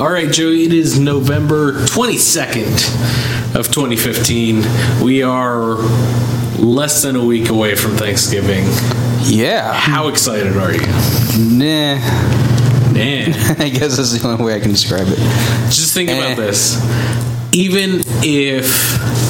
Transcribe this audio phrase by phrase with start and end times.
[0.00, 4.64] All right, Joey, it is November 22nd of 2015.
[5.04, 5.74] We are
[6.58, 8.64] less than a week away from Thanksgiving.
[9.24, 9.74] Yeah.
[9.74, 10.80] How excited are you?
[11.38, 12.00] Nah.
[12.94, 15.18] Man, I guess that's the only way I can describe it.
[15.70, 16.16] just think Eh.
[16.18, 16.76] about this.
[17.52, 19.29] Even if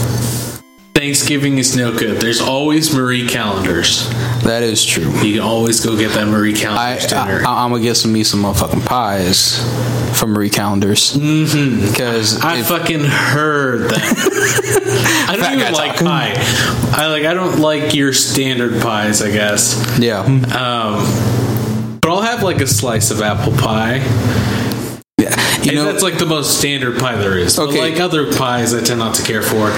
[1.01, 4.07] Thanksgiving is no good, there's always Marie Callender's.
[4.43, 5.11] That is true.
[5.23, 7.39] You can always go get that Marie I, calendars I, dinner.
[7.47, 9.59] I'm gonna get some me some motherfucking pies
[10.19, 11.17] from Marie Callender's.
[11.17, 11.87] Mm-hmm.
[11.91, 15.27] Because I fucking heard that.
[15.31, 16.05] I don't even like talk.
[16.05, 16.35] pie.
[16.93, 17.25] I like.
[17.25, 19.23] I don't like your standard pies.
[19.23, 19.99] I guess.
[19.99, 23.97] yeah, Um, but I'll have like a slice of apple pie.
[25.19, 25.35] yeah.
[25.63, 27.57] You and know, that's like the most standard pie there is.
[27.57, 27.91] But Okay.
[27.93, 29.71] like other pies, I tend not to care for.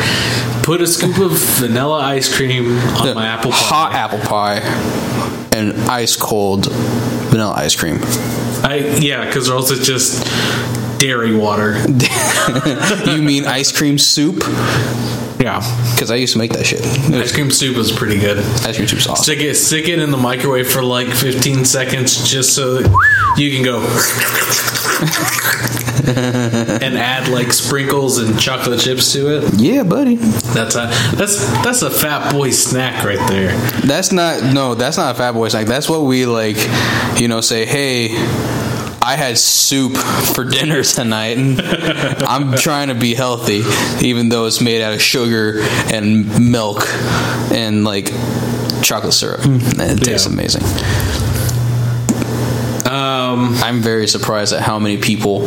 [0.62, 3.56] Put a scoop of vanilla ice cream on my apple pie.
[3.56, 4.60] hot apple pie
[5.52, 7.98] and ice cold vanilla ice cream.
[8.64, 10.22] I yeah, because or else it's just
[11.00, 11.72] dairy water.
[13.06, 14.44] you mean ice cream soup?
[15.42, 15.58] Yeah,
[15.94, 16.86] Because I used to make that shit.
[17.12, 18.38] ice cream soup is pretty good.
[18.38, 19.24] Ice cream soup's awesome.
[19.24, 23.50] Stick it, stick it in the microwave for like 15 seconds just so that you
[23.50, 23.80] can go
[26.84, 29.54] and add like sprinkles and chocolate chips to it.
[29.54, 30.14] Yeah, buddy.
[30.16, 33.56] That's a that's that's a fat boy snack right there.
[33.84, 34.74] That's not no.
[34.76, 35.66] That's not a fat boy snack.
[35.66, 36.56] That's what we like.
[37.20, 38.08] You know, say, hey,
[39.04, 41.36] I had soup for dinner tonight.
[41.36, 41.60] And
[42.22, 43.62] I'm trying to be healthy,
[44.06, 45.60] even though it's made out of sugar
[45.92, 46.84] and milk
[47.52, 48.06] and like
[48.82, 49.40] chocolate syrup.
[49.44, 50.32] It tastes Yeah.
[50.32, 50.62] amazing.
[52.86, 55.40] Um, I'm very surprised at how many people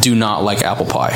[0.00, 1.12] do not like apple pie.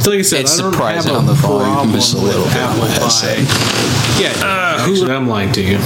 [0.00, 2.44] so like I said, It's I don't surprising have on the volume, just a little
[2.44, 4.20] bit apple pie.
[4.20, 5.78] Yeah, uh, who, I'm lying to you.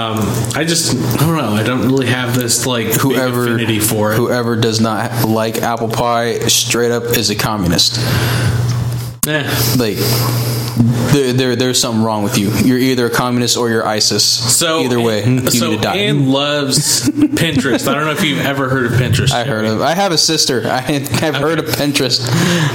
[0.00, 0.18] Um,
[0.54, 1.50] I just I don't know.
[1.52, 4.16] I don't really have this like Whoever affinity for it.
[4.16, 7.98] whoever does not like apple pie straight up is a communist.
[9.26, 9.42] Eh.
[9.78, 9.98] like
[10.80, 12.50] there, there there's something wrong with you.
[12.50, 14.24] You're either a communist or you're ISIS.
[14.56, 15.96] So either way, you so need to die.
[15.96, 17.86] Anne loves Pinterest.
[17.86, 19.30] I don't know if you've ever heard of Pinterest.
[19.32, 19.80] I heard of.
[19.80, 20.62] I have a sister.
[20.66, 22.26] I have heard of Pinterest.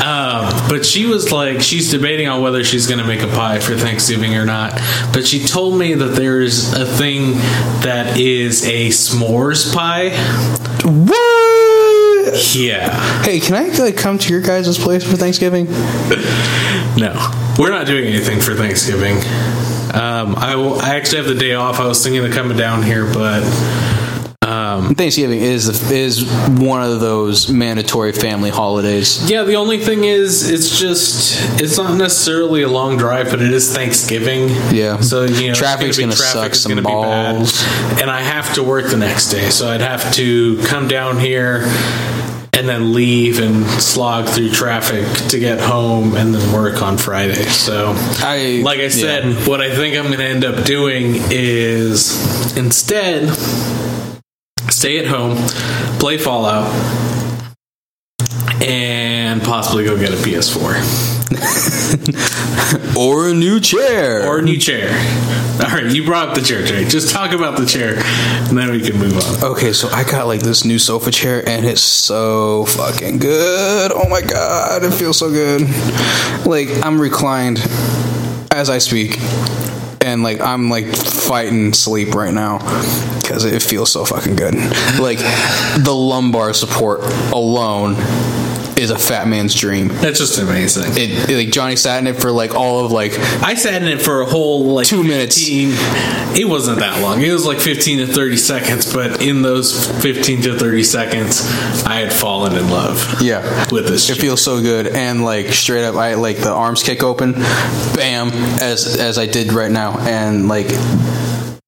[0.01, 3.59] Um, but she was like, she's debating on whether she's going to make a pie
[3.59, 4.73] for Thanksgiving or not.
[5.13, 7.33] But she told me that there's a thing
[7.81, 10.09] that is a s'mores pie.
[10.83, 11.24] What?
[12.55, 13.23] Yeah.
[13.23, 15.67] Hey, can I like come to your guys' place for Thanksgiving?
[16.97, 17.11] No,
[17.59, 19.17] we're not doing anything for Thanksgiving.
[19.93, 21.77] Um, I, will, I actually have the day off.
[21.81, 23.43] I was thinking of coming down here, but
[24.93, 26.23] Thanksgiving is is
[26.59, 29.29] one of those mandatory family holidays.
[29.29, 33.53] yeah, the only thing is, it's just, it's not necessarily a long drive, but it
[33.53, 34.49] is Thanksgiving.
[34.73, 34.99] Yeah.
[35.01, 37.35] So, you know, Traffic's gonna, gonna be, traffic suck is some gonna be bad.
[37.37, 37.63] balls.
[38.01, 41.63] And I have to work the next day, so I'd have to come down here
[42.55, 47.43] and then leave and slog through traffic to get home and then work on Friday.
[47.43, 49.47] So, I like I said, yeah.
[49.47, 53.29] what I think I'm going to end up doing is instead
[54.69, 55.37] stay at home,
[55.99, 56.71] play Fallout,
[58.63, 61.14] and possibly go get a PS4
[62.97, 64.27] or a new chair.
[64.27, 64.89] or a new chair.
[65.63, 66.85] All right, you brought up the chair, Jay.
[66.85, 69.51] Just talk about the chair, and then we can move on.
[69.51, 73.91] Okay, so I got like this new sofa chair and it's so fucking good.
[73.93, 75.61] Oh my god, it feels so good.
[76.45, 77.59] Like I'm reclined
[78.51, 79.17] as I speak
[80.01, 82.59] and like I'm like fighting sleep right now
[83.23, 84.55] cuz it feels so fucking good.
[84.99, 85.19] Like
[85.77, 87.01] the lumbar support
[87.33, 87.95] alone
[88.77, 89.87] is a fat man's dream.
[89.87, 90.91] That's just amazing.
[90.95, 94.01] It, like Johnny sat in it for like all of like I sat in it
[94.01, 95.37] for a whole like Two minutes.
[95.37, 95.69] 15
[96.37, 97.21] It wasn't that long.
[97.21, 101.41] It was like 15 to 30 seconds, but in those 15 to 30 seconds,
[101.85, 103.21] I had fallen in love.
[103.21, 103.41] Yeah.
[103.71, 104.09] with this.
[104.09, 108.29] It feels so good, and like straight up, I like the arms kick open, bam,
[108.61, 110.67] as as I did right now, and like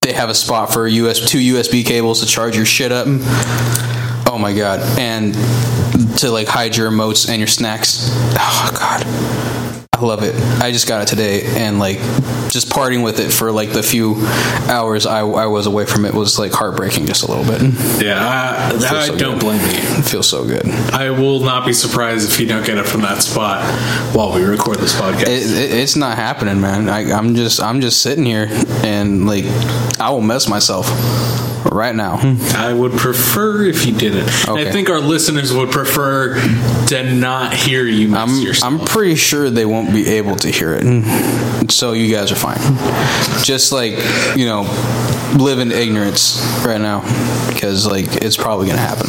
[0.01, 3.07] they have a spot for US two USB cables to charge your shit up.
[4.29, 5.33] Oh my god, and
[6.17, 8.09] to like hide your emotes and your snacks.
[8.39, 9.03] Oh god.
[9.93, 10.35] I love it.
[10.61, 11.97] I just got it today, and like
[12.51, 14.15] just parting with it for like the few
[14.69, 17.61] hours I, I was away from it was like heartbreaking just a little bit.
[18.05, 19.39] yeah, I, I so don't good.
[19.39, 19.77] blame you.
[19.97, 20.67] It feels so good.
[20.67, 23.63] I will not be surprised if you don't get it from that spot
[24.15, 25.23] while we record this podcast.
[25.23, 26.89] It, it, it's not happening, man.
[26.89, 28.47] I, I'm just I'm just sitting here
[28.83, 29.45] and like
[29.99, 30.85] I will mess myself
[31.77, 32.17] right now.
[32.55, 34.29] I would prefer if you didn't.
[34.47, 36.35] And I think our listeners would prefer
[36.87, 38.73] to not hear you I'm yourself.
[38.73, 42.57] I'm pretty sure they won't be able to hear it, so you guys are fine.
[43.43, 43.93] Just like
[44.35, 44.63] you know,
[45.37, 47.01] live in ignorance right now
[47.53, 49.07] because like it's probably gonna happen.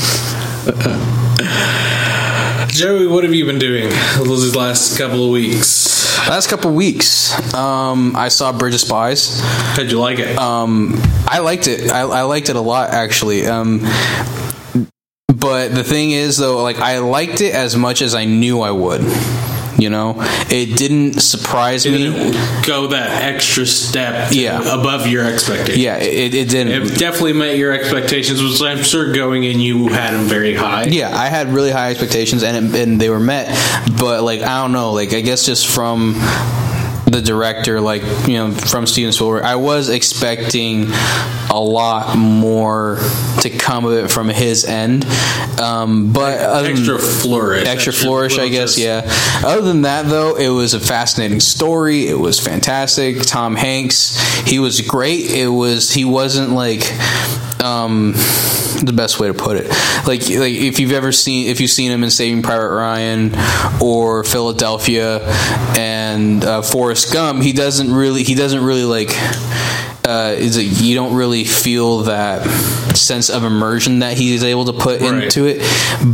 [2.69, 5.88] Joey, what have you been doing these last couple of weeks?
[6.27, 9.41] Last couple weeks, um, I saw Bridge of Spies.
[9.41, 10.37] How'd you like it?
[10.39, 10.95] Um,
[11.27, 11.91] I liked it.
[11.91, 13.47] I, I liked it a lot, actually.
[13.47, 13.81] Um,
[15.27, 18.71] but the thing is, though, like I liked it as much as I knew I
[18.71, 19.01] would.
[19.79, 20.17] You know,
[20.51, 21.99] it didn't surprise me.
[21.99, 24.59] Didn't go that extra step Yeah.
[24.61, 25.79] above your expectations.
[25.79, 26.73] Yeah, it, it didn't.
[26.73, 30.85] It definitely met your expectations, which I'm sure going in you had them very high.
[30.85, 33.49] Yeah, I had really high expectations, and it, and they were met.
[34.01, 36.15] But like, I don't know, like I guess just from
[37.11, 40.87] the director, like you know, from Steven Spielberg, I was expecting
[41.51, 42.99] a lot more
[43.41, 45.05] to come of it from his end.
[45.59, 47.67] Um, but Extra flourish.
[47.67, 48.79] extra flourish, I guess.
[48.79, 49.03] Yeah.
[49.45, 52.07] Other than that, though, it was a fascinating story.
[52.07, 53.23] It was fantastic.
[53.23, 55.31] Tom Hanks, he was great.
[55.31, 56.83] It was he wasn't like.
[57.61, 58.13] Um,
[58.85, 59.67] the best way to put it,
[60.07, 63.33] like like if you've ever seen if you've seen him in Saving Private Ryan
[63.83, 65.21] or Philadelphia
[65.77, 69.09] and uh, Forrest Gump, he doesn't really he doesn't really like
[70.07, 72.47] uh, is it, you don't really feel that
[72.97, 75.25] sense of immersion that he's able to put Right.
[75.25, 75.61] into it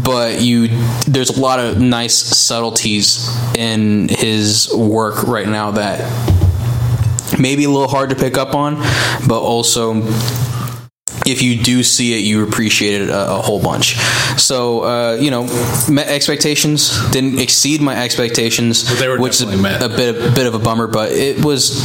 [0.02, 0.68] but you
[1.06, 6.00] there's a lot of nice subtleties in his work right now that
[7.38, 8.76] maybe a little hard to pick up on
[9.28, 10.02] but also
[11.26, 13.96] if you do see it, you appreciate it a, a whole bunch.
[14.38, 15.44] So, uh, you know,
[15.88, 19.82] met expectations didn't exceed my expectations, they were which is definitely met.
[19.82, 20.86] a bit a bit of a bummer.
[20.86, 21.82] But it was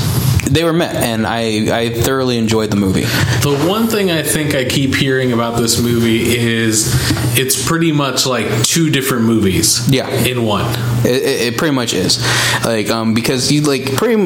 [0.49, 3.01] they were met, and I I thoroughly enjoyed the movie.
[3.01, 6.93] The one thing I think I keep hearing about this movie is
[7.37, 9.89] it's pretty much like two different movies.
[9.89, 10.09] Yeah.
[10.09, 10.65] In one.
[11.05, 12.19] It, it, it pretty much is
[12.65, 14.17] like um because you like pretty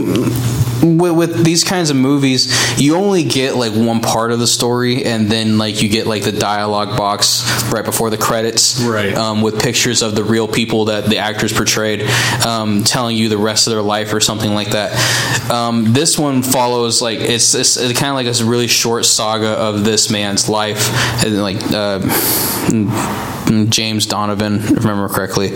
[0.83, 5.06] with, with these kinds of movies you only get like one part of the story
[5.06, 9.13] and then like you get like the dialogue box right before the credits Right.
[9.15, 12.01] um, with pictures of the real people that the actors portrayed
[12.45, 14.91] um, telling you the rest of their life or something like that
[15.50, 19.50] um, this one follows like it's, it's, it's kind of like a really short saga
[19.50, 20.89] of this man's life
[21.24, 22.00] and like uh,
[23.69, 25.56] James Donovan, if I remember correctly.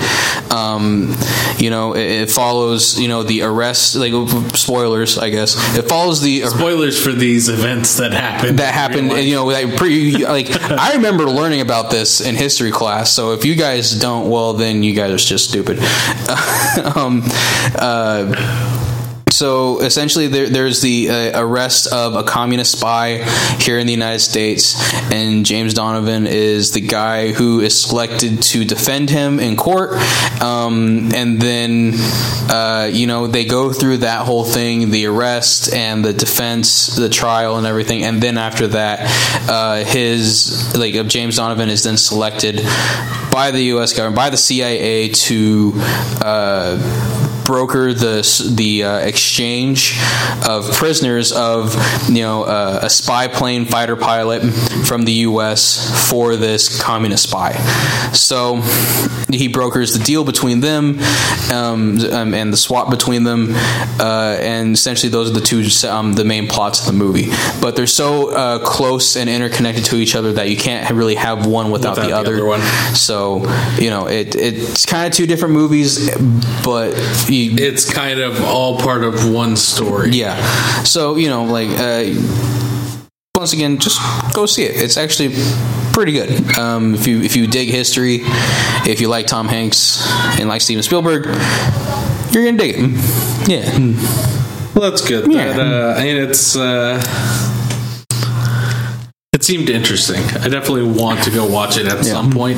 [0.51, 1.15] Um,
[1.57, 4.11] you know, it, it follows, you know, the arrest, like
[4.55, 5.55] spoilers, I guess.
[5.77, 8.59] It follows the Spoilers for these events that happened.
[8.59, 12.71] that happened, and, you know, like, pre, like I remember learning about this in history
[12.71, 13.11] class.
[13.11, 15.79] So if you guys don't, well, then you guys are just stupid.
[16.95, 17.23] um,
[17.75, 18.86] uh,
[19.31, 23.23] so essentially, there, there's the uh, arrest of a communist spy
[23.59, 24.75] here in the United States,
[25.11, 29.93] and James Donovan is the guy who is selected to defend him in court.
[30.41, 31.93] Um, and then,
[32.49, 37.09] uh, you know, they go through that whole thing the arrest and the defense, the
[37.09, 38.03] trial, and everything.
[38.03, 38.99] And then after that,
[39.49, 42.61] uh, his, like, uh, James Donovan is then selected
[43.31, 43.93] by the U.S.
[43.93, 45.73] government, by the CIA to.
[47.47, 48.17] Broker the
[48.53, 49.97] the uh, exchange
[50.45, 51.73] of prisoners of
[52.09, 54.41] you know uh, a spy plane fighter pilot
[54.85, 56.09] from the U.S.
[56.09, 57.53] for this communist spy.
[58.11, 58.61] So
[59.31, 60.99] he brokers the deal between them
[61.51, 63.53] um, um, and the swap between them,
[63.99, 67.29] uh, and essentially those are the two um, the main plots of the movie.
[67.61, 71.45] But they're so uh, close and interconnected to each other that you can't really have
[71.45, 72.95] one without, Without the, the other.
[72.95, 73.39] So
[73.79, 76.09] you know it it's kind of two different movies,
[76.65, 76.93] but
[77.29, 80.11] you, It's kind of all part of one story.
[80.11, 80.35] yeah.
[80.83, 82.05] So you know, like uh,
[83.35, 83.99] once again, just
[84.33, 84.81] go see it.
[84.81, 85.35] It's actually
[85.93, 86.57] pretty good.
[86.57, 88.19] Um, if you if you dig history,
[88.85, 90.05] if you like Tom Hanks
[90.39, 91.25] and like Steven Spielberg,
[92.31, 93.49] you're gonna dig it.
[93.49, 93.93] Yeah.
[94.75, 95.31] Well, that's good.
[95.31, 95.53] Yeah.
[95.53, 96.55] That, uh, and it's.
[96.55, 97.01] Uh,
[99.33, 100.21] it seemed interesting.
[100.41, 102.57] I definitely want to go watch it at some point.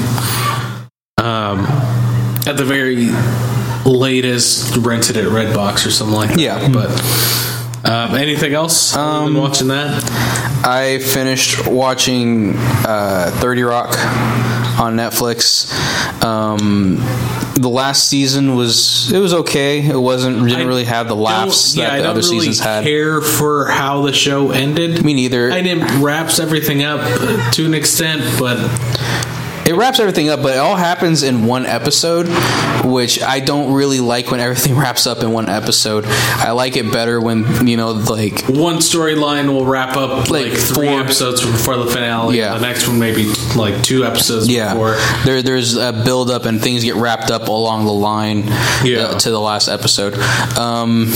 [1.17, 1.59] Um,
[2.47, 3.07] at the very
[3.99, 6.39] latest, rented it at Redbox or something like that.
[6.39, 6.69] Yeah.
[6.71, 6.89] But
[7.89, 8.93] um, anything else?
[8.93, 10.03] than watching that.
[10.65, 13.97] I finished watching uh, Thirty Rock
[14.79, 15.73] on Netflix.
[16.23, 16.97] Um,
[17.55, 19.85] the last season was it was okay.
[19.85, 22.83] It wasn't didn't I really have the laughs yeah, that the other really seasons had.
[22.83, 25.03] care for how the show ended.
[25.03, 25.51] Me neither.
[25.51, 27.01] I didn't wraps everything up
[27.53, 28.57] to an extent, but
[29.69, 32.27] It wraps everything up, but it all happens in one episode,
[32.83, 36.05] which I don't really like when everything wraps up in one episode.
[36.07, 40.53] I like it better when, you know, like one storyline will wrap up like, Like
[40.57, 42.37] three four- episodes before the finale.
[42.39, 42.55] Yeah.
[42.55, 44.95] The next one maybe like two episodes yeah, before.
[45.25, 48.43] there there's a build up and things get wrapped up along the line
[48.83, 49.01] Yeah.
[49.11, 50.15] uh, to the last episode.
[50.57, 51.11] Um,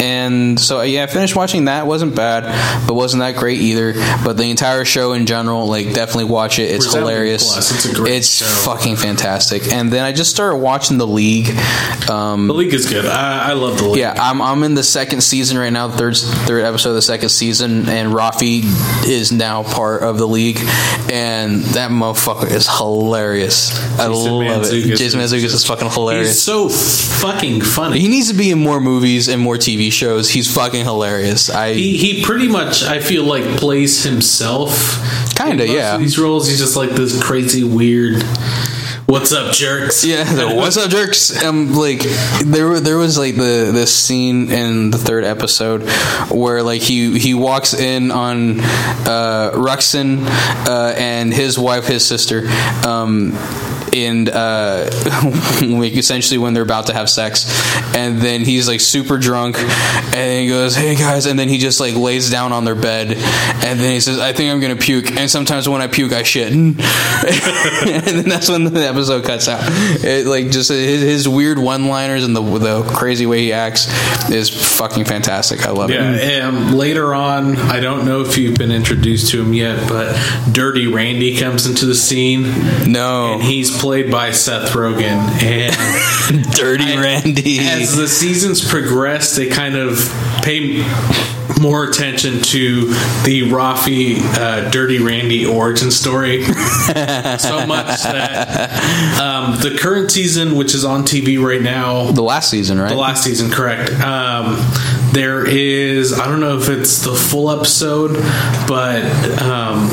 [0.00, 1.86] and so yeah, I finished watching that.
[1.86, 3.92] wasn't bad, but wasn't that great either.
[4.24, 6.70] But the entire show in general, like definitely watch it.
[6.70, 7.52] It's Resounding hilarious.
[7.52, 7.70] plus.
[7.72, 8.44] It's a great It's show.
[8.46, 9.72] fucking fantastic.
[9.72, 11.48] And then I just started watching The League.
[12.08, 13.06] Um, the league is good.
[13.06, 13.98] I, I love the league.
[14.00, 17.28] yeah, I'm, I'm in the second season right now, third third episode of the second
[17.28, 18.62] season, and Rafi
[19.06, 20.58] is now part of the league,
[21.10, 23.70] and that motherfucker is hilarious.
[23.98, 24.96] I love Mantzoukas it.
[24.96, 26.28] Jason is is fucking hilarious.
[26.28, 27.98] He's so fucking funny.
[28.00, 30.30] he needs to be in more movies and more TV shows.
[30.30, 31.50] He's fucking hilarious.
[31.50, 34.98] I He, he pretty much, I feel like, plays himself.
[35.36, 35.94] Kinda, yeah.
[35.94, 38.22] Of these roles, he's just like this crazy, weird.
[39.06, 40.04] What's up, jerks?
[40.04, 41.42] Yeah, the, what's up, jerks?
[41.42, 42.00] Um, like
[42.44, 45.82] there, were- there was like the this scene in the third episode
[46.30, 50.24] where like he he walks in on uh, Ruxin
[50.68, 52.44] uh, and his wife, his sister,
[52.86, 53.32] um,
[53.92, 54.88] and uh,
[55.62, 57.46] essentially when they're about to have sex,
[57.94, 61.80] and then he's like super drunk, and he goes, "Hey guys," and then he just
[61.80, 65.10] like lays down on their bed, and then he says, "I think I'm gonna puke,"
[65.16, 69.60] and sometimes when I puke, I shit, and then that's when the episode cuts out.
[70.04, 73.88] It, like just his, his weird one-liners and the the crazy way he acts
[74.30, 75.66] is fucking fantastic.
[75.66, 75.94] I love it.
[75.94, 80.16] Yeah, um, later on, I don't know if you've been introduced to him yet, but
[80.52, 82.42] Dirty Randy comes into the scene,
[82.90, 85.18] No, and he's played by Seth Rogen.
[85.42, 87.58] And Dirty Randy.
[87.60, 89.98] as the seasons progress, they kind of
[90.42, 90.84] pay
[91.60, 92.86] more attention to
[93.24, 100.74] the Rafi uh, Dirty Randy origin story so much that um, the current season, which
[100.74, 102.90] is on TV right now, the last season, right?
[102.90, 103.90] the last season, correct.
[104.00, 104.56] Um,
[105.12, 108.14] there is, I don't know if it's the full episode,
[108.68, 109.02] but
[109.42, 109.88] um,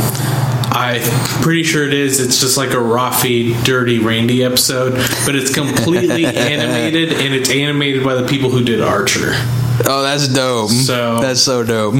[0.77, 2.19] I'm pretty sure it is.
[2.19, 4.93] It's just like a Rafi Dirty Randy episode,
[5.25, 9.31] but it's completely animated, and it's animated by the people who did Archer.
[9.85, 10.69] oh, that's dope.
[10.69, 11.95] So- that's so dope.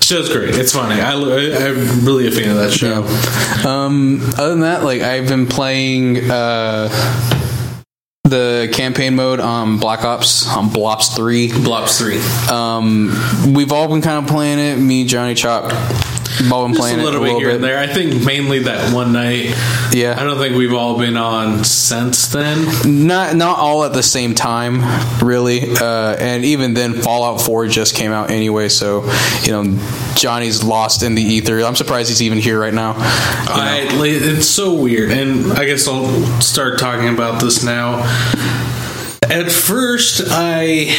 [0.00, 0.54] Show's great.
[0.54, 1.00] It's funny.
[1.00, 3.02] I, I'm really a fan of that show.
[3.68, 6.88] Um, other than that, like I've been playing uh,
[8.22, 11.48] the campaign mode on Black Ops on Blops Three.
[11.48, 12.54] Blops 3.
[12.54, 14.76] Um, we've all been kind of playing it.
[14.76, 15.72] Me, Johnny Chop,
[16.40, 17.54] we've Just playing a little it a bit little here bit.
[17.56, 17.78] and there.
[17.78, 19.54] I think mainly that one night.
[19.92, 20.14] Yeah.
[20.18, 23.06] I don't think we've all been on since then.
[23.06, 24.80] Not not all at the same time,
[25.24, 25.62] really.
[25.76, 29.04] Uh, and even then, Fallout Four just came out anyway, so
[29.42, 29.78] you know
[30.14, 31.60] Johnny's lost in the ether.
[31.60, 32.94] I'm surprised he's even here right now.
[32.96, 36.08] I, it's so weird, and I guess I'll
[36.40, 38.00] start talking about this now.
[39.22, 40.94] At first, I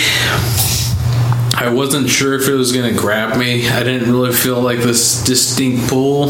[1.59, 3.67] I wasn't sure if it was going to grab me.
[3.67, 6.27] I didn't really feel like this distinct pull,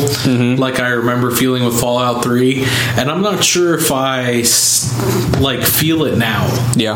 [0.56, 2.64] like I remember feeling with Fallout Three,
[2.98, 4.44] and I'm not sure if I
[5.42, 6.48] like feel it now.
[6.76, 6.96] Yeah,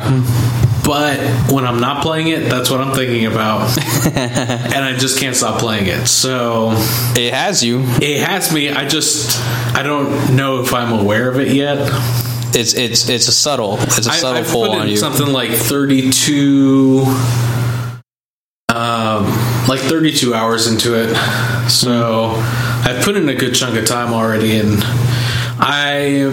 [0.85, 1.19] But
[1.51, 3.77] when I'm not playing it, that's what I'm thinking about,
[4.15, 6.07] and I just can't stop playing it.
[6.07, 6.71] So
[7.15, 7.81] it has you.
[8.01, 8.69] it has me.
[8.69, 9.39] I just
[9.75, 11.77] I don't know if I'm aware of it yet.
[12.55, 13.77] It's it's it's a subtle.
[13.81, 14.95] It's a subtle I pull put on you.
[14.97, 17.11] something like 32, um,
[19.67, 21.15] like 32 hours into it.
[21.69, 22.33] So
[22.83, 24.77] I've put in a good chunk of time already, and
[25.59, 26.31] I.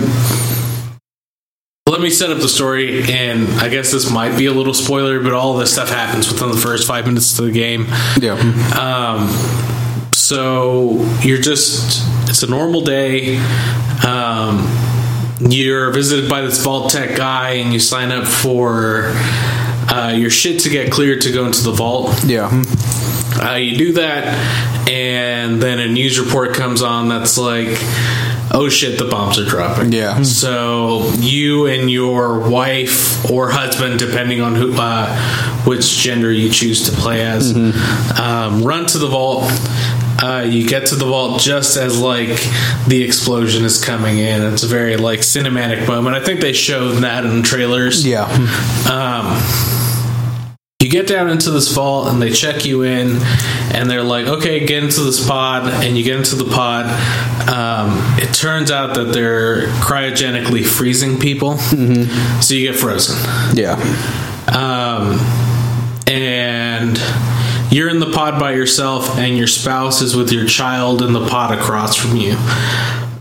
[1.87, 5.23] Let me set up the story, and I guess this might be a little spoiler,
[5.23, 7.87] but all this stuff happens within the first five minutes of the game.
[8.21, 8.35] Yeah.
[8.79, 9.29] Um,
[10.13, 13.39] so you're just, it's a normal day.
[14.07, 14.69] Um,
[15.41, 19.15] you're visited by this Vault-Tec guy, and you sign up for
[19.89, 22.25] uh, your shit to get cleared to go into the vault.
[22.25, 22.63] Yeah.
[23.41, 24.25] Uh, you do that,
[24.89, 27.69] and then a news report comes on that's like,
[28.51, 29.93] oh shit, the bombs are dropping.
[29.93, 30.23] Yeah.
[30.23, 35.17] So you and your wife or husband, depending on who, uh,
[35.65, 39.45] which gender you choose to play as, um, run to the vault.
[40.21, 42.41] Uh, you get to the vault just as like
[42.89, 44.43] the explosion is coming in.
[44.53, 46.17] It's a very like cinematic moment.
[46.17, 48.05] I think they showed that in trailers.
[48.05, 48.25] Yeah.
[48.91, 49.39] Um,
[50.89, 53.19] you get down into this vault and they check you in
[53.75, 56.87] and they're like okay get into this pod and you get into the pod.
[57.47, 63.17] Um, it turns out that they're cryogenically freezing people so you get frozen.
[63.55, 63.75] Yeah.
[64.49, 65.19] um,
[66.07, 66.99] and
[67.71, 71.29] you're in the pod by yourself and your spouse is with your child in the
[71.29, 72.33] pod across from you.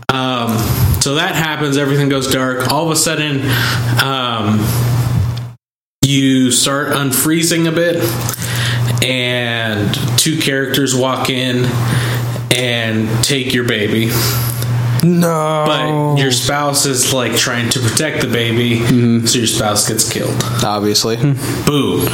[0.08, 0.56] Um,
[1.02, 1.76] so that happens.
[1.76, 2.72] Everything goes dark.
[2.72, 3.42] All of a sudden
[4.02, 4.58] um,
[6.08, 7.96] you start unfreezing a bit
[9.04, 11.64] and two characters walk in
[12.56, 14.06] and take your baby
[15.02, 15.64] No.
[15.66, 18.78] but your spouse is like trying to protect the baby
[19.26, 21.16] so your spouse gets killed obviously,
[21.66, 22.08] boom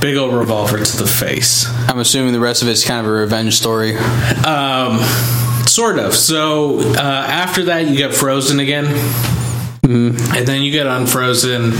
[0.00, 3.14] big old revolver to the face I'm assuming the rest of it's kind of a
[3.14, 3.96] revenge story.
[4.46, 5.00] um
[5.66, 6.14] Sort of.
[6.14, 8.84] So uh, after that, you get frozen again.
[9.84, 11.72] And then you get unfrozen,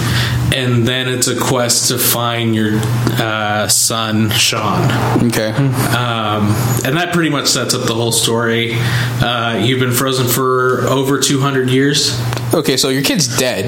[0.53, 4.83] and then it's a quest to find your uh, son, Sean.
[5.27, 5.51] Okay.
[5.51, 6.49] Um,
[6.85, 8.75] and that pretty much sets up the whole story.
[8.75, 12.19] Uh, you've been frozen for over 200 years
[12.55, 13.67] Okay, so your kid's dead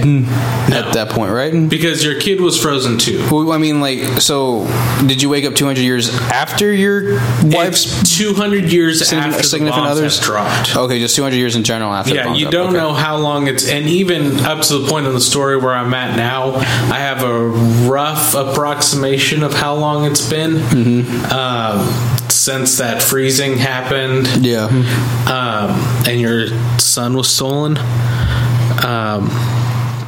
[0.71, 1.69] at that point, right?
[1.69, 3.27] because your kid was frozen too.
[3.31, 4.67] Well, I mean, like, so
[5.07, 7.15] did you wake up 200 years after your
[7.45, 8.01] wife's?
[8.03, 10.21] It's 200 years after significant others?
[10.21, 10.77] dropped.
[10.77, 12.15] Okay, just 200 years in general after.
[12.15, 12.77] Yeah, you don't Okay.
[12.77, 15.95] know how long it's, and even up to the point in the story where I'm
[15.95, 17.49] at now, I have a
[17.89, 21.33] rough approximation of how long it's been Mm-hmm.
[21.33, 24.67] um, since that freezing happened, Yeah.
[25.27, 25.71] um,
[26.07, 26.49] and your
[26.79, 27.79] son was stolen.
[28.85, 29.29] Um,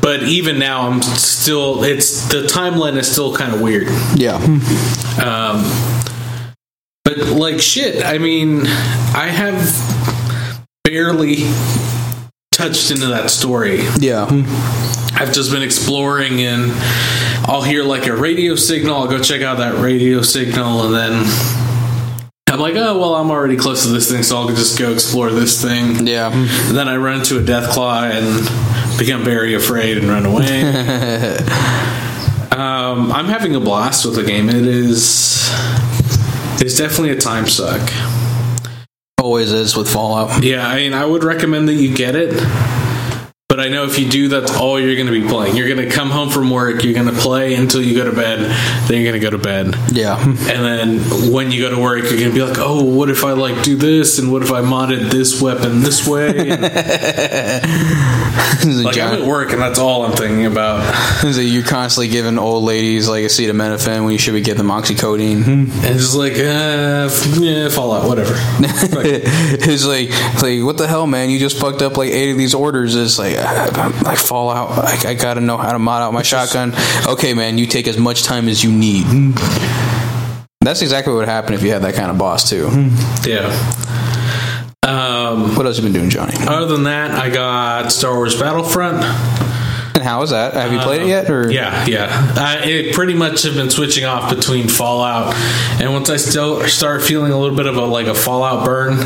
[0.02, 1.82] but even now, I'm still.
[1.82, 3.88] It's the timeline is still kind of weird.
[4.14, 4.36] Yeah.
[5.16, 5.64] Um,
[7.04, 9.64] but like shit, I mean, I have
[10.84, 11.36] barely
[12.52, 13.80] touched into that story.
[13.98, 14.26] Yeah.
[15.14, 16.72] I've just been exploring and
[17.48, 21.65] I'll hear like a radio signal, I'll go check out that radio signal and then
[22.56, 25.30] I'm like, oh well I'm already close to this thing, so I'll just go explore
[25.30, 26.06] this thing.
[26.06, 26.32] Yeah.
[26.32, 30.62] And then I run into a Deathclaw and become very afraid and run away.
[32.52, 34.48] um, I'm having a blast with the game.
[34.48, 35.50] It is
[36.62, 37.92] it's definitely a time suck.
[39.20, 40.42] Always is with Fallout.
[40.42, 42.32] Yeah, I mean, I would recommend that you get it.
[43.56, 45.56] But I know if you do, that's all you're going to be playing.
[45.56, 48.14] You're going to come home from work, you're going to play until you go to
[48.14, 48.40] bed,
[48.86, 49.74] then you're going to go to bed.
[49.92, 50.22] Yeah.
[50.46, 53.24] And then when you go to work, you're going to be like, oh, what if
[53.24, 54.18] I like do this?
[54.18, 56.50] And what if I modded this weapon this way?
[56.50, 56.64] And,
[58.84, 60.82] like, I'm at work and that's all I'm thinking about.
[61.20, 65.46] So you're constantly giving old ladies like acetaminophen when you should be giving them oxycodone.
[65.46, 68.34] And just like, uh, f- yeah, Fallout, whatever.
[68.96, 69.22] Like,
[70.08, 71.30] it's like, what the hell, man?
[71.30, 72.94] You just fucked up like eight of these orders.
[72.94, 74.70] It's like, I, like Fallout.
[74.78, 76.74] I, I gotta know how to mod out my shotgun.
[77.06, 79.04] Okay, man, you take as much time as you need.
[80.60, 82.68] That's exactly what would happen if you had that kind of boss too.
[83.24, 83.52] yeah.
[84.82, 85.15] Um,
[85.56, 86.34] What else have you been doing, Johnny?
[86.46, 89.04] other than that, I got Star Wars Battlefront.
[89.94, 90.52] And how is that?
[90.52, 91.30] Have you played it yet?
[91.30, 92.34] Or Yeah, yeah.
[92.36, 95.34] I it pretty much have been switching off between Fallout,
[95.80, 98.98] and once I still start feeling a little bit of a like a Fallout burn,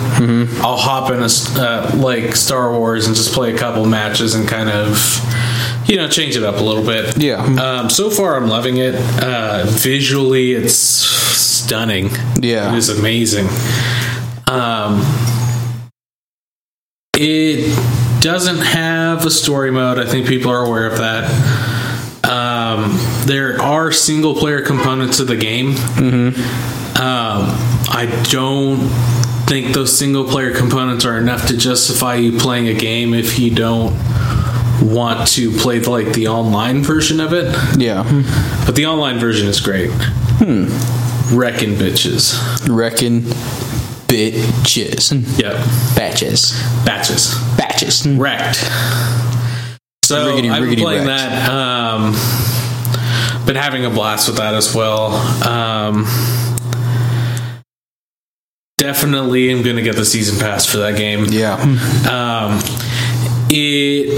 [0.61, 1.29] I'll hop in a
[1.61, 4.99] uh, like Star Wars and just play a couple matches and kind of
[5.89, 7.17] you know change it up a little bit.
[7.19, 7.37] Yeah.
[7.45, 8.97] Um, so far, I'm loving it.
[9.23, 12.11] Uh, visually, it's stunning.
[12.41, 12.73] Yeah.
[12.73, 13.47] It is amazing.
[14.49, 15.03] Um,
[17.23, 19.99] it doesn't have a story mode.
[19.99, 21.31] I think people are aware of that.
[22.25, 25.71] Um, there are single player components of the game.
[27.01, 27.45] Um,
[27.93, 28.89] I don't
[29.47, 33.55] think those single player components are enough to justify you playing a game if you
[33.55, 33.93] don't
[34.83, 37.47] want to play like the online version of it.
[37.79, 38.03] yeah,
[38.65, 39.91] But the online version is great.
[39.91, 40.67] Hmm.
[41.37, 42.35] Wrecking bitches.
[42.69, 43.25] reckon
[44.11, 45.55] bitches, Yep.
[45.97, 46.53] batches,
[46.85, 47.35] Batches.
[47.57, 48.07] batches.
[48.07, 48.57] Wrecked.
[50.05, 51.31] So Riggedy, I've been riggedy playing wrecked.
[51.31, 51.49] that.
[51.49, 55.13] Um, been having a blast with that as well.
[55.47, 56.05] Um,
[58.79, 61.27] definitely am going to get the season pass for that game.
[61.27, 61.55] Yeah,
[62.11, 62.59] Um,
[63.51, 64.09] it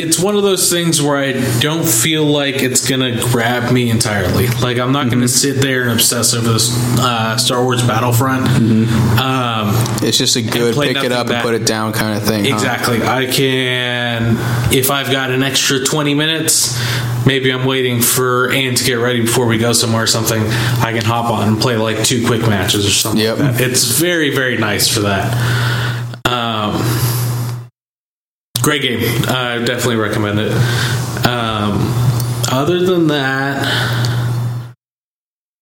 [0.00, 4.46] it's one of those things where I don't feel like it's gonna grab me entirely.
[4.46, 8.46] Like I'm not gonna sit there and obsess over this uh, Star Wars Battlefront.
[8.48, 12.44] Um, it's just a good pick it up and put it down kind of thing.
[12.44, 12.54] huh?
[12.54, 13.02] Exactly.
[13.02, 14.36] I can,
[14.72, 16.78] if I've got an extra 20 minutes,
[17.26, 20.92] maybe I'm waiting for Ann to get ready before we go somewhere or something, I
[20.92, 23.38] can hop on and play like two quick matches or something Yep.
[23.38, 23.60] like.
[23.60, 25.87] It's very, very nice for that.
[28.68, 29.00] Great game.
[29.28, 30.52] I definitely recommend it.
[31.26, 31.78] Um,
[32.52, 34.74] other than that,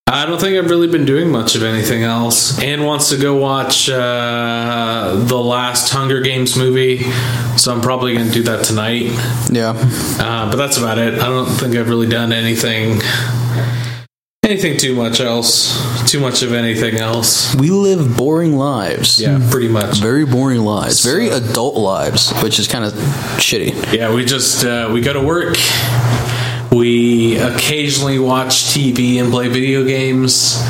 [0.08, 2.60] I don't think I've really been doing much of anything else.
[2.60, 7.04] Anne wants to go watch uh, the last Hunger Games movie,
[7.56, 9.12] so I'm probably going to do that tonight.
[9.52, 9.74] Yeah,
[10.18, 11.14] Uh, but that's about it.
[11.14, 13.00] I don't think I've really done anything,
[14.46, 17.54] anything too much else, too much of anything else.
[17.56, 19.20] we live boring lives.
[19.20, 19.98] Yeah, pretty much.
[19.98, 22.92] Very boring lives, very adult lives, which is kind of
[23.38, 23.92] shitty.
[23.92, 25.56] Yeah, we just uh, we go to work.
[26.72, 30.62] We occasionally watch TV and play video games,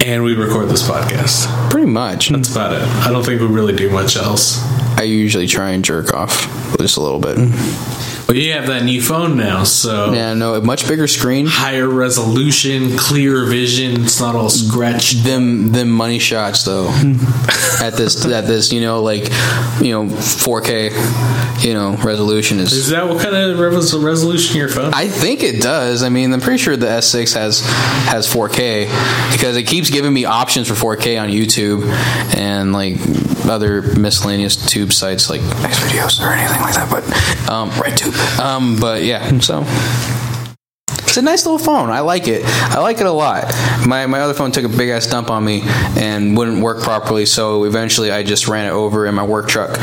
[0.00, 1.70] and we record this podcast.
[1.70, 2.28] Pretty much.
[2.28, 2.82] That's about it.
[2.82, 4.58] I don't think we really do much else.
[4.98, 6.46] I usually try and jerk off
[6.78, 7.36] just a little bit.
[8.28, 11.46] Well, you have that new phone now, so Yeah, no, a much bigger screen.
[11.46, 14.02] higher resolution, clearer vision.
[14.04, 15.24] It's not all scratched.
[15.24, 16.88] Them them money shots though.
[17.80, 19.24] at this at this you know like
[19.80, 22.72] you know 4K you know resolution is.
[22.72, 24.92] Is that what kind of res- resolution your phone?
[24.92, 26.02] I think it does.
[26.02, 27.60] I mean, I'm pretty sure the S6 has
[28.10, 31.84] has 4K because it keeps giving me options for 4K on YouTube
[32.36, 32.96] and like
[33.48, 36.90] other miscellaneous tube sites like Xvideos or anything like that.
[36.90, 37.04] But
[37.50, 38.38] um, RedTube.
[38.38, 39.64] Um, but yeah, so
[41.08, 41.90] it's a nice little phone.
[41.90, 42.42] I like it.
[42.44, 43.44] I like it a lot.
[43.86, 45.62] My my other phone took a big ass dump on me
[45.96, 47.26] and wouldn't work properly.
[47.26, 49.78] So eventually, I just ran it over in my work truck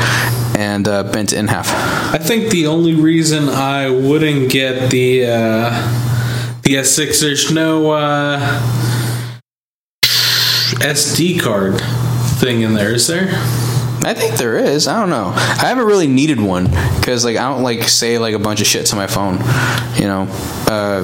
[0.56, 1.68] and uh, bent it in half.
[2.14, 6.02] I think the only reason I wouldn't get the uh,
[6.62, 8.40] the S6, there's no uh,
[10.02, 11.80] SD card
[12.40, 13.28] thing in there, is there?
[14.04, 14.86] I think there is.
[14.88, 15.32] I don't know.
[15.34, 16.64] I haven't really needed one
[17.00, 19.38] because like I don't like say like a bunch of shit to my phone.
[19.96, 20.26] You know,
[20.68, 21.02] uh,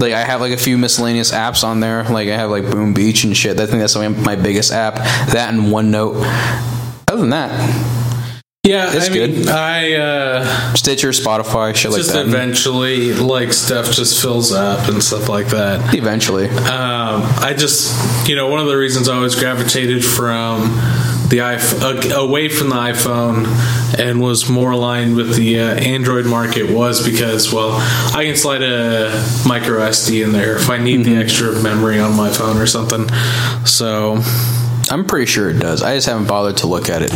[0.00, 2.04] like I have like a few miscellaneous apps on there.
[2.04, 3.58] Like I have like Boom Beach and shit.
[3.60, 4.94] I think that's my my biggest app.
[5.32, 6.22] That and OneNote.
[7.08, 7.50] Other than that,
[8.64, 9.48] Yeah, It's I mean, good.
[9.48, 12.26] I uh, Stitcher, Spotify, shit like that.
[12.26, 15.94] eventually like stuff just fills up and stuff like that.
[15.94, 20.62] Eventually, Um, I just, you know, one of the reasons I always gravitated from
[21.32, 23.46] the iPhone, uh, away from the iPhone
[23.98, 27.70] and was more aligned with the uh, Android market was because, well,
[28.14, 29.08] I can slide a
[29.48, 33.08] micro SD in there if I need the extra memory on my phone or something.
[33.64, 34.20] So,
[34.92, 35.82] I'm pretty sure it does.
[35.82, 37.10] I just haven't bothered to look at it.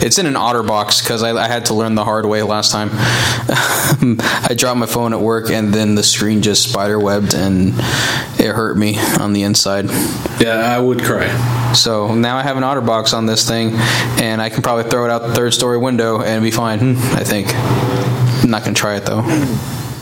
[0.00, 2.90] It's in an OtterBox because I, I had to learn the hard way last time.
[2.92, 7.70] I dropped my phone at work and then the screen just spider webbed and
[8.38, 9.86] it hurt me on the inside.
[10.40, 11.72] yeah, I would cry.
[11.72, 13.72] So now I have an OtterBox on this thing
[14.22, 16.96] and I can probably throw it out the third story window and be fine.
[16.96, 17.48] I think.
[17.52, 19.22] I'm not gonna try it though.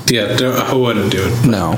[0.08, 0.36] Yeah,
[0.68, 1.46] I wouldn't do it.
[1.46, 1.74] No.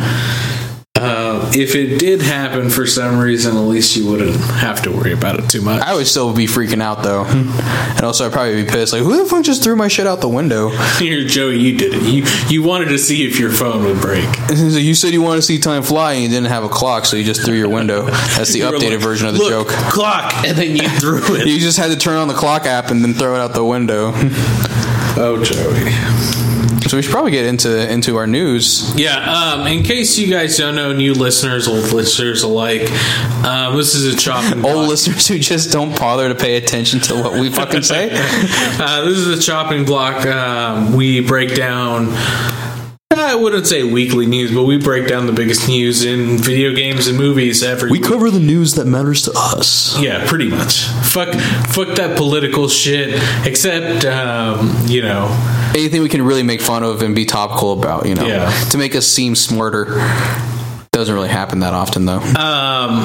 [1.57, 5.39] If it did happen for some reason, at least you wouldn't have to worry about
[5.39, 5.83] it too much.
[5.83, 8.93] I would still be freaking out though, and also I'd probably be pissed.
[8.93, 10.69] Like, who the fuck just threw my shit out the window?
[10.99, 12.03] Here, Joey, you did it.
[12.03, 14.29] You you wanted to see if your phone would break.
[14.49, 17.05] Like, you said you wanted to see time fly and you didn't have a clock,
[17.05, 18.03] so you just threw your window.
[18.07, 19.69] That's the updated like, version of the "Look, joke.
[19.69, 21.47] Clock, and then you threw it.
[21.47, 23.65] You just had to turn on the clock app and then throw it out the
[23.65, 24.13] window.
[25.17, 26.48] oh, Joey.
[26.89, 28.95] So we should probably get into into our news.
[28.97, 29.17] Yeah.
[29.19, 32.91] Um, in case you guys don't know, new listeners, old listeners alike,
[33.45, 34.65] um, this is a chopping.
[34.65, 34.89] Old block.
[34.89, 38.09] listeners who just don't bother to pay attention to what we fucking say.
[38.81, 40.25] Uh, this is a chopping block.
[40.25, 42.09] Um, we break down.
[43.11, 47.07] I wouldn't say weekly news, but we break down the biggest news in video games
[47.07, 48.03] and movies every week.
[48.05, 49.99] cover the news that matters to us.
[49.99, 50.83] Yeah, pretty much.
[51.05, 51.33] Fuck,
[51.69, 53.19] fuck that political shit.
[53.47, 55.29] Except, um, you know,
[55.75, 58.51] Anything we can really make fun of and be topical about, you know, Yeah.
[58.71, 59.87] to make us seem smarter.
[60.99, 62.19] Doesn't really happen that often, though.
[62.19, 63.03] um,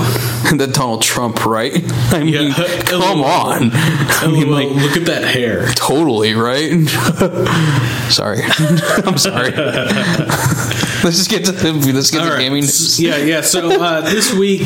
[0.58, 1.72] the Donald Trump, right?
[2.12, 2.82] I mean, Yeah.
[2.88, 3.70] come on.
[3.72, 5.68] I mean, like, look at that hair.
[5.76, 6.72] totally, right?
[8.10, 8.40] sorry.
[9.06, 9.52] I'm sorry.
[9.52, 12.40] let's just get to let's get All to right.
[12.40, 12.64] gaming.
[12.98, 13.42] Yeah, yeah.
[13.42, 14.64] So uh, this week,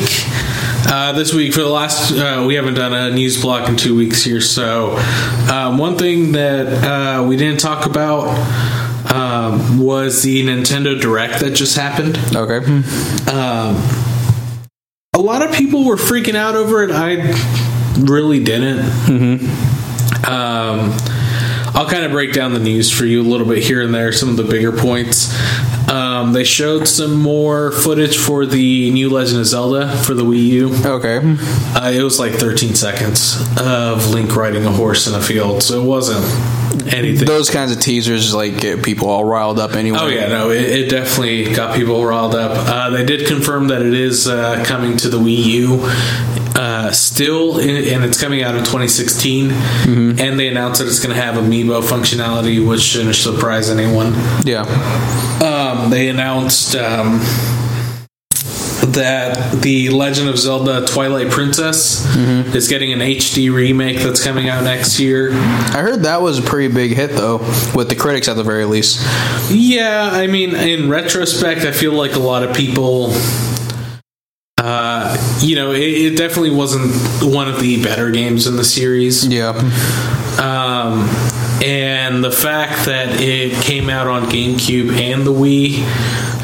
[0.90, 3.94] uh, this week for the last, uh, we haven't done a news block in two
[3.94, 4.40] weeks here.
[4.40, 4.96] So
[5.52, 6.66] um, one thing that
[7.20, 8.24] uh, we didn't talk about
[9.12, 12.18] um, was the Nintendo Direct that just happened.
[12.34, 12.64] Okay.
[13.30, 13.76] Um,
[15.14, 16.90] a lot of people were freaking out over it.
[16.90, 17.34] I
[17.98, 18.80] really didn't.
[20.26, 20.96] Um,
[21.74, 24.12] I'll kind of break down the news for you a little bit here and there,
[24.12, 25.32] some of the bigger points.
[26.18, 30.46] Um, they showed some more footage for the new Legend of Zelda for the Wii
[30.46, 30.74] U.
[30.84, 31.20] Okay.
[31.74, 35.80] Uh, it was like 13 seconds of Link riding a horse in a field, so
[35.80, 36.24] it wasn't
[36.92, 37.26] anything.
[37.26, 39.98] Those kinds of teasers like get people all riled up anyway.
[40.00, 42.52] Oh yeah, no, it, it definitely got people riled up.
[42.68, 45.78] Uh, they did confirm that it is uh, coming to the Wii U
[46.58, 49.52] uh, still, in, and it's coming out in 2016.
[50.18, 54.12] And they announced that it's going to have amiibo functionality, which shouldn't surprise anyone.
[54.44, 54.62] Yeah.
[55.40, 57.20] Um, they announced um,
[58.92, 62.04] that the Legend of Zelda Twilight Princess
[62.54, 65.30] is getting an HD remake that's coming out next year.
[65.32, 67.38] I heard that was a pretty big hit though,
[67.74, 69.06] with the critics at the very least.
[69.50, 73.10] Yeah, I mean, in retrospect, I feel like a lot of people,
[75.40, 79.26] you know, it, it definitely wasn't one of the better games in the series.
[79.26, 79.50] Yeah.
[80.38, 81.08] Um,
[81.62, 85.82] and the fact that it came out on GameCube and the Wii,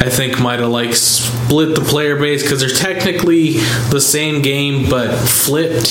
[0.00, 3.58] I think might have like split the player base because they're technically
[3.90, 5.88] the same game but flipped.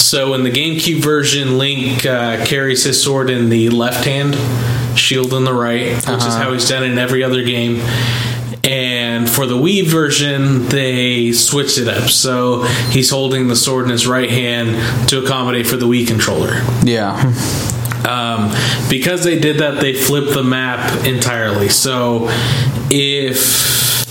[0.00, 4.34] So in the GameCube version, Link uh, carries his sword in the left hand,
[4.98, 7.80] shield in the right, which is how he's done in every other game.
[8.64, 12.08] And for the Wii version, they switched it up.
[12.08, 16.62] So he's holding the sword in his right hand to accommodate for the Wii controller.
[16.84, 17.18] Yeah.
[18.08, 18.52] Um,
[18.88, 21.68] because they did that, they flipped the map entirely.
[21.68, 22.28] So
[22.90, 24.06] if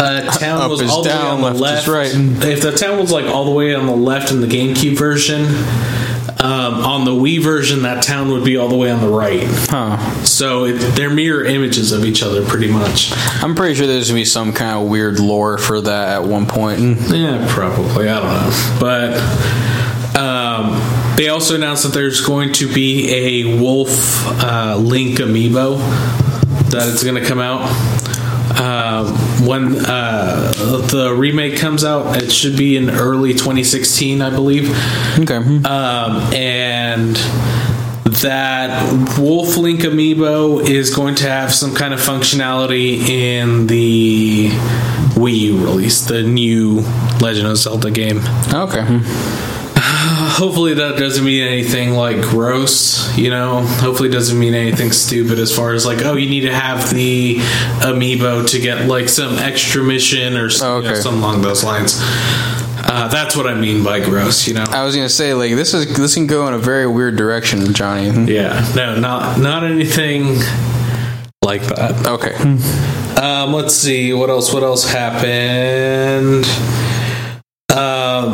[0.00, 2.10] a town Up was all the down, way on the left right.
[2.14, 5.44] if the town was like all the way on the left in the GameCube version,
[7.00, 9.46] on the Wii version, that town would be all the way on the right.
[9.46, 9.96] Huh.
[10.24, 13.12] So it, they're mirror images of each other, pretty much.
[13.42, 16.46] I'm pretty sure there's gonna be some kind of weird lore for that at one
[16.46, 16.80] point.
[17.10, 18.08] Yeah, probably.
[18.08, 18.76] I don't know.
[18.78, 25.78] But um, they also announced that there's going to be a Wolf uh, Link amiibo
[26.70, 27.62] that it's going to come out.
[28.60, 30.52] Um, when uh,
[30.90, 34.70] the remake comes out, it should be in early 2016, I believe.
[35.18, 35.36] Okay.
[35.36, 37.16] Um, and
[38.22, 44.48] that Wolf Link amiibo is going to have some kind of functionality in the
[45.14, 46.80] Wii U release, the new
[47.20, 48.20] Legend of Zelda game.
[48.52, 49.00] Okay.
[50.40, 53.60] Hopefully, that doesn't mean anything like gross, you know?
[53.60, 56.94] Hopefully, it doesn't mean anything stupid as far as like, oh, you need to have
[56.94, 57.36] the
[57.82, 61.98] amiibo to get like some extra mission or Oh, you know, something along those lines.
[62.02, 64.64] Uh, that's what I mean by gross, you know?
[64.70, 67.74] I was gonna say like this is this can go in a very weird direction,
[67.74, 68.32] Johnny.
[68.32, 70.38] Yeah, no, not not anything
[71.44, 72.06] like that.
[72.06, 72.34] Okay.
[73.20, 74.54] Um, let's see what else.
[74.54, 76.46] What else happened?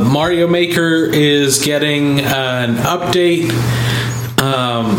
[0.05, 3.51] Mario Maker is getting an update.
[4.41, 4.97] Um,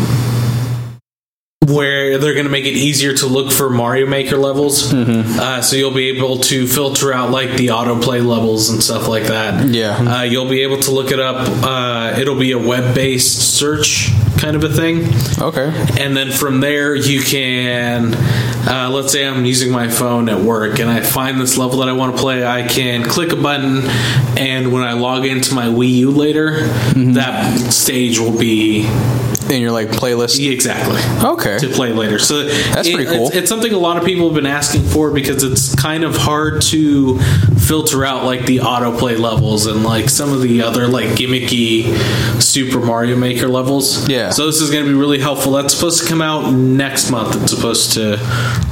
[1.66, 5.76] where they're going to make it easier to look for Mario Maker levels, uh, so
[5.76, 9.66] you'll be able to filter out like the autoplay levels and stuff like that.
[9.68, 9.90] Yeah.
[9.96, 11.46] uh, you'll be able to look it up.
[11.62, 15.04] Uh, it'll be a web-based search kind of a thing
[15.42, 15.66] Okay.
[16.00, 18.14] and then from there you can
[18.68, 21.88] uh, let's say i'm using my phone at work and i find this level that
[21.88, 23.82] i want to play i can click a button
[24.38, 26.50] and when i log into my wii u later
[26.98, 27.12] Mm-hmm.
[27.14, 28.80] that stage will be
[29.50, 30.38] In your like playlist.
[30.52, 31.58] exactly Okay.
[31.58, 33.26] to play later so That's it- pretty cool.
[33.28, 36.16] it's, it's something a lot of people have been asking for because it's kind of
[36.16, 37.18] hard to
[37.58, 41.84] filter out like the autoplay levels and like some of the other like gimmicky
[42.42, 44.08] super mario maker levels.
[44.08, 44.30] Yeah.
[44.30, 45.52] so this is going to be really helpful.
[45.52, 47.40] That's supposed to come out next month.
[47.42, 48.18] It's supposed to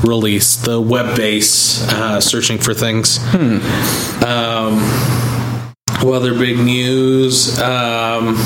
[0.04, 0.56] release.
[0.56, 3.18] The web base uh, searching for things.
[3.20, 3.58] Hmm.
[4.24, 4.80] um,
[6.02, 8.36] what other big news um,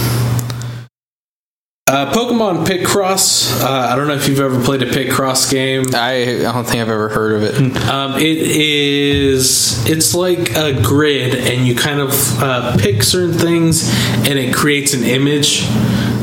[1.91, 3.61] uh, Pokemon Picross.
[3.61, 5.85] Uh, I don't know if you've ever played a Picross game.
[5.93, 7.77] I, I don't think I've ever heard of it.
[7.89, 9.85] Um, it is.
[9.91, 14.95] It's like a grid, and you kind of uh, pick certain things, and it creates
[14.95, 15.63] an image,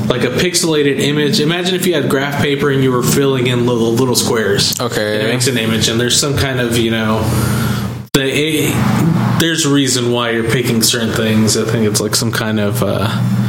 [0.08, 1.42] like a pixelated image.
[1.42, 4.80] Imagine if you had graph paper and you were filling in little little squares.
[4.80, 5.16] Okay.
[5.20, 7.20] And it makes an image, and there's some kind of you know.
[8.14, 11.58] The, it, there's a reason why you're picking certain things.
[11.58, 12.82] I think it's like some kind of.
[12.82, 13.47] Uh,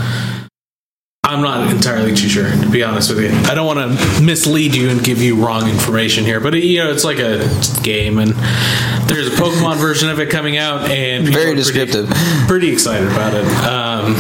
[1.29, 3.29] I'm not entirely too sure, to be honest with you.
[3.51, 6.91] I don't want to mislead you and give you wrong information here, but you know,
[6.91, 7.47] it's like a
[7.83, 8.31] game, and
[9.09, 12.09] there's a Pokemon version of it coming out, and Very are pretty- descriptive.
[12.49, 13.45] Pretty, excited about it.
[13.67, 14.15] Um,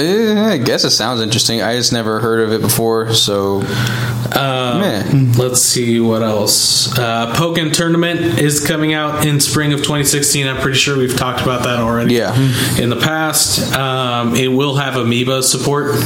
[0.00, 1.62] I guess it sounds interesting.
[1.62, 3.62] I just never heard of it before, so
[4.34, 6.96] um, let's see what else.
[6.98, 10.46] Uh, Pokken Tournament is coming out in spring of 2016.
[10.46, 12.14] I'm pretty sure we've talked about that already.
[12.14, 12.34] Yeah.
[12.80, 15.96] In the past, um, it will have Amiibo support.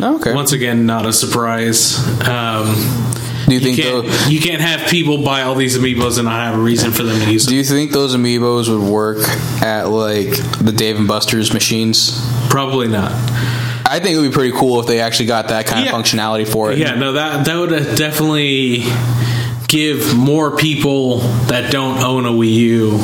[0.00, 0.34] okay.
[0.34, 1.98] Once again, not a surprise.
[2.28, 2.74] Um,
[3.46, 6.26] do you You think can't, tho- you can't have people buy all these amiibos and
[6.26, 9.18] not have a reason for them to use do you think those amiibos would work
[9.60, 12.12] at like the Dave and Buster's machines?
[12.52, 13.10] Probably not.
[13.84, 15.96] I think it would be pretty cool if they actually got that kind Yeah.
[15.96, 16.78] of functionality for it.
[16.78, 18.84] Yeah, no, that that would uh, definitely
[19.68, 23.00] give more people that don't own a Wii U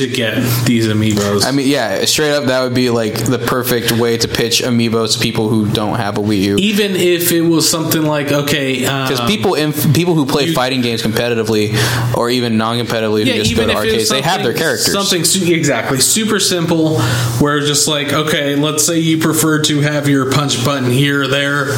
[0.00, 1.44] to get these amiibos.
[1.44, 5.14] I mean, yeah, straight up, that would be like the perfect way to pitch amiibos
[5.14, 6.56] to people who don't have a Wii U.
[6.56, 10.52] even if it was something like okay, Because um, people, in, people who play you-
[10.54, 11.74] fighting games competitively,
[12.16, 14.92] or even non-competitively, yeah, who just go to arcades, they have their characters.
[14.92, 16.98] Something su- exactly super simple,
[17.40, 21.28] where just like okay, let's say you prefer to have your punch button here or
[21.28, 21.72] there,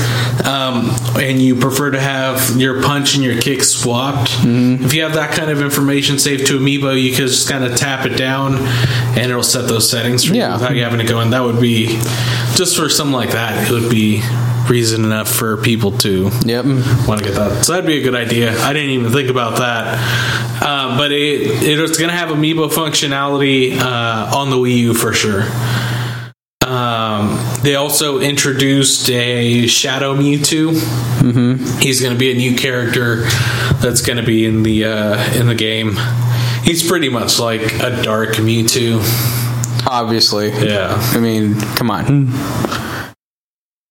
[0.45, 4.31] um, and you prefer to have your punch and your kick swapped.
[4.31, 4.85] Mm-hmm.
[4.85, 7.77] If you have that kind of information saved to Amiibo, you can just kind of
[7.77, 11.21] tap it down, and it'll set those settings for you without you having to go
[11.21, 11.31] in.
[11.31, 11.87] That would be
[12.55, 13.69] just for something like that.
[13.69, 14.23] It would be
[14.69, 16.65] reason enough for people to Yep.
[17.09, 17.65] want to get that.
[17.65, 18.57] So that'd be a good idea.
[18.63, 20.63] I didn't even think about that.
[20.63, 25.13] Um, but it, it's going to have amiibo functionality uh, on the Wii U for
[25.13, 25.43] sure.
[26.65, 30.73] Um, Um, they also introduced a Shadow Mewtwo.
[31.21, 31.81] Mm-hmm.
[31.81, 33.25] He's going to be a new character
[33.83, 35.97] that's going to be in the uh, in the game.
[36.65, 39.01] He's pretty much like a dark Mewtwo.
[39.87, 40.51] Obviously.
[40.51, 40.95] Yeah.
[41.13, 42.33] I mean, come on.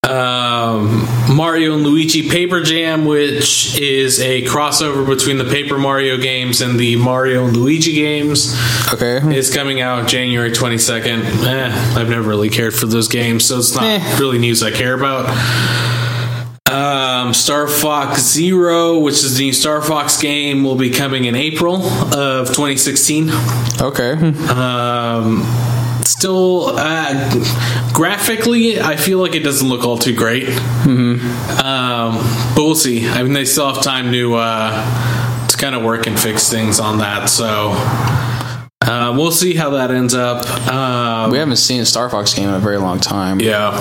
[0.08, 6.62] um, Mario and Luigi Paper Jam, which is a crossover between the Paper Mario games
[6.62, 8.58] and the Mario and Luigi games,
[8.94, 9.20] Okay.
[9.38, 11.46] is coming out January 22nd.
[11.46, 14.18] Eh, I've never really cared for those games, so it's not Eh.
[14.20, 15.28] really news I care about.
[17.32, 21.34] Um, Star Fox Zero, which is the new Star Fox game, will be coming in
[21.36, 21.76] April
[22.14, 23.30] of 2016.
[23.80, 24.12] Okay.
[24.50, 25.44] Um,
[26.04, 30.50] still, uh, graphically, I feel like it doesn't look all too great.
[30.50, 31.20] Um,
[32.54, 33.08] but we'll see.
[33.08, 36.82] I mean, they still have time to uh, to kind of work and fix things
[36.82, 37.30] on that.
[37.30, 37.72] So
[38.82, 40.46] uh, we'll see how that ends up.
[40.70, 43.40] Um, We haven't seen a Star Fox game in a very long time.
[43.40, 43.72] yeah.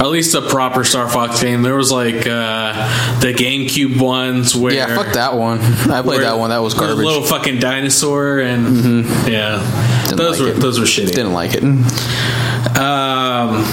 [0.00, 1.60] At least a proper Star Fox game.
[1.60, 5.58] There was like uh, the GameCube ones where Yeah, fuck that one.
[5.60, 6.48] I played that one.
[6.48, 7.04] That was garbage.
[7.04, 10.60] Little fucking dinosaur and yeah, Didn't those like were it.
[10.60, 11.08] those were shitty.
[11.14, 11.62] Didn't like it.
[12.78, 13.64] Um,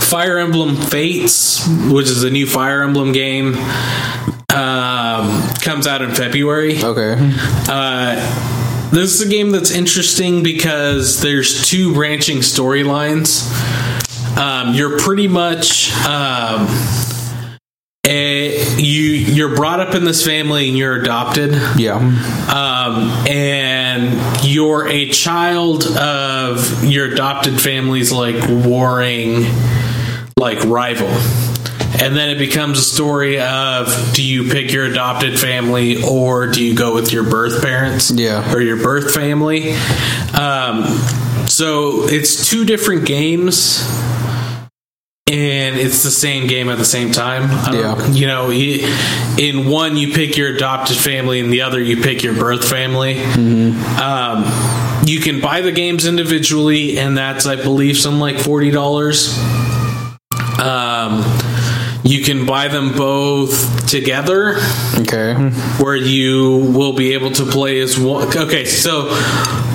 [0.00, 3.54] Fire Emblem Fates, which is a new Fire Emblem game,
[4.54, 6.82] um, comes out in February.
[6.82, 7.16] Okay.
[7.68, 13.44] Uh, this is a game that's interesting because there's two branching storylines.
[14.38, 16.68] Um, you're pretty much um,
[18.06, 19.02] a, you
[19.34, 21.52] you're brought up in this family and you're adopted.
[21.76, 21.96] Yeah.
[21.96, 29.44] um, and you're a child of your adopted family's like warring
[30.38, 31.08] like rival.
[32.00, 36.62] And then it becomes a story of do you pick your adopted family or do
[36.62, 38.10] you go with your birth parents?
[38.12, 38.54] Yeah.
[38.54, 39.72] or your birth family?
[40.32, 40.84] Um,
[41.48, 43.78] so it's two different games
[45.30, 47.48] and it's the same game at the same time.
[47.64, 48.10] Don't- Yeah.
[48.10, 52.34] You know, in one you pick your adopted family, and the other you pick your
[52.34, 53.22] birth family.
[53.22, 54.44] Um,
[55.06, 59.38] you can buy the games individually, and that's I believe some like forty dollars.
[60.58, 61.22] Um,
[62.04, 64.56] you can buy them both together
[65.00, 65.34] Okay.
[65.78, 68.26] where you will be able to play as one.
[68.36, 69.08] Okay, so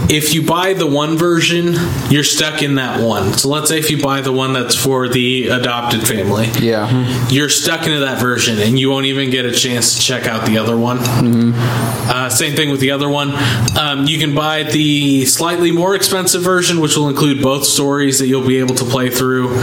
[0.09, 1.75] if you buy the one version,
[2.09, 3.33] you're stuck in that one.
[3.33, 7.27] So let's say if you buy the one that's for the adopted family, Yeah.
[7.29, 10.45] you're stuck into that version and you won't even get a chance to check out
[10.45, 10.99] the other one.
[10.99, 13.33] Uh, same thing with the other one.
[13.77, 18.27] Um, you can buy the slightly more expensive version, which will include both stories that
[18.27, 19.55] you'll be able to play through.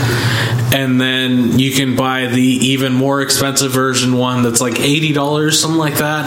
[0.72, 5.78] And then you can buy the even more expensive version one that's like $80, something
[5.78, 6.26] like that.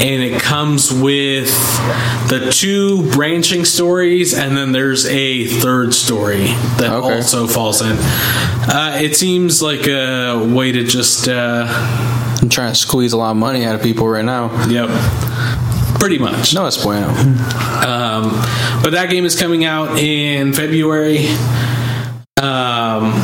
[0.00, 1.48] And it comes with
[2.28, 6.44] the two branching stories, and then there's a third story
[6.78, 7.16] that Okay.
[7.16, 7.96] also falls in.
[7.98, 11.66] Uh, it seems like a way to just, uh,
[12.40, 14.52] I'm trying to squeeze a lot of money out of people right now.
[14.68, 14.88] yep,
[15.98, 16.54] pretty much.
[16.54, 17.08] No, it's bueno.
[17.08, 18.30] Um,
[18.84, 21.26] but that game is coming out in February.
[22.40, 23.14] Um,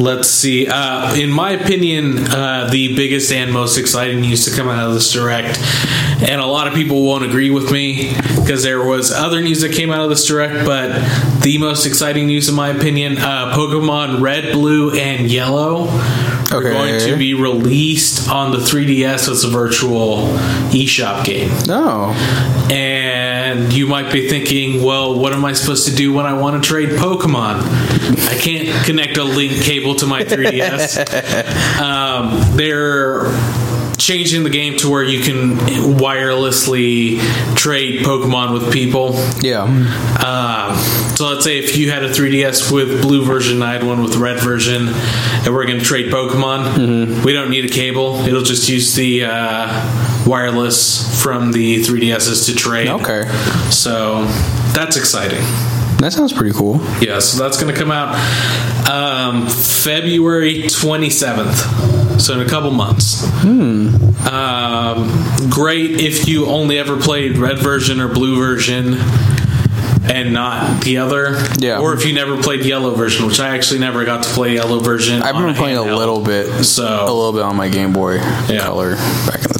[0.00, 0.66] let's see.
[0.68, 4.94] Uh, in my opinion, uh, the biggest and most exciting news to come out of
[4.94, 5.56] this direct,
[6.20, 9.72] and a lot of people won't agree with me because there was other news that
[9.72, 10.90] came out of this direct, but
[11.42, 15.88] the most exciting news, in my opinion, uh, Pokemon Red, Blue, and Yellow.
[16.50, 16.70] Are Okay.
[16.70, 20.28] going to be released on the 3DS as a virtual
[20.70, 21.50] eShop game.
[21.68, 22.14] Oh.
[22.70, 26.62] And you might be thinking, well, what am I supposed to do when I want
[26.62, 27.60] to trade Pokemon?
[28.30, 31.78] I can't connect a link cable to my 3DS.
[31.80, 33.26] um, they're
[33.98, 35.56] changing the game to where you can
[35.96, 37.20] wirelessly
[37.56, 39.14] trade Pokemon with people.
[39.40, 39.64] Yeah.
[39.64, 40.76] Um,
[41.16, 44.16] so let's say if you had a 3DS with blue version, I had one with
[44.16, 47.24] red version, and we're going to trade Pokemon.
[47.24, 52.54] We don't need a cable; it'll just use the uh, wireless from the 3DSs to
[52.54, 52.88] trade.
[52.88, 53.24] Okay.
[53.70, 54.24] So
[54.72, 55.42] that's exciting.
[55.98, 56.76] That sounds pretty cool.
[57.00, 58.14] Yeah, so that's going to come out
[58.88, 62.07] um, February 27th.
[62.18, 63.24] So in a couple months.
[64.26, 65.08] Um,
[65.50, 68.94] great if you only ever played red version or blue version
[70.10, 71.36] and not the other.
[71.58, 71.80] Yeah.
[71.80, 74.80] Or if you never played yellow version, which I actually never got to play yellow
[74.80, 75.22] version.
[75.22, 75.96] I've been playing a handheld.
[75.96, 78.60] little bit, so a little bit on my Game Boy Yeah.
[78.60, 79.57] Color back in the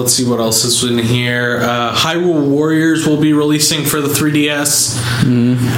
[0.00, 1.58] let's see what else is in here.
[1.62, 4.96] Uh, Hyrule Warriors will be releasing for the 3DS.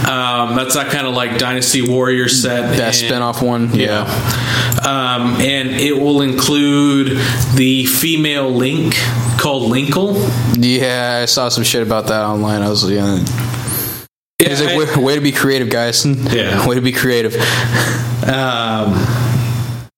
[0.08, 2.76] Um, that's that kind of like Dynasty Warrior set.
[2.76, 3.74] That and- spin-off one.
[3.74, 4.02] Yeah.
[4.84, 7.18] Um, and it will include
[7.54, 8.94] the female Link
[9.38, 10.14] called Linkle.
[10.56, 12.62] Yeah, I saw some shit about that online.
[12.62, 13.18] I was yeah.
[14.38, 16.04] He's like, I- way, way to be creative, guys.
[16.06, 16.66] Yeah.
[16.66, 17.34] Way to be creative.
[18.24, 18.94] Um,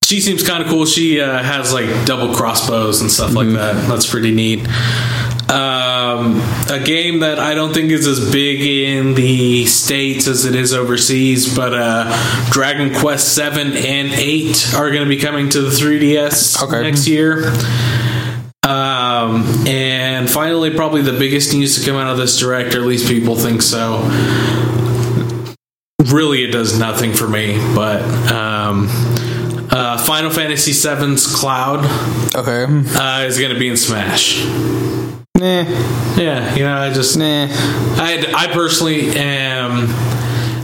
[0.05, 0.85] she seems kind of cool.
[0.85, 3.87] She uh, has like double crossbows and stuff like that.
[3.87, 4.59] That's pretty neat.
[5.49, 10.53] Um, a game that I don't think is as big in the states as it
[10.55, 15.61] is overseas, but uh, Dragon Quest Seven and Eight are going to be coming to
[15.61, 16.81] the 3DS Okay.
[16.83, 17.49] next year.
[18.63, 22.85] Um, and finally, probably the biggest news to come out of this direct, or at
[22.87, 24.01] least people think so.
[26.11, 28.01] Really, it does nothing for me, but
[28.31, 28.87] um,
[29.75, 31.85] uh, Final Fantasy VII's Cloud
[32.35, 32.63] Okay.
[32.97, 34.43] uh, is going to be in Smash.
[35.37, 35.63] Nah.
[36.17, 37.49] Yeah, you know, I just Nah.
[37.51, 39.87] I, I personally am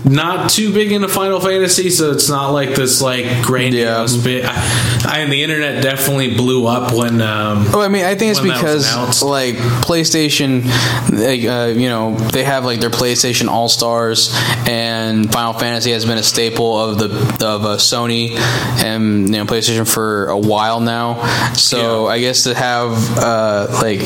[0.04, 4.24] not too big into Final Fantasy, so it's not like this like grandiose Yeah.
[4.24, 4.45] bit.
[4.45, 8.32] I, I, and the internet definitely blew up when um, Oh, I mean, I think
[8.32, 10.66] it's When that was because like PlayStation,
[11.12, 14.34] like, uh, you know, they have like their PlayStation All Stars,
[14.68, 17.06] and Final Fantasy has been a staple of the
[17.45, 18.36] of uh, Sony
[18.84, 21.24] and you know PlayStation for a while now.
[21.54, 24.02] So I guess to have uh, like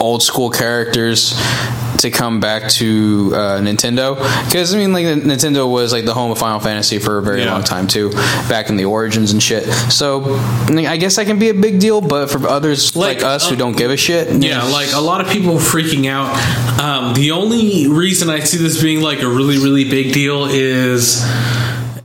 [0.00, 1.32] old school characters
[2.00, 6.30] to come back to uh, Nintendo because I mean like Nintendo was like the home
[6.30, 7.52] of Final Fantasy for a very Yeah.
[7.52, 8.10] long time too
[8.48, 10.22] back in the origins and shit so
[10.66, 13.24] I, mean, I guess that can be a big deal but for others like, Like,
[13.24, 16.30] us who uh, don't give a shit Yeah, like a lot of people freaking out.
[16.80, 21.22] Um, the only reason I see this being like a really, really big deal is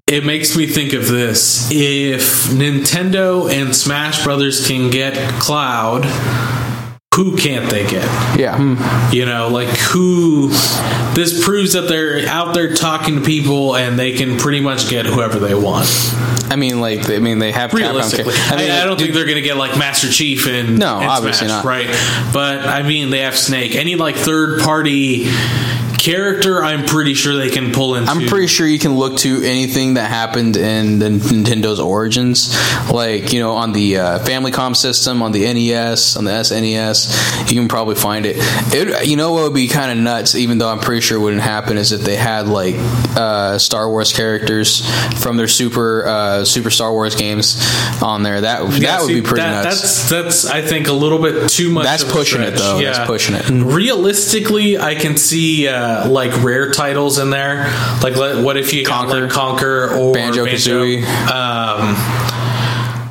[0.07, 1.69] it makes me think of this.
[1.71, 6.03] If Nintendo and Smash Brothers can get Cloud,
[7.16, 8.05] who can't they get?
[8.39, 9.13] yeah hmm.
[9.13, 10.49] You know, like who.
[11.16, 15.05] This proves that they're out there talking to people and they can pretty much get
[15.05, 15.88] whoever they want.
[16.49, 19.13] I mean like I mean they have Realistically, ca- I, mean I, like, don't think
[19.13, 21.66] they're going to get like Master Chief and No, and obviously Smash, not.
[21.66, 21.88] right?
[22.34, 23.76] But I mean, they have Snake.
[23.76, 25.28] Any like third party
[26.05, 28.09] character, I'm pretty sure they can pull into.
[28.09, 32.55] I'm pretty sure you can look to anything that happened in the Nintendo's origins,
[32.91, 37.49] like you know on the uh, Famicom system, on the NES, on the SNES.
[37.51, 38.35] You can probably find it.
[38.39, 41.21] it you know what would be kind of nuts, even though I'm pretty sure it
[41.21, 42.75] wouldn't happen, is if they had like
[43.17, 44.87] uh, Star Wars characters
[45.21, 47.57] from their Super uh, Super Star Wars games
[48.01, 48.41] on there.
[48.41, 49.81] That Yeah, that would see, be pretty that- nuts.
[49.81, 51.85] That's that's I think a little bit too much.
[51.85, 52.79] That's pushing it, though.
[52.81, 53.49] That's pushing it.
[53.49, 57.65] Realistically, I can see uh, like rare titles in there.
[58.03, 59.23] Like, let- what if you Conker.
[59.23, 61.03] like Conker or Banjo-Kazooie.
[61.29, 61.95] Um,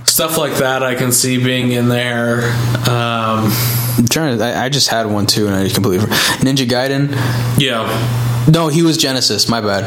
[0.04, 2.44] stuff like that, I can see being in there.
[2.88, 3.50] Um,
[3.96, 6.06] I'm trying to, I, I just had one too, and I completely.
[6.06, 7.12] Ninja Gaiden.
[7.60, 8.20] yeah.
[8.46, 9.48] No, he was Genesis.
[9.48, 9.84] My bad.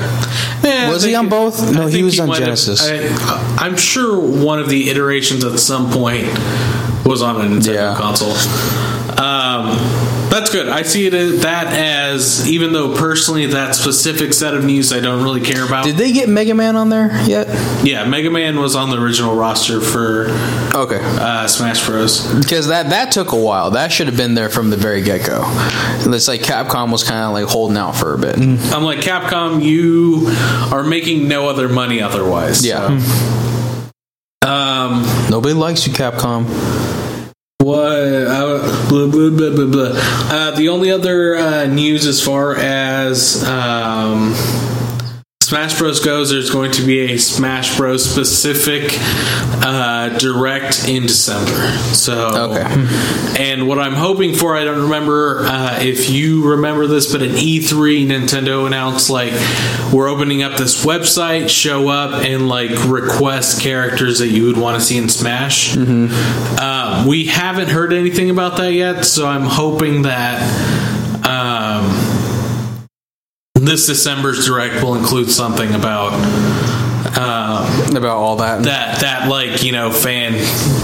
[0.91, 1.61] Was he on both?
[1.75, 2.81] No, he was on might have- Genesis.
[2.83, 6.25] I, I'm sure one of the iterations at some point
[7.05, 7.95] was on a Nintendo Yeah.
[7.95, 8.31] console.
[9.23, 9.77] Um,
[10.39, 10.69] that's good.
[10.69, 14.99] I see it as, that as, even though personally that specific set of news I
[14.99, 15.85] don't really care about.
[15.85, 17.47] Did they get Mega Man on there yet?
[17.83, 20.27] yeah, Mega Man was on the original roster for
[20.75, 20.99] Okay.
[21.01, 22.31] uh, Smash Bros.
[22.35, 23.71] Because that that took a while.
[23.71, 25.41] That should have been there from the very get go.
[26.13, 28.37] It's like Capcom was kind of like holding out for a bit.
[28.37, 30.27] I'm like, Capcom, you
[30.75, 32.65] are making no other money otherwise.
[32.65, 32.99] Yeah.
[32.99, 34.47] so.
[34.47, 36.45] Um, Nobody likes you, Capcom.
[37.67, 38.27] What?
[38.87, 39.91] Blah, blah, blah, blah, blah.
[39.93, 44.31] Uh, the only other uh, news as far as um,
[45.47, 46.01] Smash Bros.
[46.01, 48.03] goes, there's going to be a Smash Bros.
[48.03, 51.71] specific uh, direct in December.
[51.93, 52.65] So, Okay.
[53.39, 57.29] And what I'm hoping for, I don't remember uh, if you remember this, but at
[57.31, 59.31] E3, Nintendo announced like
[59.93, 64.77] we're opening up this website, show up and like request characters that you would want
[64.77, 65.77] to see in Smash.
[65.77, 70.96] Uh, we haven't heard anything about that yet, so I'm hoping that
[73.67, 76.13] this December's direct will include something about
[77.19, 78.63] uh, About all that.
[78.63, 80.35] that that like you know fan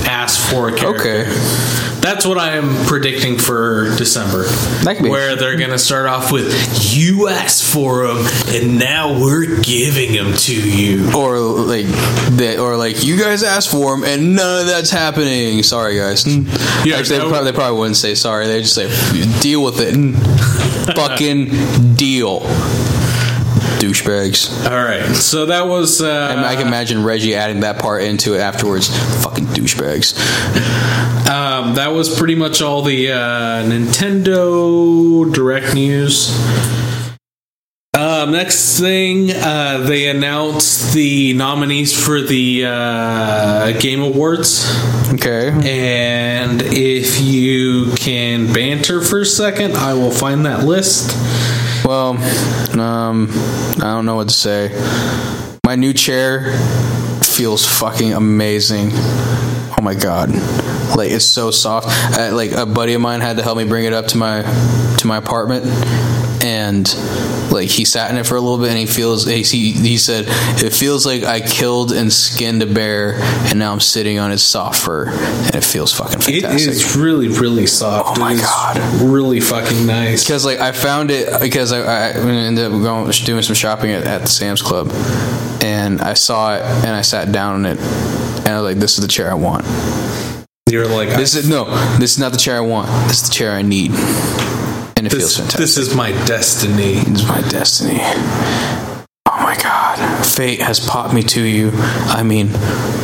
[0.06, 1.26] asked for a character.
[1.26, 1.93] okay.
[2.04, 4.43] That's what I am predicting for December.
[4.84, 6.54] That could be- where they're going to start off with
[6.93, 11.86] "You asked for them, and now we're giving them to you." Or like
[12.38, 15.64] that, or like you guys asked for them, and none of that's happening.
[15.64, 16.26] Sorry, guys.
[16.26, 16.45] Mm.
[16.86, 18.47] Yeah, Actually, they, probably, they probably wouldn't say sorry.
[18.47, 18.89] They just say
[19.39, 19.95] deal with it.
[20.95, 22.41] Fucking deal.
[23.84, 24.70] Douchebags.
[24.70, 26.02] All right, so that was.
[26.02, 28.88] Uh, I, mean, I can imagine Reggie adding that part into it afterwards.
[29.24, 30.18] Fucking douchebags.
[31.30, 36.30] Um, that was pretty much all the uh, Nintendo Direct news.
[37.96, 44.66] Um, next thing, uh, they announced the nominees for the uh, Game Awards.
[45.14, 45.50] Okay.
[45.50, 51.12] And if you can banter for a second, I will find that list.
[51.86, 52.12] Well,
[52.80, 53.28] um,
[53.78, 54.70] I don't know what to say.
[55.66, 56.54] My new chair
[57.22, 58.92] feels fucking amazing.
[58.94, 60.30] Oh my god,
[60.96, 61.88] like it's so soft.
[62.18, 64.44] Uh, like a buddy of mine had to help me bring it up to my
[65.00, 65.66] to my apartment,
[66.44, 66.88] and
[67.52, 70.26] like he sat in it for a little bit, and he feels he he said
[70.28, 74.44] it feels like I killed and skinned a bear, and now I'm sitting on his
[74.44, 76.70] soft fur, and it feels fucking It fantastic.
[76.72, 78.18] is really, really soft.
[78.18, 78.78] Oh my God.
[79.02, 80.24] Really fucking nice.
[80.24, 84.04] because like I found it because I, I ended up going doing some shopping at,
[84.06, 84.89] at the Sam's Club,
[85.64, 88.98] and I saw it and I sat down on it, and I was like, "This
[88.98, 89.66] is the chair I want.
[90.70, 91.66] You're like, This is no,
[92.00, 92.88] this is not the chair I want.
[93.08, 93.91] This is the chair I need."
[95.04, 95.60] And it feels this, fantastic.
[95.60, 96.93] this is my destiny.
[96.95, 97.99] It's my destiny.
[97.99, 101.72] Oh my God, fate has popped me to you.
[101.74, 102.47] I mean,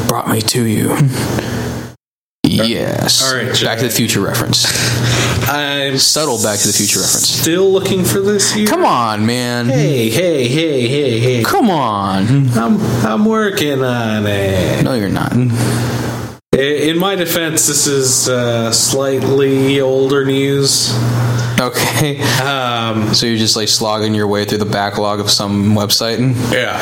[0.07, 0.91] brought me to you.
[0.93, 3.21] Uh, yes.
[3.29, 4.65] All right, Back to the Future reference.
[5.49, 7.27] I'm Subtle Back to the Future reference.
[7.27, 8.65] still looking for this here.
[8.65, 9.65] Come on, man.
[9.65, 11.43] Hey, hey, hey, hey, hey.
[11.43, 12.47] Come on.
[12.57, 14.85] I'm I'm working on it.
[14.85, 15.33] No, you're not.
[16.59, 20.93] In my defense, this is uh, slightly older news.
[21.59, 22.21] Okay.
[22.41, 26.17] Um, So you're just like slogging your way through the backlog of some website?
[26.17, 26.75] And- yeah,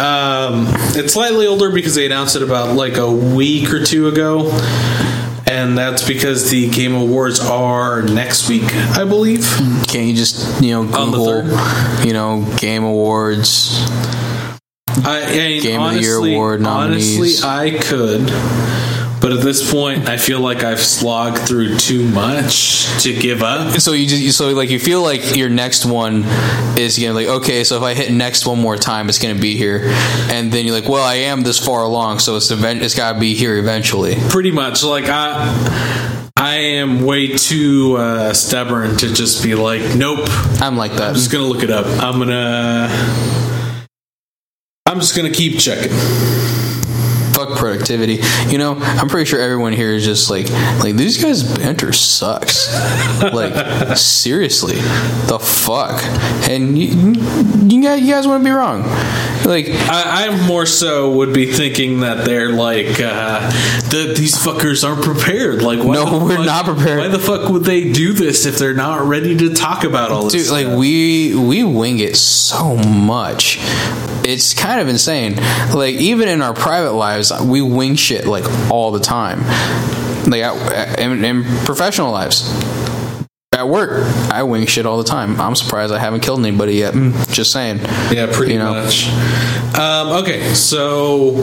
[0.00, 0.66] um,
[0.96, 4.50] it's slightly older because they announced it about like a week or two ago,
[5.46, 9.44] and that's because the Game Awards are next week, I believe.
[9.88, 11.44] Can't you just, you know, Google,
[12.06, 13.86] you know, Game Awards?
[15.02, 17.42] I, Game of the Year award nominees.
[17.42, 17.48] honestly.
[17.48, 18.28] I could,
[19.20, 23.78] but at this point, I feel like I've slogged through too much to give up.
[23.80, 26.24] So you just, so like you feel like your next one
[26.78, 29.56] is gonna like okay, so if I hit next one more time, it's gonna be
[29.56, 29.82] here,
[30.30, 33.18] and then you're like, well, I am this far along, so it's event, it's gotta
[33.18, 34.16] be here eventually.
[34.30, 40.26] Pretty much, like I, I am way too uh, stubborn to just be like, nope.
[40.60, 41.08] I'm like that.
[41.10, 41.84] I'm just gonna look it up.
[42.02, 42.88] I'm gonna.
[44.86, 45.92] I'm just gonna keep checking.
[47.50, 48.20] Fuck productivity.
[48.48, 50.48] You know, I'm pretty sure everyone here is just like,
[50.82, 52.72] like these guys' banter sucks.
[53.22, 54.74] like seriously,
[55.26, 56.02] the fuck.
[56.48, 57.12] And you,
[57.66, 58.82] you guys, you guys want to be wrong.
[59.44, 63.40] Like I, I more so would be thinking that they're like uh,
[63.90, 65.62] that these fuckers aren't prepared.
[65.62, 66.98] Like, why No, the we're fuck- not prepared.
[66.98, 70.24] Why the fuck would they do this if they're not ready to talk about all
[70.28, 70.48] this?
[70.48, 73.58] dude like we we wing it so much
[74.32, 75.34] it's kind of insane
[75.74, 79.40] like even in our private lives we wing shit like all the time
[80.30, 80.42] like
[80.98, 82.42] in, in professional lives
[83.52, 83.90] at work
[84.30, 87.52] i wing shit all the time i'm surprised i haven't killed anybody yet Mm, just
[87.52, 87.78] saying
[88.12, 88.72] Yeah, pretty You know.
[88.74, 89.08] much.
[89.78, 91.34] Um, okay, so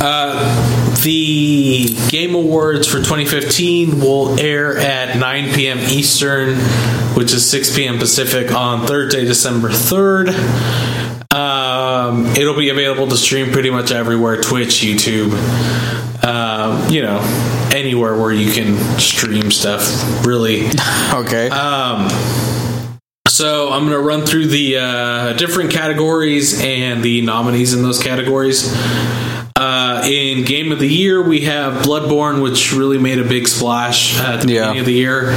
[0.00, 5.78] uh, the Game Awards for 2015 will air at 9 p.m.
[5.78, 6.56] Eastern,
[7.14, 7.98] which is 6 p.m.
[7.98, 10.34] Pacific on Thursday, December 3rd.
[11.32, 15.32] Um, it'll be available to stream pretty much everywhere Twitch, YouTube,
[16.24, 17.20] um, you know,
[17.72, 20.68] anywhere where you can stream stuff, really.
[21.14, 22.08] okay Um,
[23.28, 28.02] so I'm going to run through the uh, different categories and the nominees in those
[28.02, 28.74] categories.
[29.56, 34.18] Uh, in Game of the Year, we have Bloodborne, which really made a big splash
[34.20, 34.60] at the Yeah.
[34.62, 35.30] beginning of the year.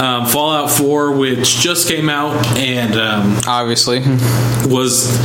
[0.00, 4.00] Um, Fallout 4, which just came out and um, obviously
[4.66, 5.16] was,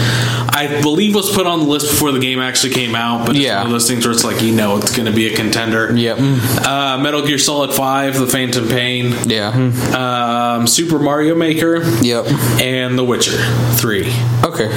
[0.49, 3.25] I believe, was put on the list before the game actually came out.
[3.25, 3.57] But Yeah.
[3.57, 5.91] one of those things where it's like you know it's going to be a contender.
[5.95, 9.49] yep Uh, Metal Gear Solid 5, The Phantom Pain, yeah
[9.93, 12.25] um, Super Mario Maker, yep
[12.61, 13.37] and The Witcher
[13.75, 14.11] 3.
[14.45, 14.67] Okay,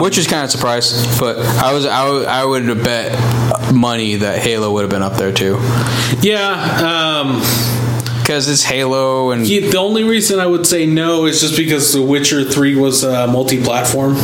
[0.00, 3.12] which is kind of surprised, but I was I would, I would have bet
[3.72, 5.58] money that Halo would have been up there too,
[6.20, 7.40] Yeah, um,
[8.20, 11.92] because it's Halo and yeah, the only reason I would say no is just because
[11.92, 14.16] The Witcher 3 was uh, multi platform.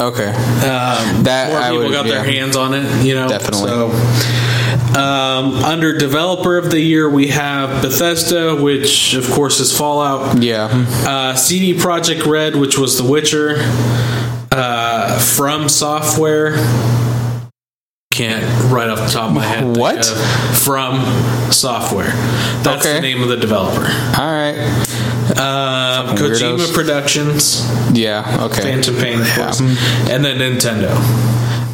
[0.00, 3.28] okay, Um, That more I people would- got their hands on it, you know.
[3.28, 3.68] Definitely.
[3.68, 3.90] So,
[4.98, 10.42] um, under Developer of the Year, we have Bethesda, which of course is Fallout.
[10.42, 10.68] yeah,
[11.06, 13.62] Uh, CD Projekt Red, which was The Witcher.
[14.50, 16.56] Uh, From Software.
[18.16, 19.76] Can't right off the top of my head.
[19.76, 20.06] What?
[20.06, 21.02] From
[21.52, 22.12] Software.
[22.62, 22.94] That's Okay.
[22.94, 23.84] the name of the developer.
[24.18, 24.56] all right,
[25.36, 26.72] Um, Fucking Kojima weirdos.
[26.74, 28.38] Productions, Yeah.
[28.44, 28.62] Okay.
[28.62, 30.96] Phantom Pain, course, and then Nintendo.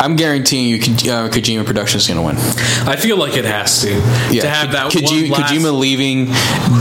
[0.03, 2.37] I'm guaranteeing you, uh, Kojima Productions is going to win.
[2.89, 3.91] I feel like it has to
[4.31, 4.43] Yeah.
[4.43, 6.35] to have that Koji- one last, Kojima leaving,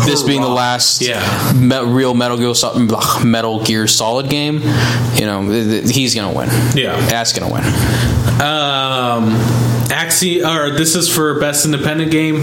[0.06, 1.22] this being the last Yeah.
[1.56, 4.62] me- real Metal Gear, Sol- ugh, Metal Gear Solid game.
[5.16, 6.50] You know, th- th- he's going to win.
[6.76, 7.00] Yeah.
[7.08, 7.64] That's going to win.
[8.42, 9.36] Um,
[9.92, 12.42] Axie, or this is for best independent game.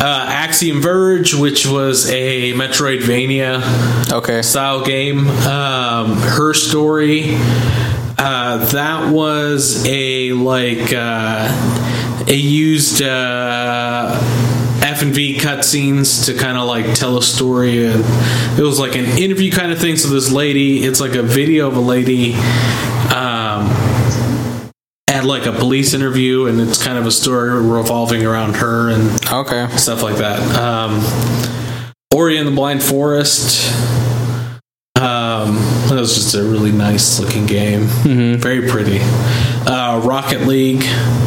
[0.00, 4.42] Uh, Axiom Verge, which was a Metroidvania Okay.
[4.42, 5.26] style game.
[5.46, 7.36] Um, Her Story.
[8.24, 14.16] Uh, that was a like uh, a used uh,
[14.80, 17.84] FMV cutscenes to kind of like tell a story.
[17.84, 18.04] And
[18.56, 19.96] it was like an interview kind of thing.
[19.96, 22.34] So this lady, it's like a video of a lady.
[23.12, 23.68] Um,
[25.08, 29.10] at like a police interview, and it's kind of a story revolving around her and
[29.30, 29.66] Okay.
[29.76, 30.38] stuff like that.
[30.56, 31.00] Um,
[32.14, 33.70] Ori and the Blind Forest.
[34.94, 35.58] Um,
[35.94, 37.82] that was just a really nice looking game.
[38.38, 38.98] Very pretty.
[39.00, 40.84] Uh, Rocket League.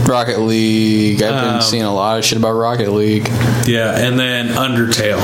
[0.08, 1.22] Rocket League.
[1.22, 3.28] I've been Um, seeing a lot of shit about Rocket League.
[3.66, 5.22] Yeah, and then Undertale.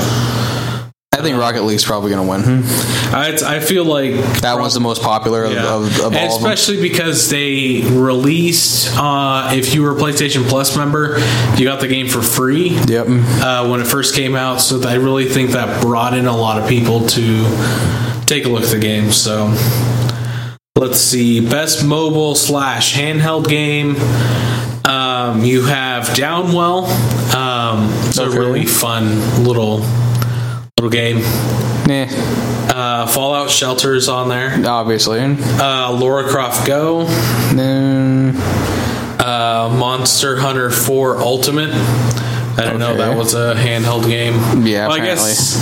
[1.14, 2.62] I think Rocket League's probably going to win.
[3.14, 5.74] I, I feel like That one's the most popular of, Yeah.
[5.74, 10.74] of, of all of especially because they released, uh, if you were a PlayStation Plus
[10.76, 11.18] member,
[11.56, 12.70] you got the game for free.
[12.88, 13.06] Yep.
[13.08, 14.62] uh, when it first came out.
[14.62, 18.62] So I really think that brought in a lot of people to take a look
[18.62, 19.10] at the game.
[19.12, 19.54] So
[20.74, 23.94] let's see, best mobile slash handheld game.
[24.86, 26.86] Um, you have Downwell.
[27.34, 28.34] Um, it's Okay.
[28.34, 29.84] a really fun little
[30.78, 31.18] little game.
[31.86, 32.08] Yeah.
[32.74, 34.62] Uh, Fallout Shelter is on there.
[34.66, 35.20] Obviously.
[35.20, 37.04] Uh, Lara Croft Go.
[37.54, 38.34] Then
[39.18, 41.70] Uh, Monster Hunter 4 Ultimate.
[42.56, 42.90] I don't know.
[42.90, 42.98] Okay.
[42.98, 44.34] That was a handheld game.
[44.66, 45.56] Yeah, Well, I guess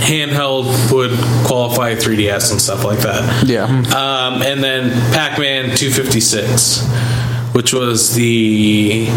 [0.00, 1.10] handheld would
[1.46, 3.46] qualify 3DS and stuff like that.
[3.46, 3.64] yeah.
[3.64, 6.86] Um, and then Pac Man 256,
[7.54, 9.08] which was the.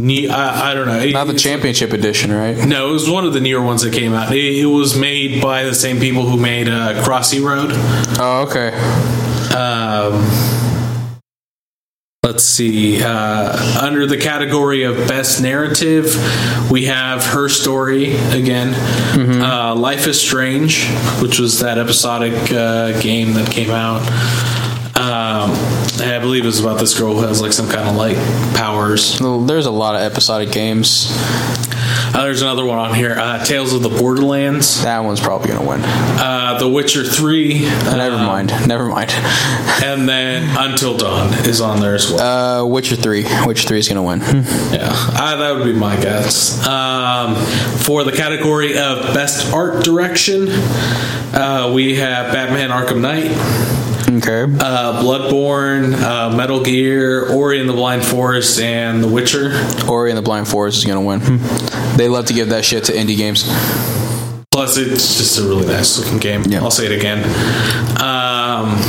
[0.00, 1.04] I, I don't know.
[1.10, 2.56] Not the championship edition, right?
[2.66, 4.32] No, it was one of the newer ones that came out.
[4.32, 7.70] It, it was made by the same people who made uh, Crossy Road.
[8.18, 8.68] Oh, okay.
[9.54, 10.22] Um,
[12.28, 13.02] let's see.
[13.02, 16.14] Uh, under the category of best narrative,
[16.70, 18.74] we have Her Story again.
[19.40, 20.86] Uh, Life is Strange,
[21.22, 24.02] which was that episodic uh, game that came out.
[24.94, 25.52] Um,
[26.00, 28.16] and I believe it's about this girl who has like some kind of like
[28.54, 29.20] powers.
[29.20, 31.08] Well, There's a lot of episodic games.
[32.10, 35.60] Uh, there's another one on here uh, Tales of the Borderlands, That one's probably going
[35.60, 35.80] to win.
[35.84, 38.48] uh, The Witcher 3, Never um, mind.
[38.66, 39.10] Never mind.
[39.84, 42.62] and then Until Dawn is on there as well.
[42.62, 43.24] Uh, Witcher 3.
[43.46, 44.44] Witcher 3 is going to win.
[44.72, 46.66] Yeah, uh, that would be my guess.
[46.66, 47.36] Um,
[47.78, 53.30] for the category of best art direction, uh, we have Batman: Arkham Knight,
[54.18, 54.42] Okay.
[54.42, 59.52] uh, Bloodborne, uh, Metal Gear, Ori and the Blind Forest, and The Witcher.
[59.88, 61.40] Ori and the Blind Forest is going to win.
[61.96, 63.44] They love to give that shit to indie games.
[64.50, 66.42] Plus, it's just a really nice looking game.
[66.46, 66.60] Yeah.
[66.62, 67.18] I'll say it again.
[68.02, 68.80] Um,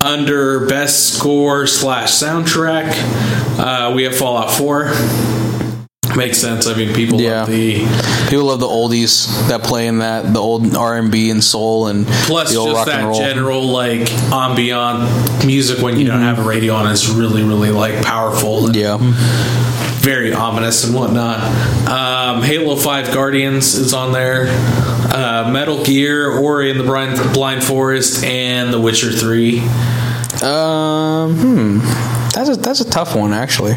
[0.00, 2.92] under best score slash soundtrack,
[3.58, 4.92] uh, we have Fallout Four.
[6.16, 6.66] Makes sense.
[6.66, 7.40] I mean, people Yeah.
[7.40, 7.86] love the
[8.30, 11.86] People love the oldies that play in that, the old R and B and soul
[11.88, 13.18] and Plus, the old just rock and that roll.
[13.20, 18.02] general like ambient music when you don't have a radio on is really, really like
[18.02, 18.66] powerful.
[18.66, 18.96] and yeah.
[20.00, 21.40] very ominous and whatnot.
[21.88, 24.46] Um, Halo Five Guardians is on there.
[25.12, 29.60] Uh, Metal Gear, Ori and the Blind, Blind Forest, and The Witcher Three.
[30.42, 31.78] Um, hmm.
[32.34, 33.74] That's a that's a tough one actually.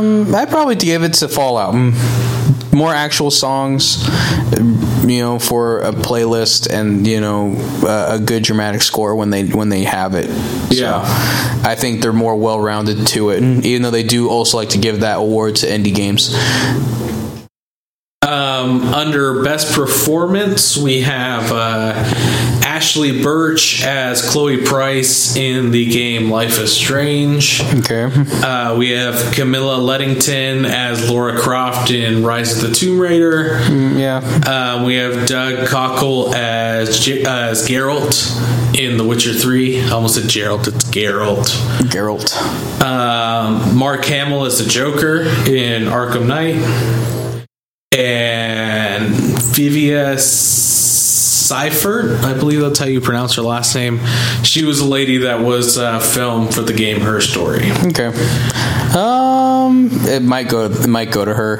[0.00, 1.74] Um, I'd probably give it to Fallout.
[1.74, 2.72] Mm.
[2.72, 4.06] More actual songs,
[5.04, 9.46] you know, for a playlist, and you know, uh, a good dramatic score when they
[9.46, 10.28] when they have it.
[10.70, 11.04] Yeah.
[11.04, 14.70] so, I think they're more well rounded to it, even though they do also like
[14.70, 16.32] to give that award to indie games.
[18.22, 21.94] Um, under best performance, we have uh,
[22.80, 27.60] Ashly Burch as Chloe Price in the game Life is Strange.
[27.74, 28.04] Okay.
[28.42, 33.60] Uh, we have Camilla Luddington as Lara Croft in Rise of the Tomb Raider.
[33.70, 34.20] Yeah.
[34.46, 39.82] Um, we have Doug Cockle as J- uh, as Geralt in The Witcher Three.
[39.82, 40.66] I almost said Geralt.
[40.66, 41.48] It's Geralt.
[41.90, 42.34] Geralt.
[42.80, 46.56] Um, Mark Hamill as the Joker in Arkham Knight.
[47.92, 50.16] And Viva
[51.50, 53.98] Seifert, I believe that's how you pronounce her last name.
[54.44, 57.72] She was a lady that was uh, filmed for the game Her Story.
[57.86, 58.12] Okay.
[58.96, 60.66] Um, it might go.
[60.66, 61.56] It might go to her.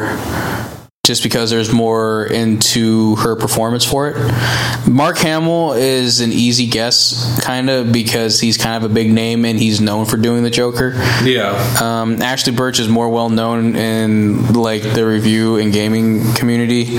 [1.03, 4.89] Just because there's more into her performance for it.
[4.89, 9.45] Mark Hamill is an easy guess, kind of because he's kind of a big name
[9.47, 10.93] and he's known for doing the Joker.
[11.25, 11.53] Yeah.
[11.81, 16.99] Um, Ashly Burch is more well known in like the review and gaming community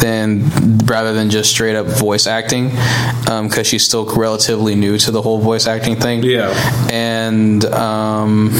[0.00, 2.70] than rather than just straight up voice acting,
[3.24, 6.22] because she's still relatively new to the whole voice acting thing.
[6.24, 6.52] Yeah.
[6.90, 8.50] And um,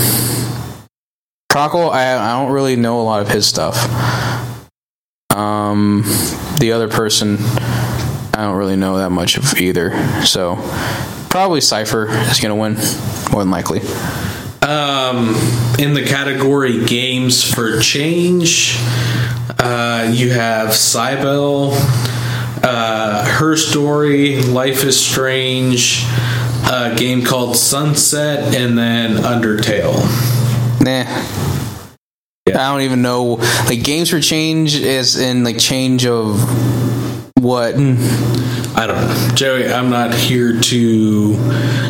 [1.48, 4.50] Cockle, I, I don't really know a lot of his stuff.
[5.34, 6.02] Um,
[6.58, 9.92] the other person, I don't really know that much of either.
[10.24, 10.56] So
[11.30, 12.74] probably Seifert is going to win,
[13.32, 13.80] more than likely.
[14.62, 15.34] Um,
[15.78, 18.76] in the category games for change,
[19.58, 21.72] uh, you have Cibele,
[22.62, 26.04] uh, Her Story, Life is Strange,
[26.70, 29.96] a game called Sunset, and then Undertale.
[30.80, 31.51] Nah.
[32.56, 33.34] I don't even know.
[33.66, 36.40] Like games for change is in like change of
[37.38, 37.74] what?
[37.74, 37.96] Hmm.
[38.74, 39.34] I don't know.
[39.34, 41.36] Joey, I'm not here to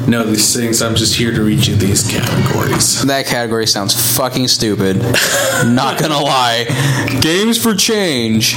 [0.09, 0.83] know these things.
[0.83, 3.03] I'm just here to read you these categories.
[3.05, 4.97] That category sounds fucking stupid.
[5.65, 6.65] Not gonna lie.
[7.21, 8.57] Games for change.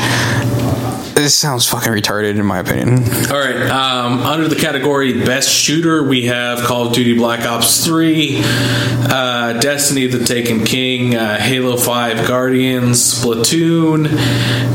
[1.14, 3.04] This sounds fucking retarded in my opinion.
[3.32, 3.70] All right.
[3.70, 9.60] Um, under the category Best Shooter, we have Call of Duty Black Ops 3, uh,
[9.60, 14.08] Destiny the Taken King, uh, Halo 5 Guardians, Splatoon,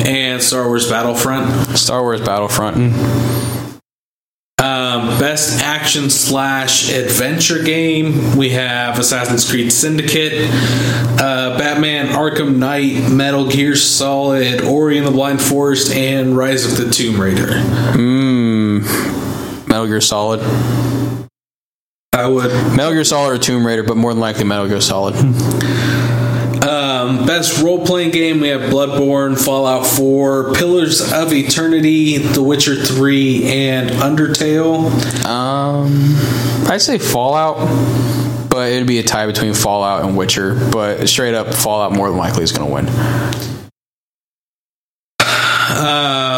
[0.06, 1.76] and Star Wars Battlefront.
[1.78, 3.69] Star Wars Battlefront.
[4.60, 10.50] Um, best action slash adventure game, we have Assassin's Creed Syndicate,
[11.18, 16.76] uh, Batman Arkham Knight, Metal Gear Solid, Ori and the Blind Forest, and Rise of
[16.76, 17.46] the Tomb Raider.
[17.94, 18.82] Mmm.
[19.66, 20.40] Metal Gear Solid.
[22.12, 22.50] I would.
[22.76, 25.14] Metal Gear Solid or Tomb Raider, but more than likely Metal Gear Solid.
[27.10, 32.76] Um, best role playing game, we have Bloodborne, Fallout 4, Pillars of Eternity, The Witcher
[32.76, 34.90] 3, and Undertale.
[35.24, 36.14] Um,
[36.70, 37.58] I'd say Fallout,
[38.48, 40.54] but it'd be a tie between Fallout and Witcher.
[40.70, 42.86] But straight up, Fallout more than likely is going to win.
[45.70, 46.29] Um,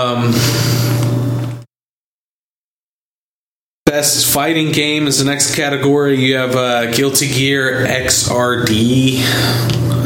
[3.93, 6.19] best fighting game is the next category.
[6.19, 9.23] You have uh, Guilty Gear XRD.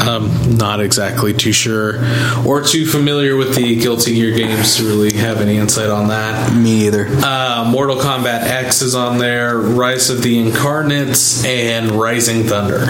[0.01, 2.01] I'm not exactly too sure
[2.45, 6.53] or too familiar with the Guilty Gear games to really have any insight on that.
[6.53, 7.07] Me either.
[7.09, 12.87] Uh, Mortal Kombat X is on there, Rise of the Incarnates, and Rising Thunder.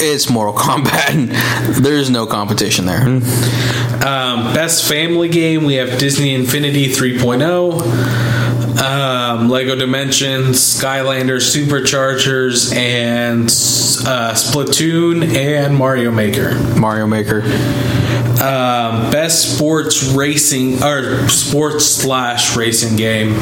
[0.00, 1.78] It's Mortal Kombat.
[1.82, 3.02] There's no competition there.
[3.02, 8.37] Um, best family game, we have Disney Infinity 3.0,
[8.82, 16.54] um, Lego Dimensions, Skylander Superchargers, and uh, Splatoon, and Mario Maker.
[16.78, 17.42] Mario Maker.
[18.40, 23.34] Um, best sports racing or sports slash racing game.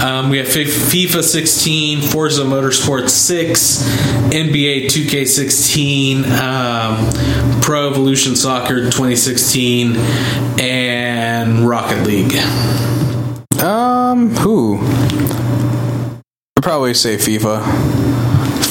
[0.00, 3.82] Um, we have Fi- FIFA 16, Forza Motorsport 6,
[4.30, 9.96] NBA 2K16, um, Pro Evolution Soccer 2016,
[10.60, 12.34] and Rocket League.
[13.62, 14.78] Um, who?
[16.56, 17.62] I'd probably say FIFA.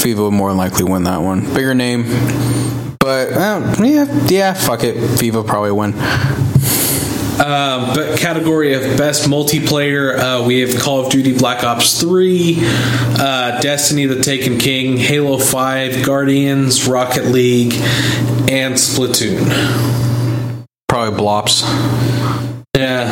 [0.03, 1.41] FIFA would more than likely win that one.
[1.53, 2.03] Bigger name,
[2.99, 4.53] but um, yeah, yeah.
[4.53, 4.95] Fuck it.
[4.95, 5.93] FIFA probably win.
[7.39, 12.57] Uh, but category of best multiplayer, uh, we have Call of Duty Black Ops 3,
[12.59, 17.73] uh, Destiny the Taken King, Halo 5, Guardians, Rocket League,
[18.49, 19.49] and Splatoon.
[20.87, 21.63] Probably Blops.
[22.75, 23.11] Yeah.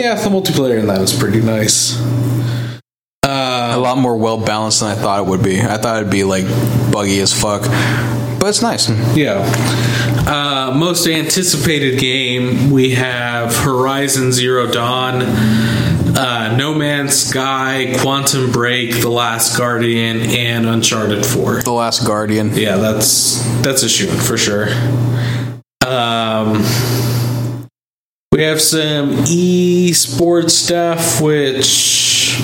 [0.00, 2.00] Yeah, the multiplayer in that is pretty nice.
[3.22, 5.60] A lot more well balanced than I thought it would be.
[5.60, 6.46] I thought it'd be like
[6.90, 7.60] buggy as fuck,
[8.40, 8.88] but it's nice.
[9.14, 9.40] Yeah.
[10.26, 19.02] Uh, most anticipated game, we have Horizon Zero Dawn, uh, No Man's Sky, Quantum Break,
[19.02, 21.60] The Last Guardian, and Uncharted 4.
[21.60, 22.54] The Last Guardian.
[22.54, 24.68] Yeah, that's that's a shoot for sure.
[25.86, 26.62] Um,
[28.32, 32.40] we have some esports stuff, which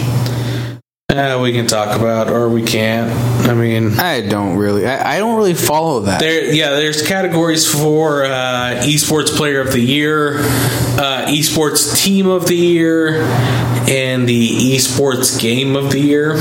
[1.09, 3.11] uh, we can talk about, or we can't.
[3.49, 4.87] I mean, I don't really.
[4.87, 6.19] I, I don't really follow that.
[6.19, 12.49] there, yeah, there's categories for uh, esports player of the year, uh, esports team of
[12.49, 13.23] the year,
[13.89, 16.35] and the esports game of the year.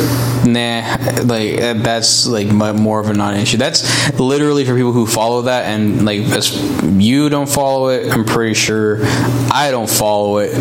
[0.46, 3.58] Nah, like uh, that's like more of a non-issue.
[3.58, 8.26] That's literally for people who follow that, and like as you don't follow it, I'm
[8.26, 10.54] pretty sure I don't follow it.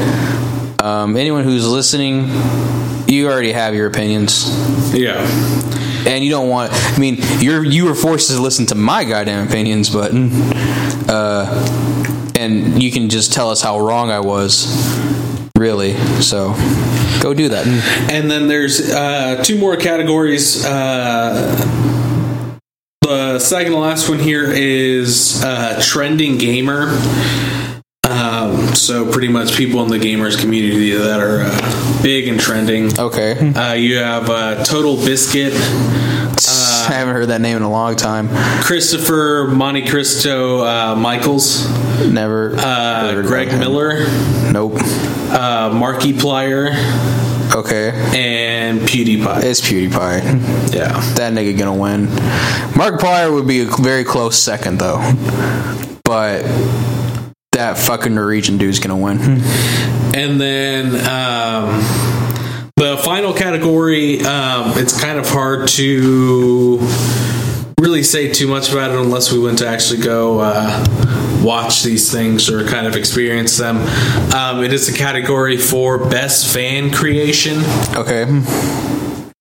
[0.85, 2.29] Um, anyone who's listening,
[3.09, 4.45] you already have your opinions,
[4.95, 5.17] Yeah.
[6.07, 6.73] and you don't want.
[6.75, 10.13] I mean, you're you were forced to listen to my goddamn opinions, but
[11.09, 11.47] uh,
[12.37, 14.67] and you can just tell us how wrong I was.
[15.57, 16.53] Really, so
[17.23, 17.67] go do that.
[18.13, 20.67] And then there's uh, two more categories.
[20.67, 22.59] Uh,
[23.01, 26.89] the second to last one here is uh, trending gamer.
[28.75, 32.99] So pretty much people in the gamers community that are uh, big and trending.
[32.99, 35.53] Okay, Uh, you have uh, Total Biscuit,
[36.87, 38.29] I haven't heard that name in a long time.
[38.63, 41.67] Christopher Monte Cristo uh, Michaels,
[42.11, 42.55] Never.
[42.59, 43.49] uh, Greg.
[43.59, 44.01] Miller,
[44.53, 44.75] Nope.
[44.75, 46.75] uh, Markiplier,
[47.55, 49.45] Okay, and PewDiePie.
[49.45, 50.75] it's PewDiePie.
[50.75, 50.89] Yeah.
[51.15, 52.07] That nigga gonna win.
[52.75, 54.99] Markiplier would be a very close second though,
[56.05, 56.43] but
[57.55, 59.19] that fucking Norwegian dude's gonna win.
[60.15, 61.81] And then um,
[62.77, 66.79] the final category, um, it's kind of hard to
[67.81, 72.11] really say too much about it unless we went to actually go uh, watch these
[72.11, 73.77] things or kind of experience them.
[74.35, 77.59] Um, it is a category for best fan creation.
[77.95, 78.23] Okay.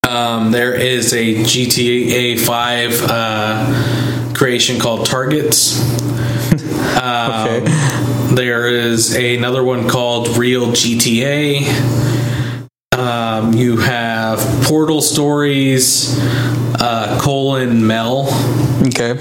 [0.08, 5.82] Um, there is a GTA 5 uh, creation called Targets.
[6.94, 8.03] Um, Okay.
[8.36, 11.62] There is another one called Real GTA.
[12.98, 16.18] Um, you have Portal Stories,
[16.80, 18.28] uh, colon Mel.
[18.88, 19.16] Okay.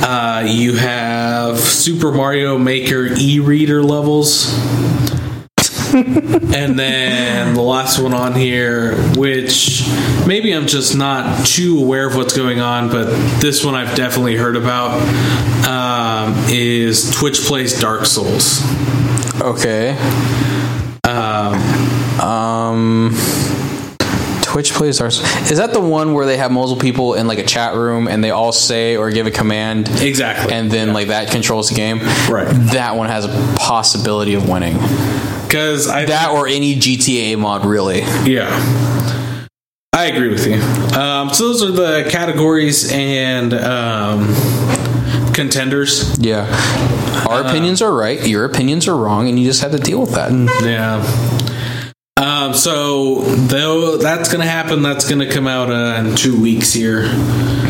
[0.00, 4.54] Uh, you have Super Mario Maker e-reader levels.
[5.94, 9.86] And then the last one on here, which
[10.26, 13.06] maybe I'm just not too aware of what's going on, but
[13.40, 15.00] this one I've definitely heard about,
[15.68, 18.60] um, is Twitch plays Dark Souls.
[19.40, 19.96] Okay.
[22.20, 23.16] Um.
[24.42, 25.50] Twitch plays Dark Souls.
[25.50, 28.22] Is that the one where they have multiple people in like a chat room and
[28.22, 30.52] they all say or give a command Exactly.
[30.52, 32.00] and then like that controls the game?
[32.30, 32.46] Right.
[32.72, 34.76] That one has a possibility of winning.
[35.52, 37.98] Because I That or any GTA mod, really.
[38.24, 38.48] Yeah.
[39.92, 40.54] I agree with you.
[40.98, 44.34] Um, so those are the categories and um,
[45.34, 46.18] contenders.
[46.18, 46.46] Yeah.
[47.28, 50.12] Our opinions are right, your opinions are wrong, and you just have to deal with
[50.12, 50.32] that.
[50.64, 51.02] Yeah.
[52.18, 56.40] Um, so though that's going to happen, that's going to come out uh, in two
[56.40, 57.10] weeks here.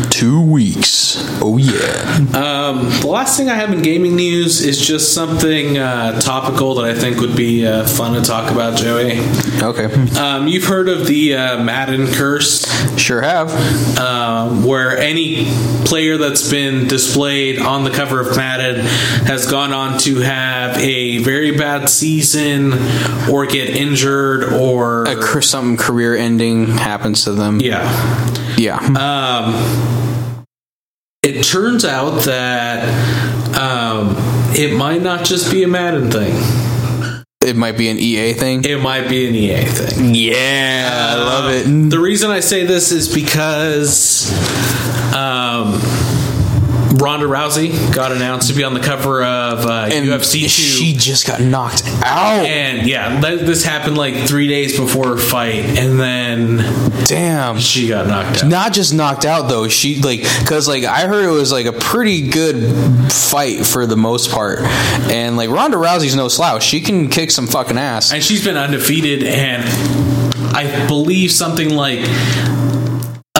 [0.09, 1.13] Two weeks.
[1.41, 2.17] Oh, yeah.
[2.35, 6.85] Um, the last thing I have in gaming news is just something uh, topical that
[6.85, 9.19] I think would be uh, fun to talk about, Joey.
[9.61, 9.85] Okay.
[10.19, 12.63] Um, you've heard of the uh, Madden curse.
[12.99, 13.49] Sure have.
[13.97, 15.45] um, where any
[15.85, 18.85] player that's been displayed on the cover of Madden
[19.25, 22.73] has gone on to have a very bad season
[23.29, 27.59] or get injured or A, cur- something career ending happens to them.
[27.59, 27.83] yeah.
[28.57, 28.77] Yeah.
[28.77, 30.45] Um,
[31.23, 32.87] it turns out that
[33.57, 34.15] um,
[34.55, 36.33] it might not just be a Madden thing.
[37.45, 38.63] it might be an EA thing.
[38.63, 40.13] It might be an EA thing.
[40.15, 41.15] yeah.
[41.17, 41.89] I love it.
[41.89, 44.31] The reason I say this is because
[45.15, 45.73] um,
[46.93, 50.47] Ronda Rousey got announced to be on the cover of uh, And UFC 2.
[50.47, 52.45] she just got knocked out.
[52.45, 56.57] and yeah, this happened like three days before her fight, and then
[57.05, 57.57] Damn.
[57.59, 58.49] she got knocked out.
[58.49, 59.67] Not just knocked out though.
[59.67, 63.97] She like because like I heard it was like a pretty good fight for the
[63.97, 66.63] most part, and like Ronda Rousey's no slouch.
[66.63, 68.13] She can kick some fucking ass.
[68.13, 69.63] And she's been undefeated, and
[70.55, 72.01] I believe something like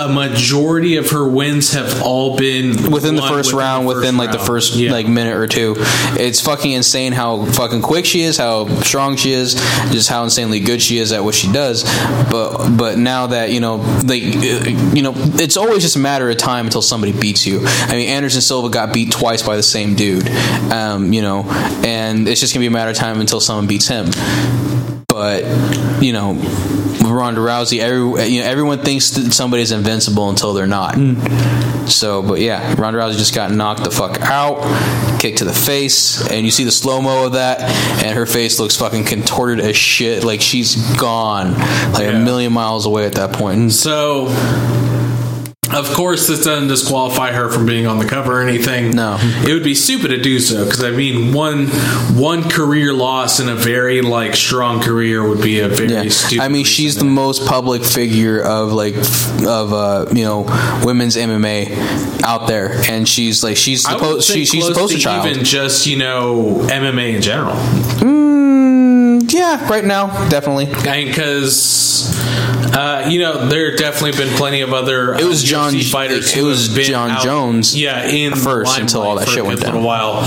[0.09, 4.31] a majority of her wins have all been within the first round, the within like
[4.31, 4.91] the first Yeah.
[4.91, 5.75] like minute or two,
[6.19, 9.53] it's fucking insane how fucking quick she is, how strong she is,
[9.91, 11.83] just how insanely good she is at what she does.
[12.31, 13.75] But but now that you know,
[14.05, 17.61] like you know, it's always just a matter of time until somebody beats you.
[17.65, 20.27] I mean, Anderson Silva got beat twice by the same dude,
[20.71, 21.43] um, you know,
[21.83, 24.07] and it's just gonna be a matter of time until someone beats him.
[25.13, 25.43] But
[26.01, 26.33] you know,
[27.03, 30.95] Ronda Rousey, every you know, everyone thinks that somebody's invincible until they're not.
[30.95, 31.85] Hmm.
[31.85, 36.27] So, but yeah, Ronda Rousey just got knocked the fuck out, kicked to the face,
[36.31, 37.59] and you see the slow mo of that,
[38.03, 41.53] and her face looks fucking contorted as shit, like she's gone,
[41.93, 42.19] like Yeah.
[42.19, 43.71] a million miles away at that point.
[43.73, 44.27] So,
[45.73, 48.91] of course, this doesn't disqualify her from being on the cover or anything.
[48.91, 49.17] No.
[49.19, 51.67] it would be stupid to do so because I mean, one
[52.15, 56.43] one career loss in a very like strong career would be a very Yeah, stupid.
[56.43, 60.41] I mean, she's the most public figure of like of uh, you know
[60.83, 65.27] women's MMA out there, and she's like she's po- she, she's poster to child.
[65.27, 68.22] Even just you know MMA in general, Mm,
[69.33, 70.65] yeah, right now, definitely.
[70.67, 72.21] because.
[72.75, 75.13] Uh, you know, there have definitely been plenty of other.
[75.13, 76.31] It was uh, Jon- UFC fighters.
[76.31, 79.45] it who was Jon out- Jones yeah, in first until all that for shit a
[79.45, 79.73] went good down.
[79.75, 80.17] little while.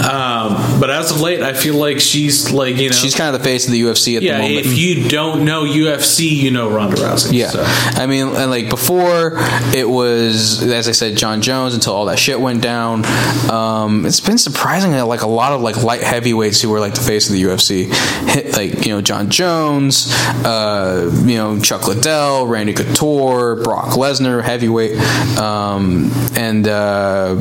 [0.00, 3.40] Um, but as of late, I feel like she's like you know She's kind of
[3.40, 4.36] the face of the UFC at yeah.
[4.36, 4.66] the moment.
[4.66, 7.32] If you don't know UFC, you know Ronda Rousey.
[7.32, 7.64] Yeah, so.
[7.66, 9.32] I mean, and like before,
[9.74, 13.04] it was as I said, Jon Jones until all that shit went down.
[13.50, 17.00] Um, it's been surprisingly like a lot of like light heavyweights who were like the
[17.00, 17.92] face of the UFC,
[18.28, 20.12] hit, like you know Jon Jones,
[20.44, 24.96] uh, you know Chuck Liddell, Randy Couture, Brock Lesnar, heavyweight,
[25.36, 26.68] um, and.
[26.68, 27.34] Uh,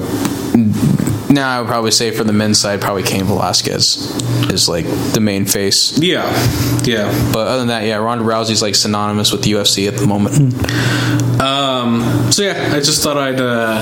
[1.29, 5.19] now I would probably say for the men's side, probably Cain Velasquez is like the
[5.19, 5.97] main face.
[5.99, 6.25] yeah,
[6.83, 7.11] yeah.
[7.33, 10.53] But other than that, yeah, Ronda Rousey's like synonymous with the UFC at the moment.
[11.41, 13.81] Um, so yeah, I just thought I'd uh,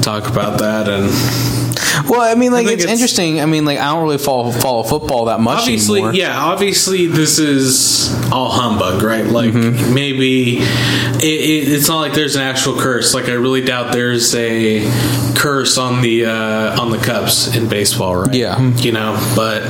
[0.00, 1.10] talk about that and
[2.08, 3.40] Well, I mean, like think it's, it's- interesting.
[3.40, 6.14] I mean, like I don't really follow follow football that much obviously, anymore.
[6.14, 9.26] yeah, obviously this is all humbug, right?
[9.26, 9.94] Like Mm-hmm.
[9.94, 13.14] maybe it, it, it's not like there's an actual curse.
[13.14, 14.82] Like I really doubt there's a
[15.36, 18.34] curse on the uh, on the Cubs in baseball, right?
[18.34, 18.60] Yeah.
[18.76, 19.62] you know, but.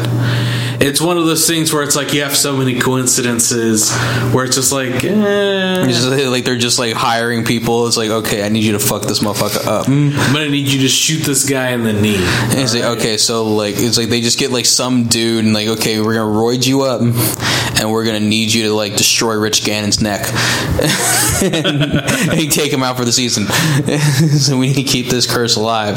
[0.85, 3.97] It's one of those things where it's like you have so many coincidences
[4.33, 7.87] where it's just like, eh, just like they're just like hiring people.
[7.87, 9.87] It's like, okay, I need you to fuck this motherfucker up.
[9.87, 12.17] I'm gonna need you to shoot this guy in the knee.
[12.17, 15.55] And it's like, okay, so like it's like they just get like some dude and
[15.55, 19.35] like, okay, we're gonna roid you up, and we're gonna need you to like destroy
[19.35, 20.27] Rich Gannon's neck,
[21.43, 23.47] and you take him out for the season.
[23.47, 25.97] so we need to keep this curse alive.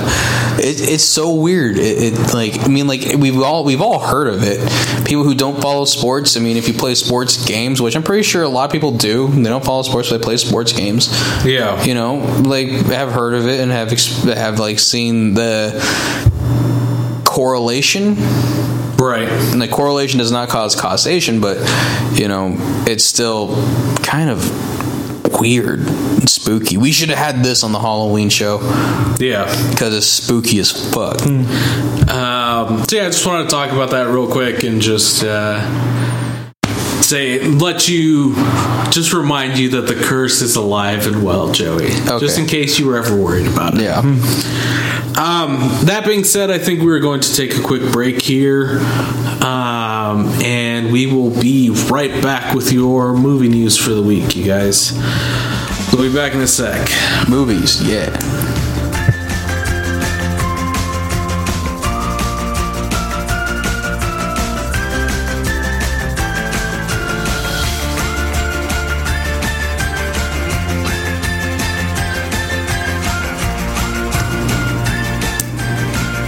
[0.60, 1.78] It, it's so weird.
[1.78, 4.75] It, it like I mean, like we've all we've all heard of it.
[5.06, 6.36] People who don't follow sports.
[6.36, 8.92] I mean, if you play sports games, which I'm pretty sure a lot of people
[8.92, 11.10] do, they don't follow sports, but they play sports games
[11.46, 12.16] Yeah, you know,
[12.46, 13.92] like have heard of it and have
[14.36, 15.74] have like seen the
[17.26, 18.16] correlation.
[18.98, 19.28] right.
[19.30, 21.58] And the correlation does not cause causation, but
[22.18, 22.56] you know,
[22.88, 23.56] it's still
[24.04, 24.40] kind of
[25.40, 26.78] weird and spooky.
[26.78, 28.60] We should have had this on the Halloween show
[29.20, 29.46] Yeah.
[29.72, 31.20] because it's spooky as fuck.
[31.22, 31.44] Hmm.
[32.08, 32.35] Uh,
[32.66, 35.62] Um, so yeah, I just wanted to talk about that real quick and just uh,
[37.02, 38.34] say, let you,
[38.90, 41.90] just remind you that the curse is alive and well, Joey.
[42.20, 43.82] Just in case you were ever worried about it.
[43.82, 44.00] Yeah.
[45.18, 48.80] Um, that being said, I think we're going to take a quick break here,
[49.42, 54.44] um, and we will be right back with your movie news for the week, you
[54.44, 54.92] guys.
[55.94, 56.90] We'll be back in a sec.
[57.30, 58.12] Movies, yeah.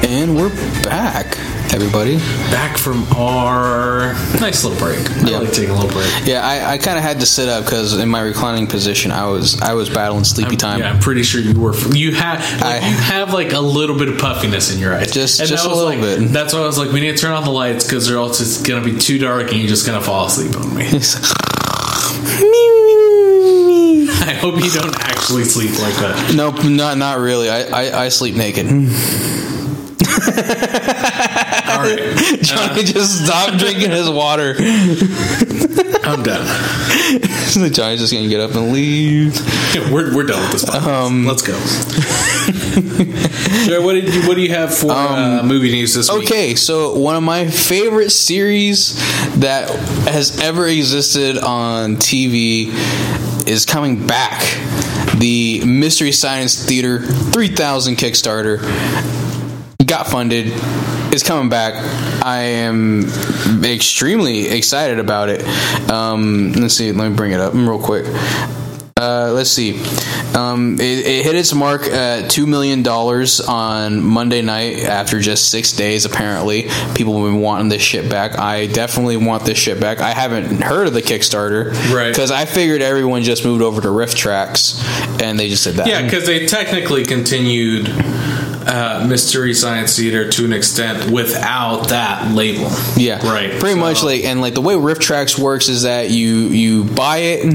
[0.09, 0.49] And we're
[0.83, 1.37] back,
[1.73, 2.17] everybody.
[2.49, 4.99] Back from our nice little break.
[5.11, 5.39] I Yeah.
[5.39, 6.09] like taking a little break.
[6.25, 9.27] Yeah, I, I kind of had to sit up because in my reclining position, I
[9.27, 10.79] was I was battling sleepy time.
[10.79, 11.75] Yeah, I'm pretty sure you were.
[11.89, 15.11] You had like, I- you have like a little bit of puffiness in your eyes.
[15.11, 16.29] Just- And just a little like- bit.
[16.31, 18.29] That's why I was like, we need to turn off the lights because they're all
[18.31, 20.85] just gonna be too dark and you're just gonna fall asleep on me.
[24.19, 26.33] I hope you don't actually sleep like that.
[26.33, 27.49] Nope, not not really.
[27.49, 28.67] I I, I sleep naked.
[31.67, 34.55] All right, Johnny just stopped drinking his water.
[36.03, 36.45] I'm done.
[37.73, 39.35] Johnny's just gonna get up and leave.
[39.91, 40.65] We're, we're done with this.
[40.65, 40.87] Podcast.
[40.87, 41.53] Um, Let's go.
[43.67, 46.17] Joe, what did you what do you have for uh, movie news this week?
[46.19, 48.95] Um, Okay, so one of my favorite series
[49.39, 49.69] that
[50.07, 52.67] has ever existed on TV
[53.47, 54.41] is coming back.
[55.17, 58.59] The Mystery Science Theater 3000 Kickstarter
[59.87, 60.47] got funded
[61.13, 61.73] is coming back.
[62.23, 63.05] I am
[63.63, 65.43] extremely excited about it.
[65.89, 68.05] Um, let's see, let me bring it up real quick.
[68.99, 69.79] Uh, let's see.
[70.35, 75.49] Um, it, it hit its mark at two million dollars on Monday night after just
[75.51, 76.05] six days.
[76.05, 76.63] Apparently,
[76.95, 78.39] people have been wanting this shit back.
[78.39, 79.99] I definitely want this shit back.
[79.99, 82.09] I haven't heard of the Kickstarter, Right.
[82.09, 85.87] Because I figured everyone just moved over to RiffTrax, and they just did that.
[85.87, 87.89] Yeah, because they technically continued
[88.67, 92.69] uh, Mystery Science Theater to an extent without that label.
[92.95, 96.27] Yeah, Right, Pretty so- much like, and like the way RiffTrax works is that you
[96.47, 97.45] you buy it,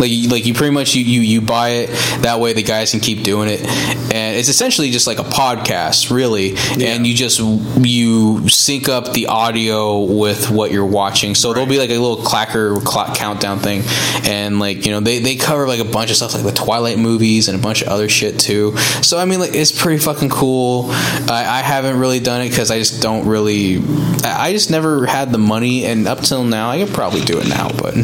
[0.00, 1.90] like you- like you pretty much you, you you buy it.
[2.22, 6.10] That way the guys can keep doing it, and it's essentially just like a podcast,
[6.14, 6.54] really.
[6.84, 11.34] And you just you sync up the audio with what you're watching.
[11.34, 13.82] So there'll be like a little clacker clock countdown thing,
[14.28, 16.98] and like you know they they cover like a bunch of stuff like the Twilight
[16.98, 18.76] movies and a bunch of other shit too.
[19.02, 20.41] So I mean like it's pretty fucking cool.
[20.50, 23.78] I, I haven't really done it because I just don't really.
[24.24, 27.38] I I just never had the money, and up till now, I could probably do
[27.38, 27.96] it now, but.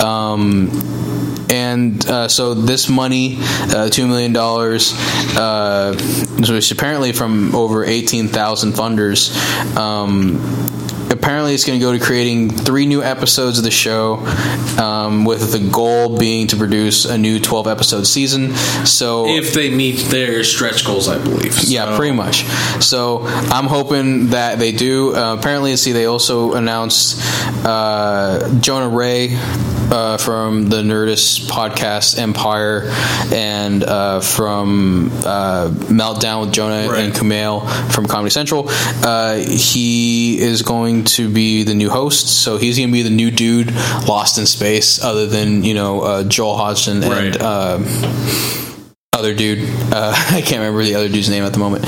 [0.00, 0.70] Um,
[1.50, 4.92] and and uh, so this money, uh, two million dollars,
[5.36, 5.94] uh,
[6.38, 9.34] which apparently from over eighteen thousand funders.
[9.76, 10.36] Um,
[11.14, 14.16] apparently it's going to go to creating three new episodes of the show
[14.80, 18.54] um, with the goal being to produce a new 12 episode season
[18.84, 21.58] so if they meet their stretch goals, I believe.
[21.64, 22.44] yeah, pretty much.
[22.82, 25.14] So I'm hoping that they do.
[25.14, 27.18] Uh, apparently, see, they also announced
[27.64, 32.90] uh, Jonah Ray uh, from the Nerdist podcast Empire
[33.32, 37.04] and uh, from uh, Meltdown with Jonah Right.
[37.04, 38.66] and Kumail from Comedy Central.
[38.68, 43.10] Uh, he is going to be the new host, so he's going to be the
[43.10, 43.72] new dude
[44.06, 47.12] lost in space, other than you know uh, Joel Hodgson and.
[47.12, 47.40] Right.
[47.40, 48.70] Uh,
[49.14, 49.68] other dude.
[49.92, 51.86] Uh, I can't remember the other dude's name at the moment.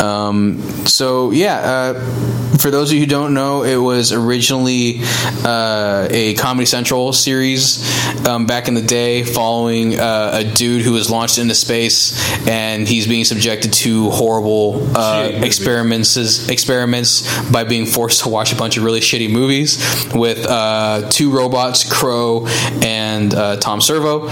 [0.00, 5.00] Um, so yeah, uh, for those of you who don't know, it was originally
[5.44, 7.84] uh, a Comedy Central series
[8.26, 12.16] um, back in the day, following uh, a dude who was launched into space
[12.46, 16.16] and he's being subjected to horrible uh, experiments
[16.48, 19.78] experiments by being forced to watch a bunch of really shitty movies
[20.14, 22.46] with uh, two robots, Crow
[22.82, 24.28] and uh, Tom Servo,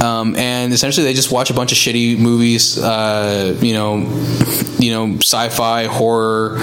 [0.00, 3.98] um, and essentially they just watch a bunch of shitty movies, uh, you know,
[4.78, 6.58] you know, sci-fi, horror,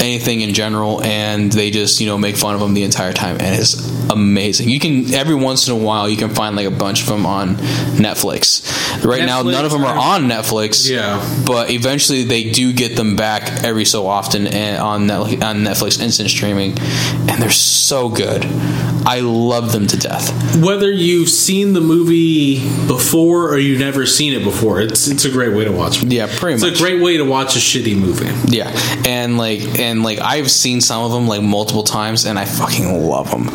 [0.00, 3.36] anything in general, and they just you know make fun of them the entire time,
[3.40, 4.68] and it's amazing.
[4.68, 7.26] You can every once in a while you can find like a bunch of them
[7.26, 7.56] on
[7.96, 9.04] Netflix.
[9.04, 11.20] Right now, none of them are on Netflix Yeah.
[11.46, 16.30] but eventually they do get them back every so often and on on Netflix instant
[16.30, 16.76] streaming,
[17.28, 18.44] and they're so good.
[19.06, 20.30] I love them to death.
[20.62, 25.30] Whether you've seen the movie before or you've never seen it before, it's it's a
[25.30, 26.02] great way to watch.
[26.02, 26.74] Yeah, pretty It's much.
[26.74, 28.30] a great way to watch a shitty movie.
[28.54, 28.68] Yeah,
[29.06, 33.06] and like and like I've seen some of them like multiple times, and I fucking
[33.08, 33.46] love them.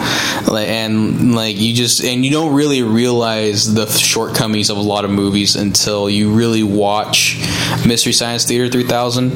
[0.48, 5.06] Like and like you just and you don't really realize the shortcomings of a lot
[5.06, 7.38] of movies until you really watch
[7.86, 9.32] Mystery Science Theater 3000,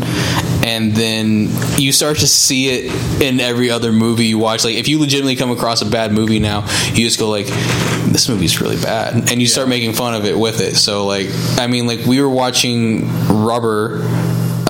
[0.69, 4.63] and then you start to see it in every other movie you watch.
[4.63, 6.61] Like if you legitimately come across a bad movie now,
[6.93, 7.47] you just go like,
[8.13, 10.75] "This movie's really bad," and you start making fun of it with it.
[10.75, 14.01] So like I mean, like we were watching Rubber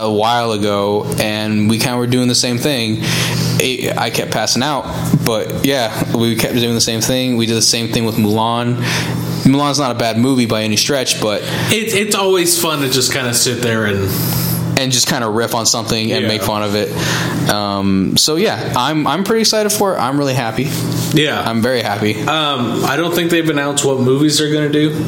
[0.02, 3.00] a while ago, and we kind of were doing the same thing.
[3.62, 4.84] It- I kept passing out,
[5.26, 7.36] but yeah, we kept doing the same thing.
[7.36, 8.78] We did the same thing with Mulan.
[9.44, 11.42] Mulan's not a bad movie by any stretch, but
[11.72, 14.08] It, it's always fun to just kind of sit there and
[14.80, 16.28] and just kind of riff on something and Yeah.
[16.28, 16.90] make fun of it.
[17.50, 20.00] Um, so yeah, I'm I'm pretty excited for it.
[20.00, 20.68] I'm really happy.
[21.14, 21.42] yeah.
[21.42, 22.16] I'm very happy.
[22.22, 25.00] um, I don't think they've announced what movies they're going to do.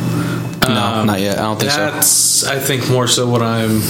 [0.68, 1.38] no, not yet.
[1.40, 1.78] I don't think so.
[1.92, 3.82] That's I think more so what I'm.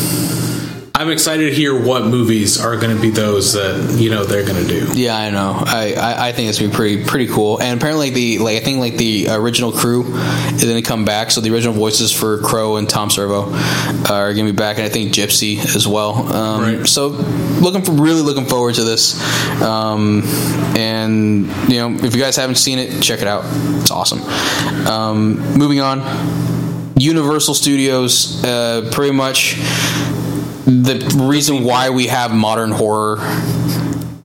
[1.02, 4.46] I'm excited to hear what movies are going to be those that you know they're
[4.46, 4.88] going to do.
[4.94, 5.56] Yeah, I know.
[5.66, 7.60] I, I, I think it's gonna be pretty pretty cool.
[7.60, 10.04] And apparently the like I think like the original crew
[10.54, 11.32] is gonna come back.
[11.32, 13.52] So the original voices for Crow and Tom Servo
[14.12, 16.32] are gonna be back, and I think Gypsy as well.
[16.32, 16.88] Um, Right.
[16.88, 19.20] So looking for really looking forward to this.
[19.60, 20.22] Um,
[20.78, 23.44] and you know if you guys haven't seen it, check it out.
[23.82, 24.22] It's awesome.
[24.88, 26.02] Um, moving on.
[26.96, 29.56] Universal Studios, uh, pretty much
[30.82, 33.18] the reason why we have modern horror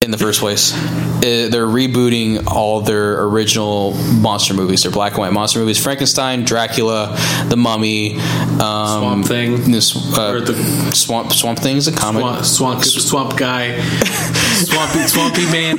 [0.00, 0.72] in the first place.
[1.16, 4.82] Uh, they're rebooting all their original monster movies.
[4.84, 7.16] Their black and white monster movies: Frankenstein, Dracula,
[7.48, 8.14] The Mummy,
[8.60, 9.70] um, Swamp Thing.
[9.72, 12.20] This uh, Or the- Swamp Swamp Thing is a comic.
[12.44, 15.78] Swamp, swamp, swamp guy, swampy, swampy man,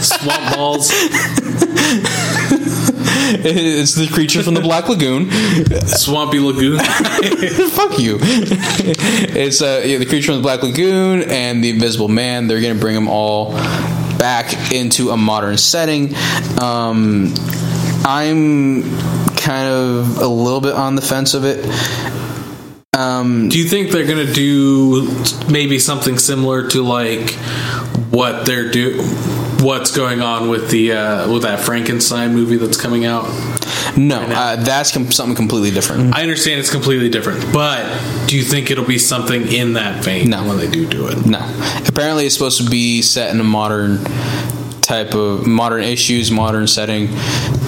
[0.00, 0.90] swamp balls.
[3.44, 5.30] it's the creature from the Black Lagoon.
[5.86, 6.78] Swampy Lagoon.
[7.70, 8.18] Fuck you.
[8.20, 12.46] it's uh, yeah, the creature from the Black Lagoon and the Invisible Man.
[12.46, 13.52] They're going to bring them all
[14.18, 16.14] back into a modern setting.
[16.60, 17.32] Um,
[18.04, 18.82] I'm
[19.36, 21.64] kind of a little bit on the fence of it.
[22.94, 25.08] Um, Do you think they're gonna do
[25.50, 27.32] maybe something similar to like
[28.10, 28.98] what they're do,
[29.64, 33.24] what's going on with the uh, with that Frankenstein movie that's coming out?
[33.96, 36.14] no, uh, that's com- something completely different.
[36.14, 37.84] I understand it's completely different, but
[38.26, 40.46] do you think it'll be something in that vein No.
[40.46, 41.24] when they do do it?
[41.26, 41.38] No.
[41.86, 43.98] Apparently, it's supposed to be set in a modern
[44.84, 47.08] type of modern issues, modern setting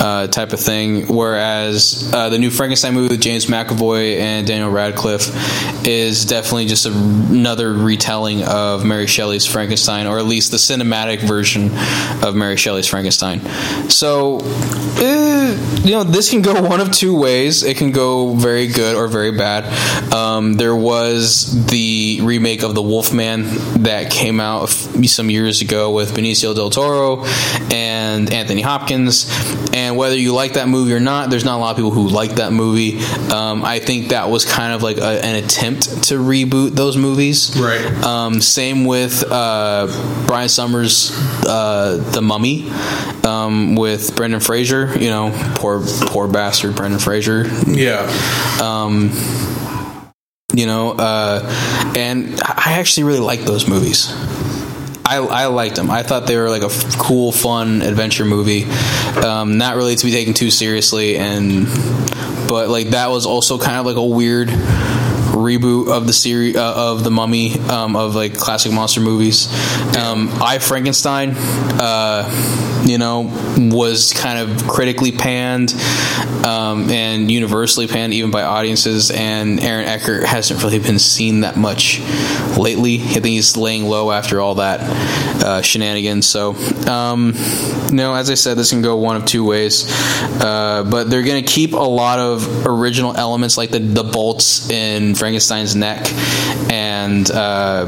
[0.01, 1.07] uh, type of thing.
[1.07, 6.87] Whereas uh, the new Frankenstein movie with James McAvoy and Daniel Radcliffe is definitely just
[6.87, 11.71] a, another retelling of Mary Shelley's Frankenstein, or at least the cinematic version
[12.23, 13.41] of Mary Shelley's Frankenstein.
[13.89, 14.41] So,
[14.99, 17.63] eh, you know, this can go one of two ways.
[17.63, 19.65] It can go very good or very bad.
[20.13, 23.45] Um, there was the remake of The Wolfman
[23.83, 27.06] that came out some years ago with Benicio del Toro
[27.73, 29.31] And Anthony Hopkins.
[29.73, 32.09] And whether you like that movie or not, there's not a lot of people who
[32.09, 32.99] like that movie.
[33.31, 37.57] Um, I think that was kind of like a, an attempt to reboot those movies.
[37.57, 37.85] Right.
[38.03, 39.87] Um, same with uh,
[40.27, 41.13] Brian Summers'
[41.47, 42.71] uh, The Mummy
[43.25, 44.97] um, with Brendan Fraser.
[44.99, 47.47] You know, poor poor bastard Brendan Fraser.
[47.67, 48.07] Yeah.
[48.63, 49.11] Um,
[50.55, 54.13] you know, uh, and I actually really like those movies.
[55.09, 55.91] I, I liked them.
[55.91, 58.65] I thought they were like a f- cool, fun adventure movie.
[59.25, 61.67] Um, not really to be taken too seriously, and
[62.49, 64.49] but like that was also kind of like a weird
[65.47, 69.47] reboot of the series uh, of the Mummy um, of like classic monster movies.
[69.97, 75.73] Um, I Frankenstein, uh, you know, was kind of critically panned
[76.45, 79.11] um, and universally panned even by audiences.
[79.11, 82.01] And Aaron Eckhart hasn't really been seen that much
[82.57, 82.97] lately.
[82.97, 84.81] I think he's laying low after all that
[85.43, 86.27] uh, shenanigans.
[86.27, 86.55] So,
[86.89, 87.35] um,
[87.89, 89.87] you know, as I said, this can go one of two ways.
[90.41, 94.71] Uh, but they're going to keep a lot of original elements like the, the bolts
[94.71, 96.07] in Frankenstein's neck
[96.73, 97.85] and, uh,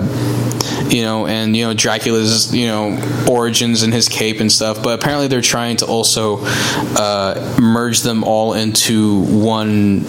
[0.88, 2.98] you know, and, you know, Dracula's, you know,
[3.28, 4.82] origins and his cape and stuff.
[4.82, 10.04] But apparently they're trying to also uh, merge them all into one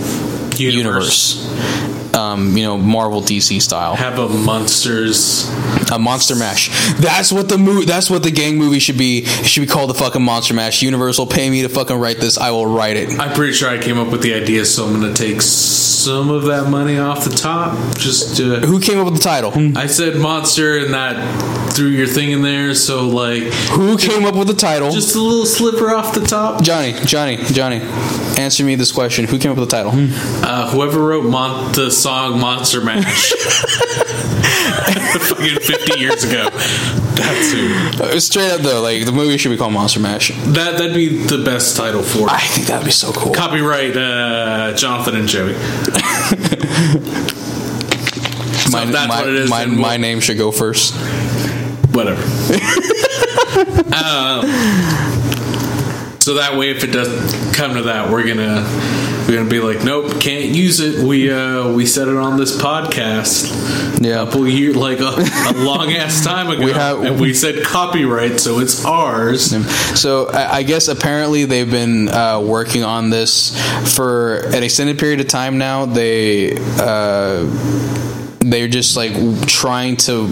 [0.58, 0.58] Universe.
[0.58, 1.99] universe.
[2.14, 3.96] Um, you know, Marvel DC style.
[3.96, 5.50] Have a monsters.
[5.92, 6.70] A monster mash.
[7.00, 7.86] That's what the movie.
[7.86, 9.20] That's what the gang movie should be.
[9.26, 10.82] It should be called the fucking monster mash.
[10.82, 12.38] Universal, pay me to fucking write this.
[12.38, 13.20] I will write it.
[13.20, 16.30] I'm pretty sure I came up with the idea, so I'm going to take some
[16.30, 17.78] of that money off the top.
[17.98, 19.52] Just uh, Who came up with the title?
[19.78, 22.74] I said monster, and that threw your thing in there.
[22.76, 24.92] So like, Who came up with the title?
[24.92, 26.64] just a little sliver off the top.
[26.64, 26.94] Johnny.
[27.06, 27.38] Johnny.
[27.38, 27.82] Johnny.
[28.40, 29.26] Answer me this question.
[29.26, 29.92] Who came up with the title?
[29.96, 33.30] Uh, whoever wrote Mon- the song Monster Mash,
[35.30, 36.50] fucking 50 years ago.
[36.50, 38.04] That's who.
[38.04, 40.30] Uh, Straight up though, like the movie should be called Monster Mash.
[40.30, 42.32] That that'd be the best title for it.
[42.32, 43.34] I think that'd be so cool.
[43.34, 45.54] Copyright uh, Jonathan and Joey.
[48.72, 50.94] My, that's my, what it is, my, my name should go first.
[51.94, 52.22] Whatever.
[53.90, 54.46] Um,
[56.30, 58.62] so that way, if it doesn't come to that, we're gonna
[59.28, 61.04] we're gonna be like, nope, can't use it.
[61.04, 64.22] We uh, we said it on this podcast Yeah.
[64.22, 67.64] a couple year like a, a long ass time ago, We have- and we said
[67.66, 69.50] copyright, so it's ours.
[70.00, 73.58] So I, I guess apparently they've been uh, working on this
[73.96, 75.86] for an extended period of time now.
[75.88, 77.48] They uh,
[78.50, 79.14] they're just like
[79.48, 80.28] trying to.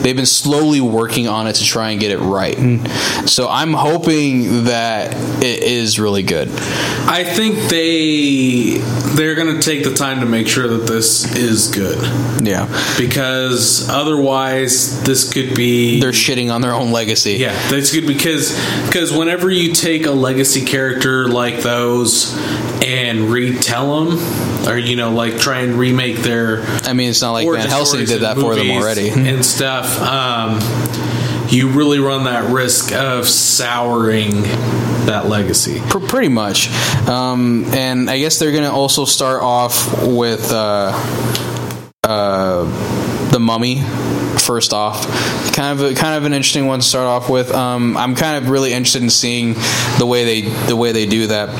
[0.00, 2.56] They've been slowly working on it to try and get it right.
[3.28, 6.48] So I'm hoping that it is really good.
[6.48, 8.78] I think they
[9.14, 11.98] they're gonna take the time to make sure that this is good
[12.46, 12.66] Yeah,
[12.98, 17.34] because otherwise this could be they're shitting on their own legacy.
[17.34, 18.52] Yeah, that's good because
[18.86, 22.34] because whenever you take a legacy character like those
[22.82, 27.32] and retell them, or you know, like try and remake their I mean, it's not
[27.32, 29.08] like Van Helsing did that for them already.
[29.10, 30.00] and stuff.
[30.00, 30.60] Um,
[31.48, 34.42] you really run that risk of souring
[35.06, 35.80] that legacy.
[35.88, 36.70] Pr- pretty much.
[37.08, 40.92] Um, and I guess they're going to also start off with uh,
[42.04, 43.82] uh, the Mummy.
[44.38, 45.06] First off,
[45.54, 47.52] kind of a, kind of an interesting one to start off with.
[47.52, 49.54] Um, I'm kind of really interested in seeing
[49.98, 51.50] the way they the way they do that.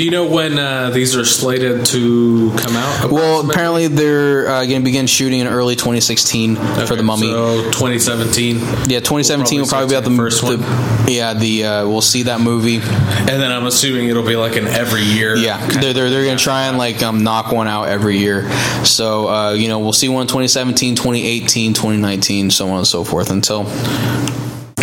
[0.00, 3.12] Do you know when uh, these are slated to come out?
[3.12, 7.26] Well, apparently they're uh, going to begin shooting in early 2016 for the Mummy.
[7.26, 8.56] So 2017,
[8.88, 12.00] yeah, 2017 will probably, probably be out the seeing the the- Yeah, the uh, we'll
[12.00, 12.76] see that movie.
[12.76, 15.36] and then I'm assuming it'll be like an every year.
[15.36, 18.50] Yeah, they're, they're, they're going to try and like um, knock one out every year.
[18.86, 23.30] So uh, you know we'll see one 2017, 2018, 2019, so on and so forth
[23.30, 23.66] until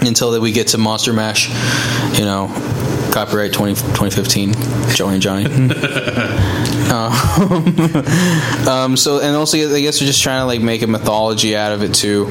[0.06, 1.50] until that we get to Monster Mash.
[2.20, 2.54] You know,
[3.18, 4.54] copyright 20, 2015,
[4.94, 5.46] Joey and Johnny.
[6.92, 11.56] um, um, so and also I guess they're just trying to like make a mythology
[11.56, 12.26] out of it too,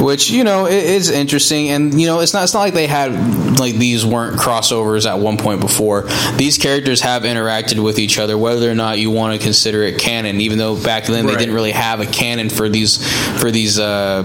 [0.00, 1.70] which you know it is interesting.
[1.70, 5.18] And you know it's not it's not like they had like these weren't crossovers at
[5.18, 6.02] one point before.
[6.36, 9.98] These characters have interacted with each other, whether or not you want to consider it
[9.98, 10.40] canon.
[10.40, 12.98] Even though back then they didn't really have a canon for these
[13.40, 14.22] for these uh,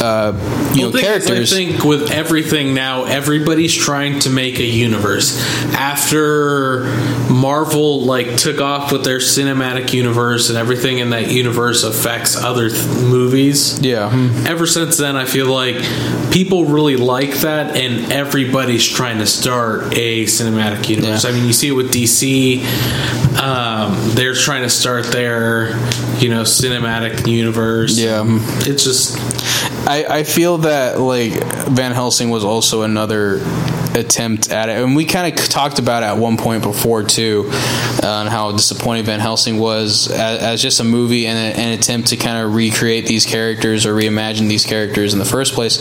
[0.00, 0.32] uh,
[0.74, 1.52] you Well, know the thing is, characters.
[1.52, 5.38] I think with everything now, everybody's trying to make a universe.
[5.74, 6.84] After
[7.30, 12.68] Marvel like took off with their cinematic universe and everything in that universe affects other
[12.68, 13.80] th- movies.
[13.80, 14.10] yeah.
[14.10, 14.46] hmm.
[14.46, 15.76] Ever since then, I feel like
[16.32, 21.24] people really like that, and everybody's trying to start a cinematic universe.
[21.24, 21.30] Yeah.
[21.30, 22.62] I mean, you see it with DC.
[23.40, 25.70] Um, they're trying to start their,
[26.18, 27.98] you know, cinematic universe.
[27.98, 28.24] Yeah.
[28.26, 29.18] It's just
[29.86, 31.32] I, I feel that like
[31.68, 33.38] Van Helsing was also another
[33.94, 37.50] attempt at it, and we kind of talked about at one point before too,
[38.02, 41.78] uh, on how disappointing Van Helsing was as, as just a movie and a, an
[41.78, 45.78] attempt to kind of recreate these characters or reimagine these characters in the first place.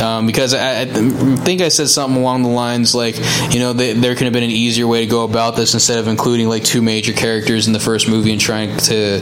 [0.00, 3.16] Um, because I, I think I said something along the lines like,
[3.52, 5.98] you know, they, there could have been an easier way to go about this instead
[5.98, 9.20] of including like two major characters in the first movie and trying to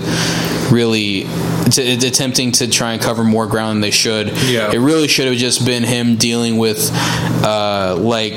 [0.71, 1.25] really
[1.73, 4.29] to, attempting to try and cover more ground than they should.
[4.49, 4.71] Yeah.
[4.73, 6.91] It really should have just been him dealing with
[7.45, 8.35] uh, like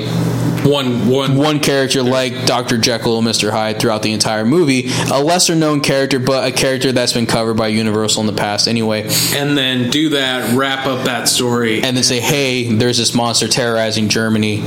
[0.64, 2.78] one one one character like Dr.
[2.78, 3.50] Jekyll and Mr.
[3.50, 4.90] Hyde throughout the entire movie.
[5.12, 8.66] A lesser known character, but a character that's been covered by Universal in the past
[8.66, 9.02] anyway.
[9.34, 11.82] and then do that, wrap up that story.
[11.82, 14.64] And then say, hey, there's this monster terrorizing Germany,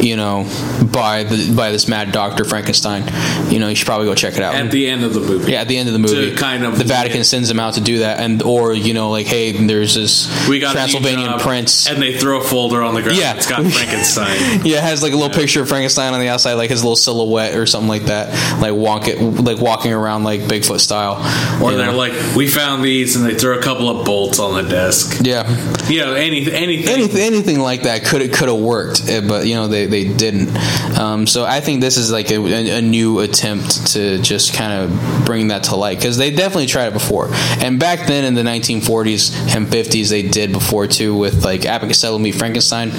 [0.00, 0.44] you know,
[0.92, 3.04] by the by this mad Doctor Frankenstein.
[3.50, 4.54] You know, you should probably go check it out.
[4.54, 5.52] at the end of the movie.
[5.52, 7.80] yeah, at the end of the movie, kind of- the Vatican sends him out to
[7.80, 11.88] do that, and or you know, like, hey, there's this We got Transylvanian prince.
[11.88, 13.18] and they throw a folder on the ground.
[13.18, 13.34] Yeah.
[13.36, 14.36] it's got Frankenstein.
[14.68, 16.96] Yeah, it has like a little picture of Frankenstein on the outside, like his little
[16.96, 21.16] silhouette or something like that, like walk it, like walking around like Bigfoot style.
[21.62, 21.96] Or they're know?
[21.96, 25.20] like, we found these, and they throw a couple of bolts on the desk.
[25.24, 25.48] yeah,
[25.88, 26.97] You know, any, anything.
[26.98, 30.04] Anything, anything like that could it could have worked, eh, but you know they, they
[30.12, 30.56] didn't.
[30.98, 35.24] Um, so I think this is like a, a, new attempt to just kind of
[35.26, 37.28] bring that to light because they definitely tried it before,
[37.60, 41.84] and back then in the 1940s and 50s they did before too with like Abbott
[41.84, 42.90] and Costello meet Frankenstein.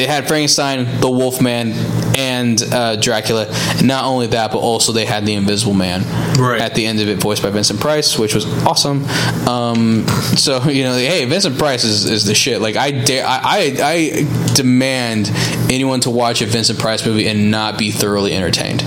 [0.00, 1.72] They had Frankenstein, the Wolfman,
[2.16, 3.48] and uh, Dracula.
[3.50, 6.04] And not only that, but also they had the Invisible Man
[6.40, 6.58] Right.
[6.58, 9.04] at the end of it, voiced by Vincent Price, which was awesome.
[9.46, 10.06] Um,
[10.38, 12.62] so you know, hey, Vincent Price is, is the shit.
[12.62, 15.30] Like I, dare, I, I, I demand
[15.70, 18.80] anyone to watch a Vincent Price movie and not be thoroughly entertained.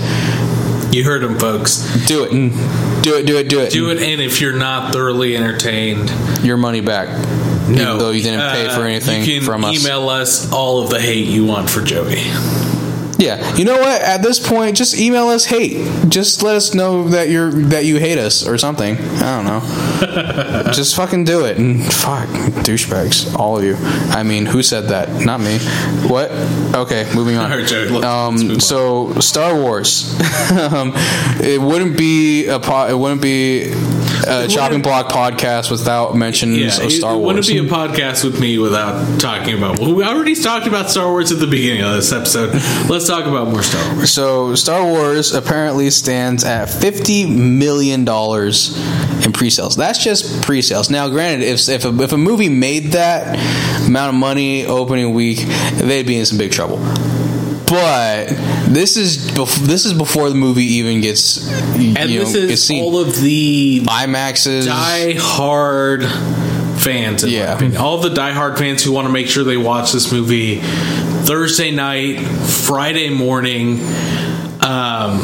[0.92, 2.06] You heard him, folks.
[2.08, 2.30] Do it,
[3.04, 3.70] do it, do it, do it.
[3.70, 6.10] Do it, and if you're not thoroughly entertained,
[6.44, 7.06] Your money back.
[7.68, 7.82] No.
[7.82, 9.82] Even though you didn't pay for Uh, anything you can from us.
[9.82, 12.22] email us all of the hate you want for Joey.
[13.24, 14.02] Yeah, you know what?
[14.02, 15.78] At this point, just email us hate.
[16.10, 18.96] Just let us know that you're that you hate us or something.
[18.96, 20.72] I don't know.
[20.72, 22.28] just fucking do it and fuck
[22.64, 23.76] douchebags, all of you.
[24.10, 25.24] I mean, who said that?
[25.24, 25.58] Not me.
[26.08, 26.30] What?
[26.74, 27.50] Okay, moving on.
[27.54, 28.60] Right, Joey, let's- let's um, move on.
[28.60, 30.12] so Star Wars.
[30.50, 30.92] um,
[31.40, 33.70] it wouldn't be a po- it wouldn't be
[34.26, 37.48] a chopping block podcast without mentions Yeah, of Star it Wars.
[37.48, 39.78] It wouldn't be a podcast with me without talking about.
[39.78, 42.54] Well, we already talked about Star Wars at the beginning of this episode.
[42.90, 44.10] Let's talk about more Star Wars.
[44.12, 48.76] So Star Wars apparently stands at fifty million dollars
[49.24, 49.76] in pre-sales.
[49.76, 50.90] That's just pre-sales.
[50.90, 53.38] Now, granted, if if a, if a movie made that
[53.86, 55.38] amount of money opening week,
[55.74, 56.78] they'd be in some big trouble.
[57.66, 58.26] But
[58.68, 62.52] this is bef- this is before the movie even gets you And know, this gets
[62.52, 62.84] is seen.
[62.84, 64.66] all of the IMAXs.
[64.66, 66.02] die hard
[66.78, 67.24] fans.
[67.24, 67.58] Yeah.
[67.78, 71.70] all the die hard fans who want to make sure they watch this movie Thursday
[71.70, 73.80] night, Friday morning,
[74.60, 75.22] um,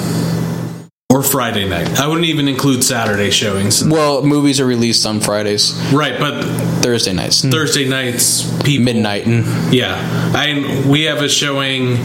[1.12, 1.98] or Friday night.
[2.00, 3.84] I wouldn't even include Saturday showings.
[3.84, 6.42] well, movies are released on Fridays, Right, but
[6.82, 9.96] Thursday nights, Thursday nights, people midnight, and Yeah,
[10.34, 11.96] I we have a showing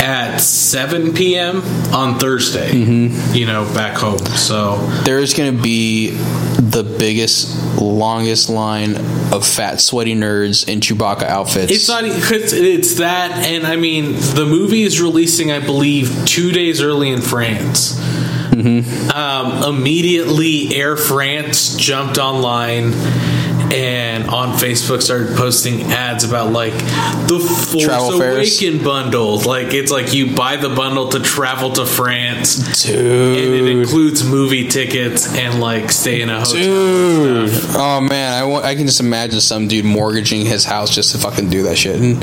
[0.00, 1.62] at 7 p.m.
[1.92, 2.70] on Thursday.
[2.70, 3.34] Mm-hmm.
[3.34, 4.18] You know, back home.
[4.18, 8.96] So there's going to be the biggest, longest line
[9.32, 11.70] of fat, sweaty nerds in Chewbacca outfits.
[11.70, 16.52] it's not because it's that, and I mean the movie is releasing, I believe, two
[16.52, 17.98] days early in France.
[18.50, 19.10] Mm-hmm.
[19.10, 22.92] Um, immediately, Air France jumped online.
[23.72, 28.20] And on Facebook, started posting ads about like the Force Travel.
[28.20, 29.40] Awaken bundle.
[29.40, 32.96] Like it's like you buy the bundle to travel to France, Dude.
[32.98, 36.54] and it includes movie tickets and like stay in a hotel.
[36.54, 41.50] Dude, oh man, I, can just imagine some dude mortgaging his house just to fucking
[41.50, 42.00] do that shit.
[42.00, 42.20] And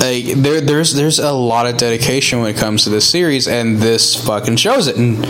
[0.00, 3.78] like, there, there's there's a lot of dedication when it comes to this series, and
[3.78, 5.24] this fucking shows it, and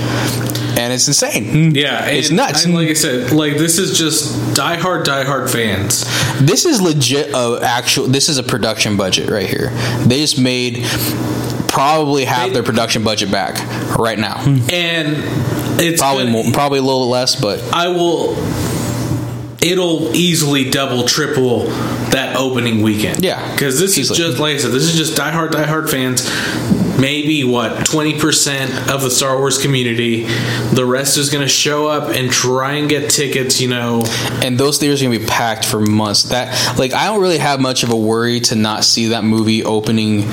[0.76, 1.74] and it's insane.
[1.74, 2.64] Yeah, it's nuts.
[2.64, 5.04] And like I said, like this is just diehard,
[5.34, 6.04] diehard fans.
[6.40, 7.30] This is legit.
[7.34, 8.06] A actual.
[8.06, 9.70] This is a production budget right here.
[10.06, 10.84] They just made
[11.68, 13.58] probably half their production budget back
[13.98, 14.40] right now.
[14.72, 15.16] and
[15.80, 18.36] it's Probably more, probably a little less, but I will.
[19.60, 21.60] It'll easily double, triple
[22.10, 23.24] that opening weekend.
[23.24, 24.20] Yeah, because this easily.
[24.20, 24.72] is just like I said.
[24.72, 26.28] This is just diehard, diehard fans.
[26.98, 30.24] Maybe what 20% of the Star Wars community.
[30.72, 34.04] The rest is going to show up and try and get tickets, you know.
[34.42, 36.24] and those theaters are gonna be packed for months.
[36.24, 39.64] That like I don't really have much of a worry to not see that movie
[39.64, 40.24] opening,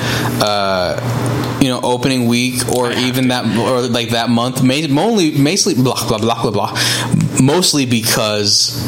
[0.42, 4.62] uh, you know, opening week or even that or like that month.
[4.62, 6.78] Ma- Mostly, mostly blah blah blah blah blah.
[7.40, 8.86] Mostly because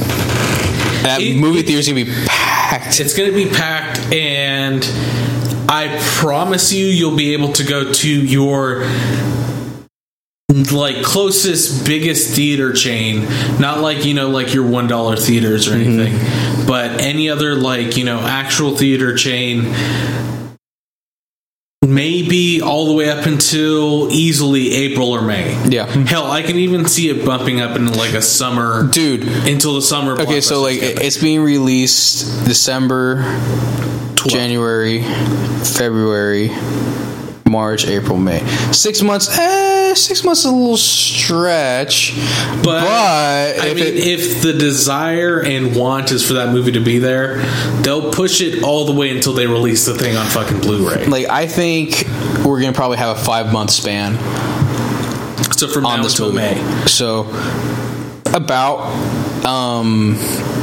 [1.03, 3.01] that It- movie theater's gonna be packed.
[3.01, 4.83] It's going to be packed and
[5.69, 8.87] I promise you you'll be able to go to your
[10.73, 13.27] like closest biggest theater chain.
[13.59, 16.01] Not like you know like your one dollar theaters or mm-hmm.
[16.01, 19.65] anything but any other like you know actual theater chain
[21.87, 25.53] maybe all the way up until easily april or may.
[25.69, 25.87] Yeah.
[25.93, 26.03] Hmm.
[26.03, 28.89] hell i can even see it bumping up into like a summer.
[28.89, 33.23] Dude, until the summer Okay, so like it's being released December,
[34.27, 36.51] January, February,
[37.47, 38.41] March, April, May.
[38.73, 39.29] Six months.
[39.39, 42.15] Eh, six months is a little stretch.
[42.63, 46.73] But, But I if mean, it- if the desire and want is for that movie
[46.73, 47.39] to be there,
[47.83, 51.07] they'll push it all the way until they release the thing on fucking Blu-ray.
[51.07, 52.09] Like I think
[52.45, 54.15] we're gonna probably have a five month span
[55.57, 56.55] So from on now this until movie.
[56.61, 56.87] May.
[56.87, 57.27] So
[58.33, 58.81] about
[59.45, 60.17] um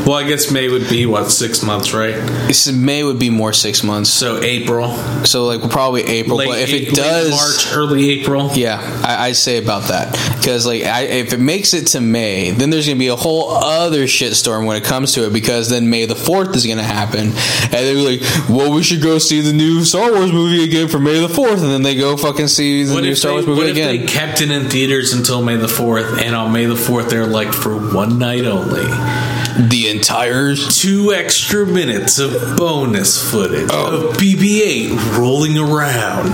[0.05, 2.15] Well, I guess May would be what six months, right?
[2.47, 4.09] this May would be more six months.
[4.09, 4.95] So April,
[5.25, 6.37] So like probably April.
[6.37, 8.49] late, but if it does March, early April.
[8.53, 12.51] Yeah, I, I'd say about that because like I, if it makes it to May,
[12.51, 15.89] then there's gonna be a whole other shitstorm when it comes to it because then
[15.89, 19.53] May the fourth is gonna happen, and they're like, "Well, we should go see the
[19.53, 21.61] new Star Wars movie again for May the 4th.
[21.61, 23.77] and then they go fucking see the What new Star they, Wars what movie if
[23.77, 23.97] again.
[24.01, 27.27] they kept it in theaters until May the fourth, and on May the fourth they're
[27.27, 28.85] like for one night only,
[29.69, 34.09] the entire two extra minutes of bonus footage Oh.
[34.09, 36.31] of BB-8 rolling around.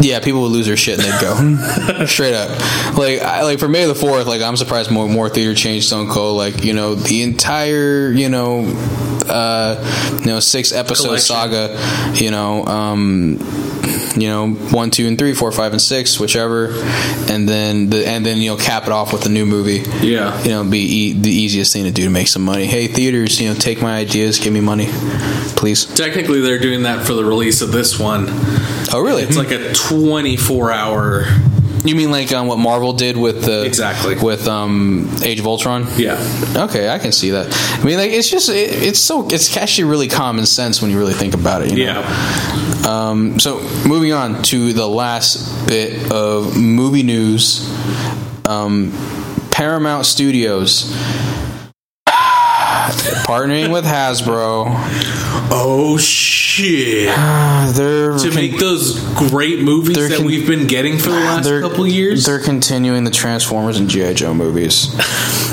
[0.00, 2.50] yeah, people would lose their shit and they'd go straight up.
[2.96, 6.08] Like I, like for May the fourth, like I'm surprised more more theater changed don't
[6.34, 8.64] like you know the entire you know
[9.28, 11.26] uh you know six episode Collection.
[11.36, 13.38] saga you know um
[14.16, 16.68] you know one two and three four five and six whichever
[17.30, 20.40] and then the and then you know cap it off with a new movie Yeah.
[20.42, 23.40] you know be e- the easiest thing to do to make some money hey theaters
[23.40, 24.86] you know take my ideas give me money
[25.56, 28.26] please Technically, they're doing that for the release of this one.
[28.92, 31.24] oh really It's like a 24 hour.
[31.84, 34.16] You mean like um, what marvel did with the Exactly.
[34.16, 36.18] with um age of ultron Yeah.
[36.56, 37.46] Okay, I can see that.
[37.80, 40.98] I mean, like it's just it, it's so it's actually really common sense when you
[40.98, 41.70] really think about it.
[41.70, 42.00] You know?
[42.00, 42.82] Yeah.
[42.86, 47.68] Um, so moving on to the last bit of movie news,
[48.46, 48.92] um,
[49.50, 50.90] Paramount Studios
[53.32, 54.64] partnering with Hasbro.
[55.50, 57.08] Oh, shit.
[57.76, 61.86] They're To make those great movies that con- we've been getting for the last couple
[61.86, 62.24] years.
[62.24, 64.88] They're continuing the Transformers and GI Joe movies,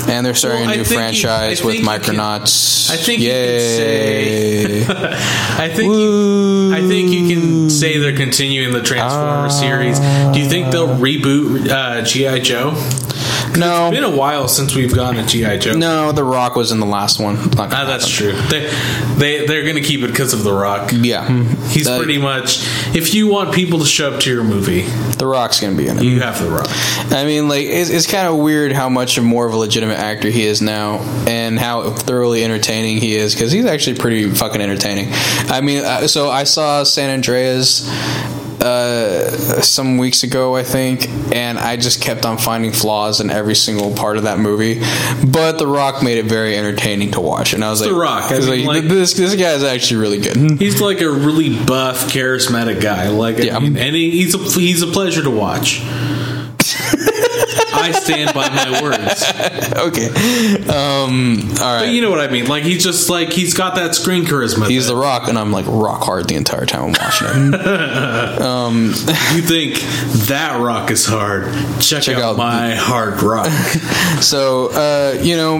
[0.08, 2.90] and they're starting Well, a new think you- franchise with you can- Micronauts.
[2.90, 4.82] I think you Yay!
[4.84, 9.60] say- I think you, I think you can say they're continuing the Transformers Ah.
[9.60, 9.98] series.
[10.32, 12.72] Do you think they'll reboot uh, GI Joe?
[13.56, 15.72] No, It's been a while since we've gone to GI Joe.
[15.74, 17.36] No, The Rock was in the last one.
[17.58, 18.32] Ah, that's true.
[18.50, 18.70] They
[19.16, 20.90] they they're going to keep it because of The Rock.
[20.92, 21.26] Yeah,
[21.68, 22.58] He's That- pretty much.
[22.94, 24.82] If you want people to show up to your movie,
[25.18, 26.04] The Rock's gonna be in it.
[26.04, 26.66] you have The Rock.
[27.12, 30.28] I mean, like it's, it's kind of weird how much more of a legitimate actor
[30.28, 35.08] he is now, and how thoroughly entertaining he is because he's actually pretty fucking entertaining.
[35.48, 37.86] I mean, uh, so I saw San Andreas
[38.66, 43.54] uh, some weeks ago, I think, and I just kept on finding flaws in every
[43.54, 44.80] single part of that movie.
[45.24, 48.32] But The Rock made it very entertaining to watch, and I was The like, Rock.
[48.32, 50.36] I was mean, like, like- this this guy is actually really good.
[50.60, 53.08] He's like a really buff, charismatic guy.
[53.08, 53.56] Like, Yeah.
[53.56, 55.80] I mean, and he, he's a he's a pleasure to watch.
[57.86, 59.24] I stand by my words.
[59.76, 60.08] okay,
[60.68, 62.46] um, all But you know what I mean.
[62.46, 64.68] Like he's just like he's got that screen charisma.
[64.68, 67.56] He's the Rock, and I'm like rock hard the entire time I'm watching it.
[69.34, 69.76] you think
[70.26, 71.52] that rock is hard?
[71.80, 73.50] Check, Check out, out my hard rock.
[74.20, 75.56] So, uh, you know,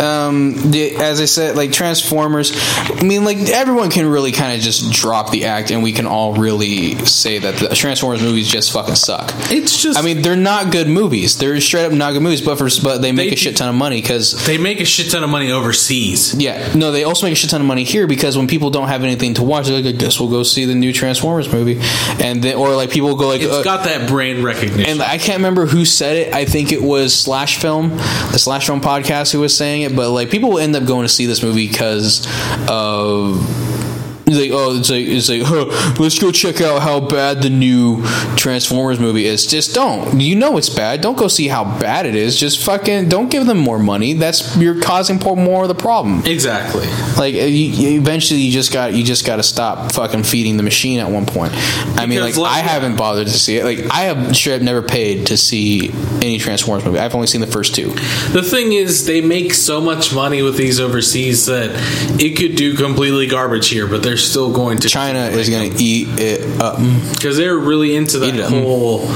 [0.00, 4.60] um, the, as I said, like Transformers, I mean, like everyone can really kind of
[4.60, 8.72] just drop the act, and we can all really say that the Transformers movies just
[8.72, 9.32] fucking suck.
[9.50, 9.98] it's just.
[9.98, 11.38] I mean, they're not good movies.
[11.38, 11.92] They're straight up
[12.22, 14.44] movies, but for but they make They- a shit ton of money because.
[14.46, 16.34] they make a shit ton of money overseas.
[16.36, 18.88] Yeah, no, they also make a shit ton of money here because when people don't
[18.88, 21.78] have anything to watch, they're like, I guess we'll go see the new Transformers movie,
[22.22, 24.90] and then, or like people go like, It's uh, got that brand recognition.
[24.90, 26.34] and I can't remember who said it.
[26.34, 29.94] I think it was Slash Film, the Slash Film podcast, who was saying it.
[29.96, 32.26] But like, people will end up going to see this movie because
[32.68, 33.40] of
[34.28, 37.48] It's like, oh, it's like, it's like, huh, let's go check out how bad the
[37.50, 38.02] new
[38.36, 39.46] Transformers movie is.
[39.46, 40.20] Just don't.
[40.20, 41.00] You know it's bad.
[41.00, 42.36] Don't go see how bad it is.
[42.36, 44.14] Just fucking don't give them more money.
[44.14, 46.24] That's you're causing more of the problem.
[46.26, 46.86] Exactly.
[47.16, 50.64] Like you, you- eventually, you just got you just got to stop fucking feeding the
[50.64, 51.52] machine at one point.
[51.96, 53.64] I mean, like I haven't bothered to see it.
[53.64, 56.98] Like I have straight up never paid to see any Transformers movie.
[56.98, 57.90] I've only seen the first two.
[58.32, 61.70] The thing is, they make so much money with these overseas that
[62.20, 65.82] it could do completely garbage here, but they're still going to China is going to
[65.82, 66.78] eat it up.
[67.12, 69.06] because they're really into that Eat whole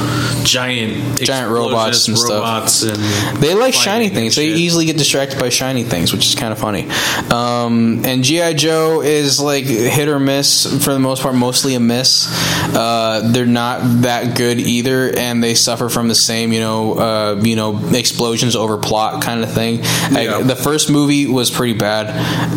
[0.45, 2.31] giant Giant robots and stuff.
[2.31, 2.97] robots and
[3.43, 4.37] They like shiny and things.
[4.37, 6.89] They easily get distracted by shiny things, which is kind of funny.
[7.31, 11.81] Um, and GI Joe is like hit or miss for the most part, mostly a
[11.81, 12.27] miss.
[12.75, 17.41] Uh, they're not that good either, and they suffer from the same, you know, uh,
[17.43, 19.81] you know, explosions over plot kind of thing.
[20.13, 20.43] Like, Yeah.
[20.43, 22.11] the first movie was pretty bad,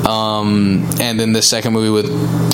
[0.06, 2.06] um, and then the second movie with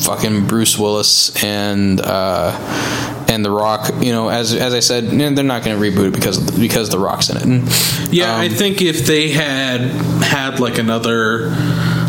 [0.03, 2.01] fucking Bruce Willis and.
[2.01, 6.07] Uh, and The Rock, you know, as as I said, they're not going to reboot
[6.07, 7.45] it because because The Rock's in it.
[7.45, 11.51] And, Yeah, um, I think if they had had like another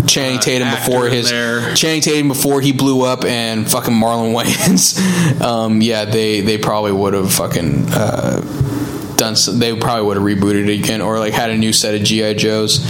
[0.07, 1.75] Channing uh, Tatum actor before his there.
[1.75, 5.41] Channing Tatum before he blew up and fucking Marlon Wayans.
[5.41, 8.41] um, yeah, they they probably would have fucking uh,
[9.17, 9.37] done.
[9.37, 12.03] Some, they probably would have rebooted it again or like had a new set of
[12.03, 12.81] GI Joes.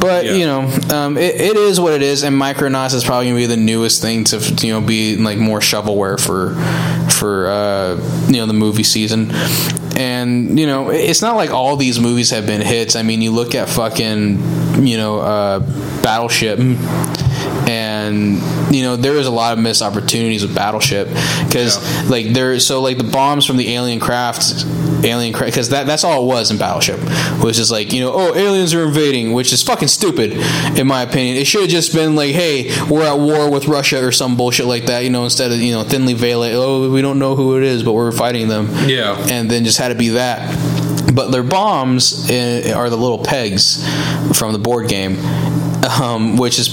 [0.00, 0.32] But Yeah.
[0.34, 3.46] you know, um, it, it is what it is, and Micronauts is probably gonna be
[3.46, 6.54] the newest thing to you know be like more shovelware for
[7.10, 7.96] for uh,
[8.28, 9.32] you know the movie season.
[9.96, 12.94] And you know, it's not like all these movies have been hits.
[12.94, 15.58] I mean, you look at fucking you know uh,
[16.02, 16.60] Battleship
[17.68, 18.38] and
[18.70, 21.08] you know there is a lot of missed opportunities with battleship
[21.46, 22.08] because Yeah.
[22.10, 24.64] like there so like the bombs from the alien craft
[25.04, 26.98] alien craft because that, that's all it was in battleship
[27.42, 30.32] was just like you know oh aliens are invading which is fucking stupid
[30.78, 34.04] in my opinion it should have just been like hey we're at war with russia
[34.04, 36.90] or some bullshit like that you know instead of you know thinly veil it oh
[36.90, 39.16] we don't know who it is but we're fighting them Yeah.
[39.30, 43.82] and then just had to be that but their bombs uh, are the little pegs
[44.36, 45.16] from the board game
[46.02, 46.68] um, which is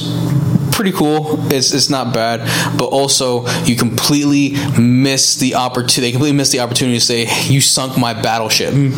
[0.76, 1.52] pretty cool.
[1.52, 2.42] It's it's not bad,
[2.78, 6.02] but also you completely miss the opportunity.
[6.02, 8.74] They completely miss the opportunity to say you sunk my battleship.
[8.74, 8.92] Mm.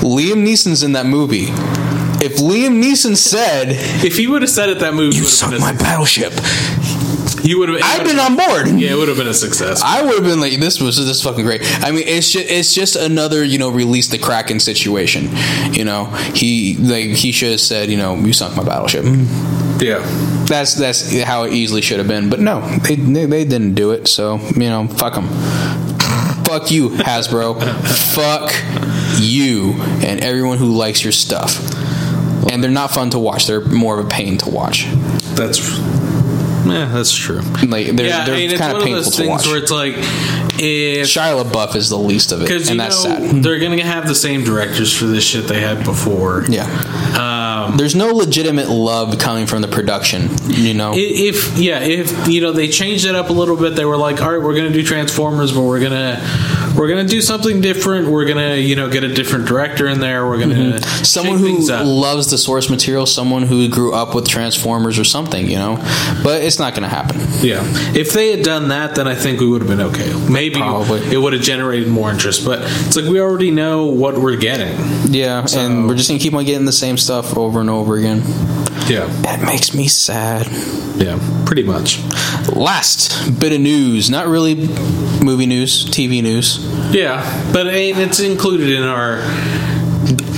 [0.00, 1.46] Liam Neeson's in that movie.
[2.24, 3.68] If Liam Neeson said
[4.04, 6.32] If he would have said it, that movie you would have sunk my battleship,
[7.44, 7.80] he would have.
[7.82, 8.80] I'd been on board.
[8.80, 9.82] Yeah, it would have been a success.
[9.84, 12.48] I would have been like, "This was this is fucking great." I mean, it's just
[12.48, 15.28] it's just another you know release the Kraken situation.
[15.72, 19.04] You know, he like he should have said, you know, you sunk my battleship.
[19.04, 19.63] Mm.
[19.84, 20.44] Yeah.
[20.46, 23.90] That's that's how it easily should have been, but no, they they, they didn't do
[23.92, 24.08] it.
[24.08, 25.28] So you know, fuck them.
[26.44, 27.60] fuck you, Hasbro.
[28.14, 28.52] fuck
[29.20, 29.72] you
[30.04, 31.58] and everyone who likes your stuff.
[32.50, 33.46] And they're not fun to watch.
[33.46, 34.86] They're more of a pain to watch.
[35.34, 35.78] That's.
[36.66, 37.40] Yeah, that's true.
[37.66, 39.46] Like they're yeah, they're I mean, it's kind of of painful those to things watch.
[39.46, 39.94] where it's like,
[40.58, 43.42] if Shia LaBeouf is the least of it, because you and that's know sad.
[43.42, 46.44] they're gonna have the same directors for this shit they had before.
[46.48, 46.64] Yeah.
[46.64, 47.33] Uh,
[47.64, 50.92] Um, There's no legitimate love coming from the production, you know.
[50.94, 54.20] if yeah, if you know they changed it up a little bit, they were like,
[54.20, 56.20] all right, we're gonna do Transformers, but we're gonna
[56.76, 58.08] we're gonna do something different.
[58.08, 60.26] We're gonna you know get a different director in there.
[60.26, 61.04] We're gonna Mm-hmm.
[61.04, 65.56] someone who loves the source material, someone who grew up with Transformers or something, you
[65.58, 65.76] know.
[66.22, 67.20] But it's not going to happen.
[67.42, 67.60] Yeah,
[67.94, 70.12] if they had done that, then I think we would have been okay.
[70.30, 71.00] Maybe Probably.
[71.12, 74.74] it would have generated more interest, but it's like we already know what we're getting.
[75.12, 77.68] Yeah, So- and we're just going to keep on getting the same stuff over and
[77.70, 78.22] over again.
[78.86, 80.46] Yeah, That makes me sad.
[80.96, 82.00] yeah, pretty much.
[82.54, 84.54] Last bit of news, not really
[85.24, 86.58] movie news, TV news.
[86.94, 89.20] Yeah, but I mean, it's included in our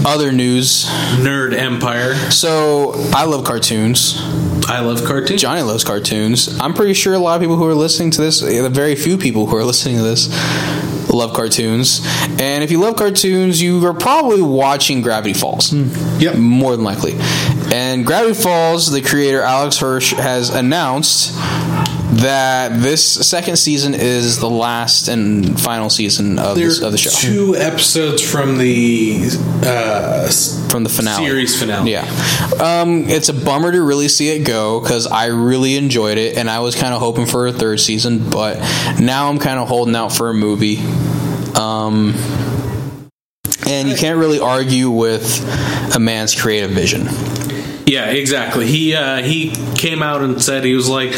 [0.07, 0.85] Other news.
[1.19, 2.15] nerd empire.
[2.31, 4.21] So, I love cartoons.
[4.69, 5.41] I love cartoons.
[5.43, 6.59] Johnny loves cartoons.
[6.61, 9.17] I'm pretty sure a lot of people who are listening to this, the very few
[9.19, 10.29] people who are listening to this,
[11.17, 12.01] love cartoons.
[12.39, 15.73] And if you love cartoons, you are probably watching Gravity Falls.
[15.73, 16.37] Yep.
[16.37, 17.15] More than likely.
[17.73, 21.35] And Gravity Falls, the creator Alex Hirsch has announced
[22.17, 27.11] that this second season is the last and final season of, this, of the show.
[27.11, 29.19] two episodes from the
[29.63, 30.29] uh,
[30.71, 31.27] from the finale.
[31.27, 31.91] series finale.
[31.93, 32.05] Yeah.
[32.61, 36.49] Um, it's a bummer to really see it go because I really enjoyed it and
[36.49, 38.59] I was kind of hoping for a third season, but
[39.01, 40.77] now I'm kind of holding out for a movie.
[41.57, 42.15] Um,
[43.67, 45.43] and you can't really argue with
[45.95, 47.09] a man's creative vision.
[47.87, 48.67] Yeah, exactly.
[48.67, 51.13] He uh, he came out and said he was like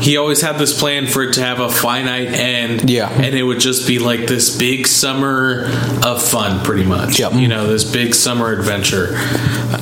[0.00, 2.88] he always had this plan for it to have a finite end.
[2.88, 3.10] Yeah.
[3.10, 5.64] and it would just be like this big summer
[6.04, 7.18] of fun, pretty much.
[7.18, 7.34] Yep.
[7.34, 9.16] You know, this big summer adventure.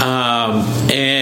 [0.01, 1.20] Um, and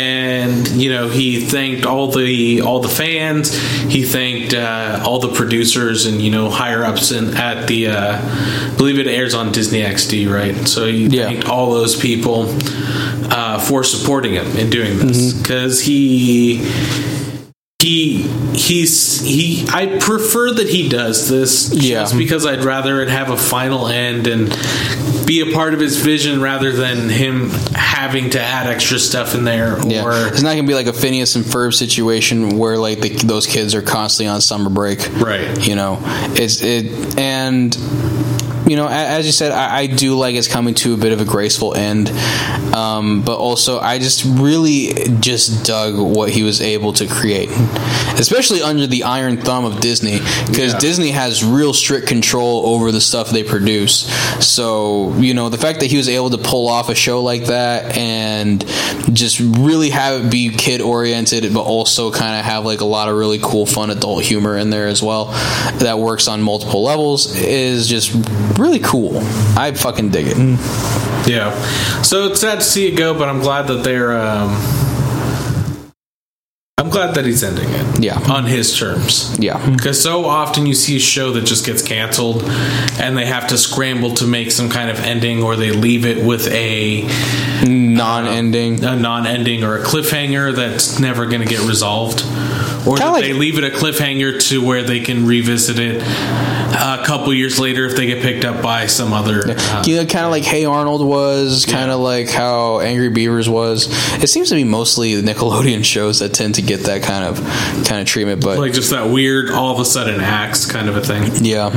[0.58, 3.54] and you know he thanked all the all the fans.
[3.84, 8.18] He thanked uh, all the producers and you know higher ups in, at the uh,
[8.20, 10.66] I believe it airs on Disney XD, right?
[10.68, 11.24] So he Yeah.
[11.26, 12.46] thanked all those people
[13.30, 16.58] uh, for supporting him in doing this because he
[17.80, 18.22] he
[18.54, 22.00] he's he I prefer that he does this Yeah.
[22.00, 24.48] just because I'd rather it have a final end and
[25.24, 29.44] be a part of his vision rather than him having to add extra stuff in
[29.44, 32.98] there Yeah, or it's not gonna be like a Phineas and Ferb situation where like
[33.00, 35.08] the, those kids are constantly on summer break.
[35.20, 35.64] Right.
[35.64, 36.00] You know,
[36.34, 37.76] it's it and
[38.68, 41.20] you know, as you said, I, I do like it's coming to a bit of
[41.20, 42.10] a graceful end.
[42.74, 47.48] Um, but also, I just really just dug what he was able to create,
[48.18, 50.78] especially under the iron thumb of Disney, because Yeah.
[50.78, 54.06] Disney has real strict control over the stuff they produce.
[54.44, 57.46] So, you know, the fact that he was able to pull off a show like
[57.46, 58.64] that and
[59.12, 63.08] just really have it be kid oriented, but also kind of have like a lot
[63.08, 65.26] of really cool, fun adult humor in there as well
[65.78, 68.12] that works on multiple levels is just
[68.58, 69.18] really cool.
[69.56, 70.36] I fucking dig it.
[71.28, 71.50] yeah
[72.02, 74.56] so it's sad to see it go but I'm glad that they're um
[76.80, 78.18] I'm glad that he's ending it Yeah.
[78.30, 79.58] on his terms Yeah.
[79.70, 82.44] Because so often you see a show that just gets canceled
[83.00, 86.24] and they have to scramble to make some kind of ending or they leave it
[86.24, 87.02] with a,
[87.66, 88.84] Non ending.
[88.84, 92.22] a non ending or a cliffhanger that's never going to get resolved.
[92.86, 97.58] Or they leave it a cliffhanger to where they can revisit it a couple years
[97.58, 99.42] later if they get picked up by some other.
[99.50, 103.48] uh, you know, kind of like Hey Arnold was, kind of like how Angry Beavers
[103.48, 103.88] was.
[104.22, 107.36] It seems to be mostly the Nickelodeon shows that tend to get that kind of
[107.86, 108.42] kind of treatment.
[108.42, 111.44] But like just that weird, all of a sudden acts kind of a thing.
[111.44, 111.70] Yeah,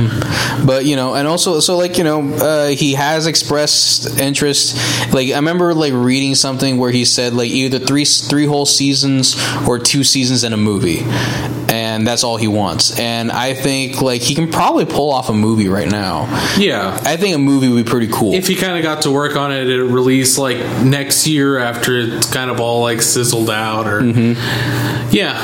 [0.64, 4.76] but you know, and also, so like you know, uh, he has expressed interest.
[5.12, 9.36] Like I remember like reading something where he said like either three three whole seasons
[9.66, 12.98] or two seasons in a movie, and that's all he wants.
[12.98, 16.26] And I think like he can probably pull off a movie right now.
[16.58, 16.98] Yeah.
[17.02, 18.34] I think a movie would be pretty cool.
[18.34, 21.98] If he kind of got to work on it, it release like next year after
[21.98, 25.10] it's kind of all like sizzled out, or mm-hmm.
[25.10, 25.36] yeah,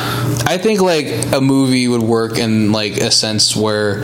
[0.47, 4.03] I think like a movie would work in like a sense where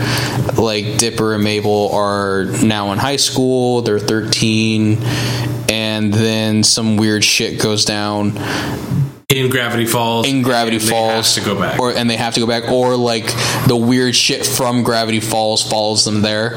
[0.56, 4.98] like Dipper and Mabel are now in high school, they're 13
[5.68, 8.32] and then some weird shit goes down
[9.28, 11.80] in Gravity Falls, in Gravity and they Falls have to go back.
[11.80, 13.26] or and they have to go back or like
[13.66, 16.54] the weird shit from Gravity Falls follows them there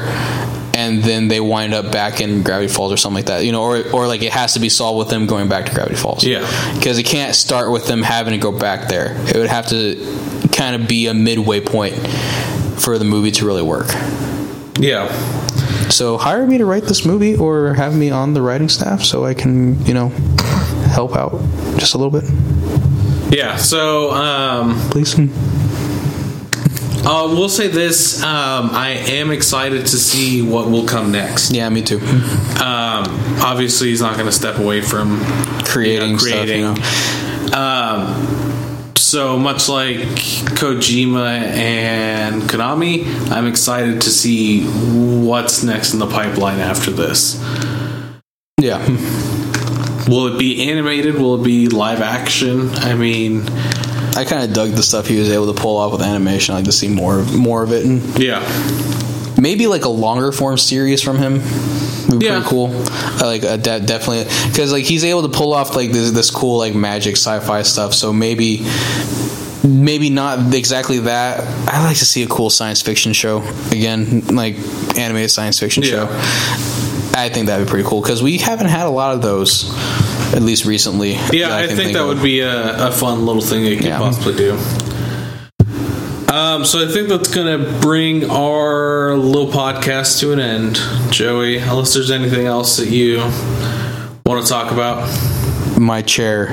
[0.74, 3.44] and then they wind up back in Gravity Falls or something like that.
[3.44, 5.74] You know, or or like it has to be solved with them going back to
[5.74, 6.22] Gravity Falls.
[6.24, 6.40] Yeah.
[6.74, 9.16] Because it can't start with them having to go back there.
[9.28, 9.96] It would have to
[10.52, 11.94] kind of be a midway point
[12.80, 13.88] for the movie to really work.
[14.78, 15.08] yeah,
[15.90, 19.24] So hire me to write this movie or have me on the writing staff so
[19.24, 20.10] I can, you know,
[20.92, 21.32] help out
[21.76, 22.24] just a little bit,
[23.30, 23.56] yeah.
[23.56, 25.18] So um, please.
[27.06, 31.52] uh, we'll say this: um, I am excited to see what will come next.
[31.52, 31.98] Yeah, me too.
[31.98, 33.04] Um,
[33.42, 35.20] obviously, he's not going to step away from
[35.64, 36.76] Creating, creating.
[36.76, 37.56] stuff, you know.
[37.58, 39.96] Um, so much like
[40.58, 47.42] Kojima and Konami, I'm excited to see what's next in the pipeline after this.
[48.60, 48.84] Yeah.
[50.08, 51.16] Will it be animated?
[51.16, 52.70] Will it be live action?
[52.70, 53.42] I mean,
[54.16, 56.54] I kind of dug the stuff he was able to pull off with animation.
[56.54, 58.40] I like to see more more of it, and yeah,
[59.38, 61.42] maybe like a longer form series from him.
[62.08, 62.36] Would be Yeah.
[62.36, 62.68] pretty cool.
[62.72, 66.30] I like uh, de- definitely because like he's able to pull off like this this
[66.30, 67.92] cool like magic sci-fi stuff.
[67.92, 68.66] So maybe
[69.62, 71.40] maybe not exactly that.
[71.68, 74.54] I like to see a cool science fiction show again, like
[74.96, 76.06] animated science fiction Yeah.
[76.06, 76.77] show.
[77.22, 79.70] I think that'd be pretty cool because we haven't had a lot of those,
[80.34, 81.12] at least recently.
[81.32, 81.54] yeah.
[81.56, 82.08] I, can think, that of.
[82.08, 83.98] would be a, a fun little thing you could Yeah.
[83.98, 84.52] possibly do.
[86.32, 90.78] Um, so I think that's going to bring our little podcast to an end,
[91.10, 91.56] Joey.
[91.58, 93.18] Unless there's anything else that you
[94.26, 95.08] want to talk about.
[95.78, 96.48] my chair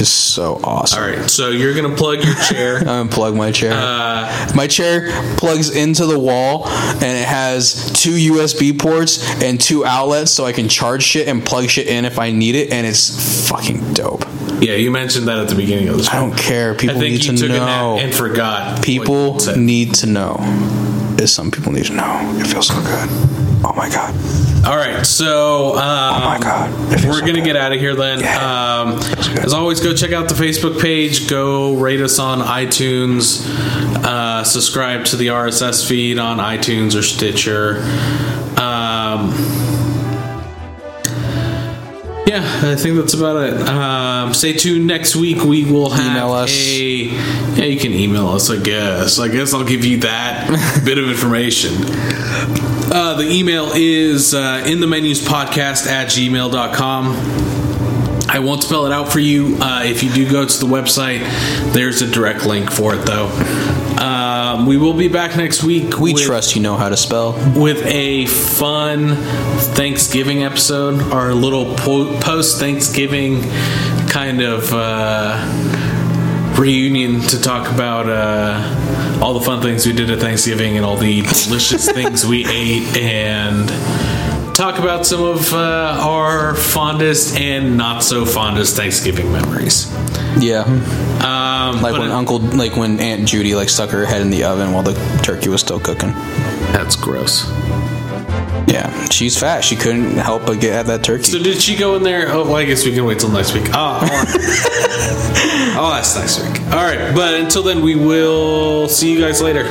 [0.00, 1.02] is so awesome.
[1.02, 2.78] All right, so you're to plug your chair.
[2.78, 3.72] I'm gonna plug my chair.
[3.74, 9.84] Uh, my chair plugs into the wall, and it has two USB ports and two
[9.84, 12.86] outlets, so I can charge shit and plug shit in if I need it, and
[12.86, 14.24] it's fucking dope.
[14.60, 16.74] yeah, you mentioned that at the beginning of the I don't care.
[16.74, 17.98] I People think need you to know.
[17.98, 18.82] and forgot.
[18.82, 20.36] People need to know.
[21.24, 22.20] Is some people need to know.
[22.38, 23.08] It feels so good.
[23.66, 24.14] Oh my god.
[24.66, 26.70] All right, so um, Oh my god.
[26.90, 27.44] We're so gonna good.
[27.44, 28.20] get out of here then.
[28.20, 28.82] Yeah.
[28.82, 28.98] Um,
[29.42, 31.28] as always, go check out the Facebook page.
[31.28, 33.46] Go rate us on iTunes.
[34.04, 37.78] Uh, subscribe to the RSS feed on iTunes or Stitcher.
[38.60, 39.32] Um,
[42.34, 43.54] yeah, I think that's about it.
[43.68, 45.42] Um, stay tuned next week.
[45.44, 46.50] We will have Email us.
[46.50, 46.80] a.
[47.04, 48.50] Yeah, you can email us.
[48.50, 49.18] I guess.
[49.18, 51.72] I guess I'll give you that bit of information.
[52.92, 57.14] Uh, the email is uh, in the menus podcast at gmail.com.
[58.28, 59.56] I won't spell it out for you.
[59.60, 61.20] Uh, if you do go to the website,
[61.72, 63.28] there's a direct link for it, though.
[63.98, 65.98] Um, we will be back next week.
[65.98, 67.32] We with- trust you know how to spell.
[67.54, 69.16] with a fun
[69.74, 73.42] Thanksgiving episode, our little po- post Thanksgiving
[74.08, 75.38] kind of uh,
[76.58, 80.96] reunion to talk about uh, all the fun things we did at Thanksgiving and all
[80.96, 83.68] the delicious things we ate and
[84.54, 89.92] talk about some of uh, our fondest and not so fondest Thanksgiving memories.
[90.38, 90.62] Yeah,
[91.22, 94.44] Um, like when it- Uncle, like when Aunt Judy like stuck her head in the
[94.44, 96.12] oven while the turkey was still cooking.
[96.72, 97.46] that's gross.
[98.66, 99.62] Yeah, she's fat.
[99.62, 101.24] She couldn't help but get at that turkey.
[101.24, 102.28] So did she go in there?
[102.32, 103.66] Oh, well, I guess we can wait till next week.
[103.72, 103.98] Oh,
[105.76, 106.60] I'll, I'll ask next week.
[106.72, 109.64] All right, but until then, we will see you guys later.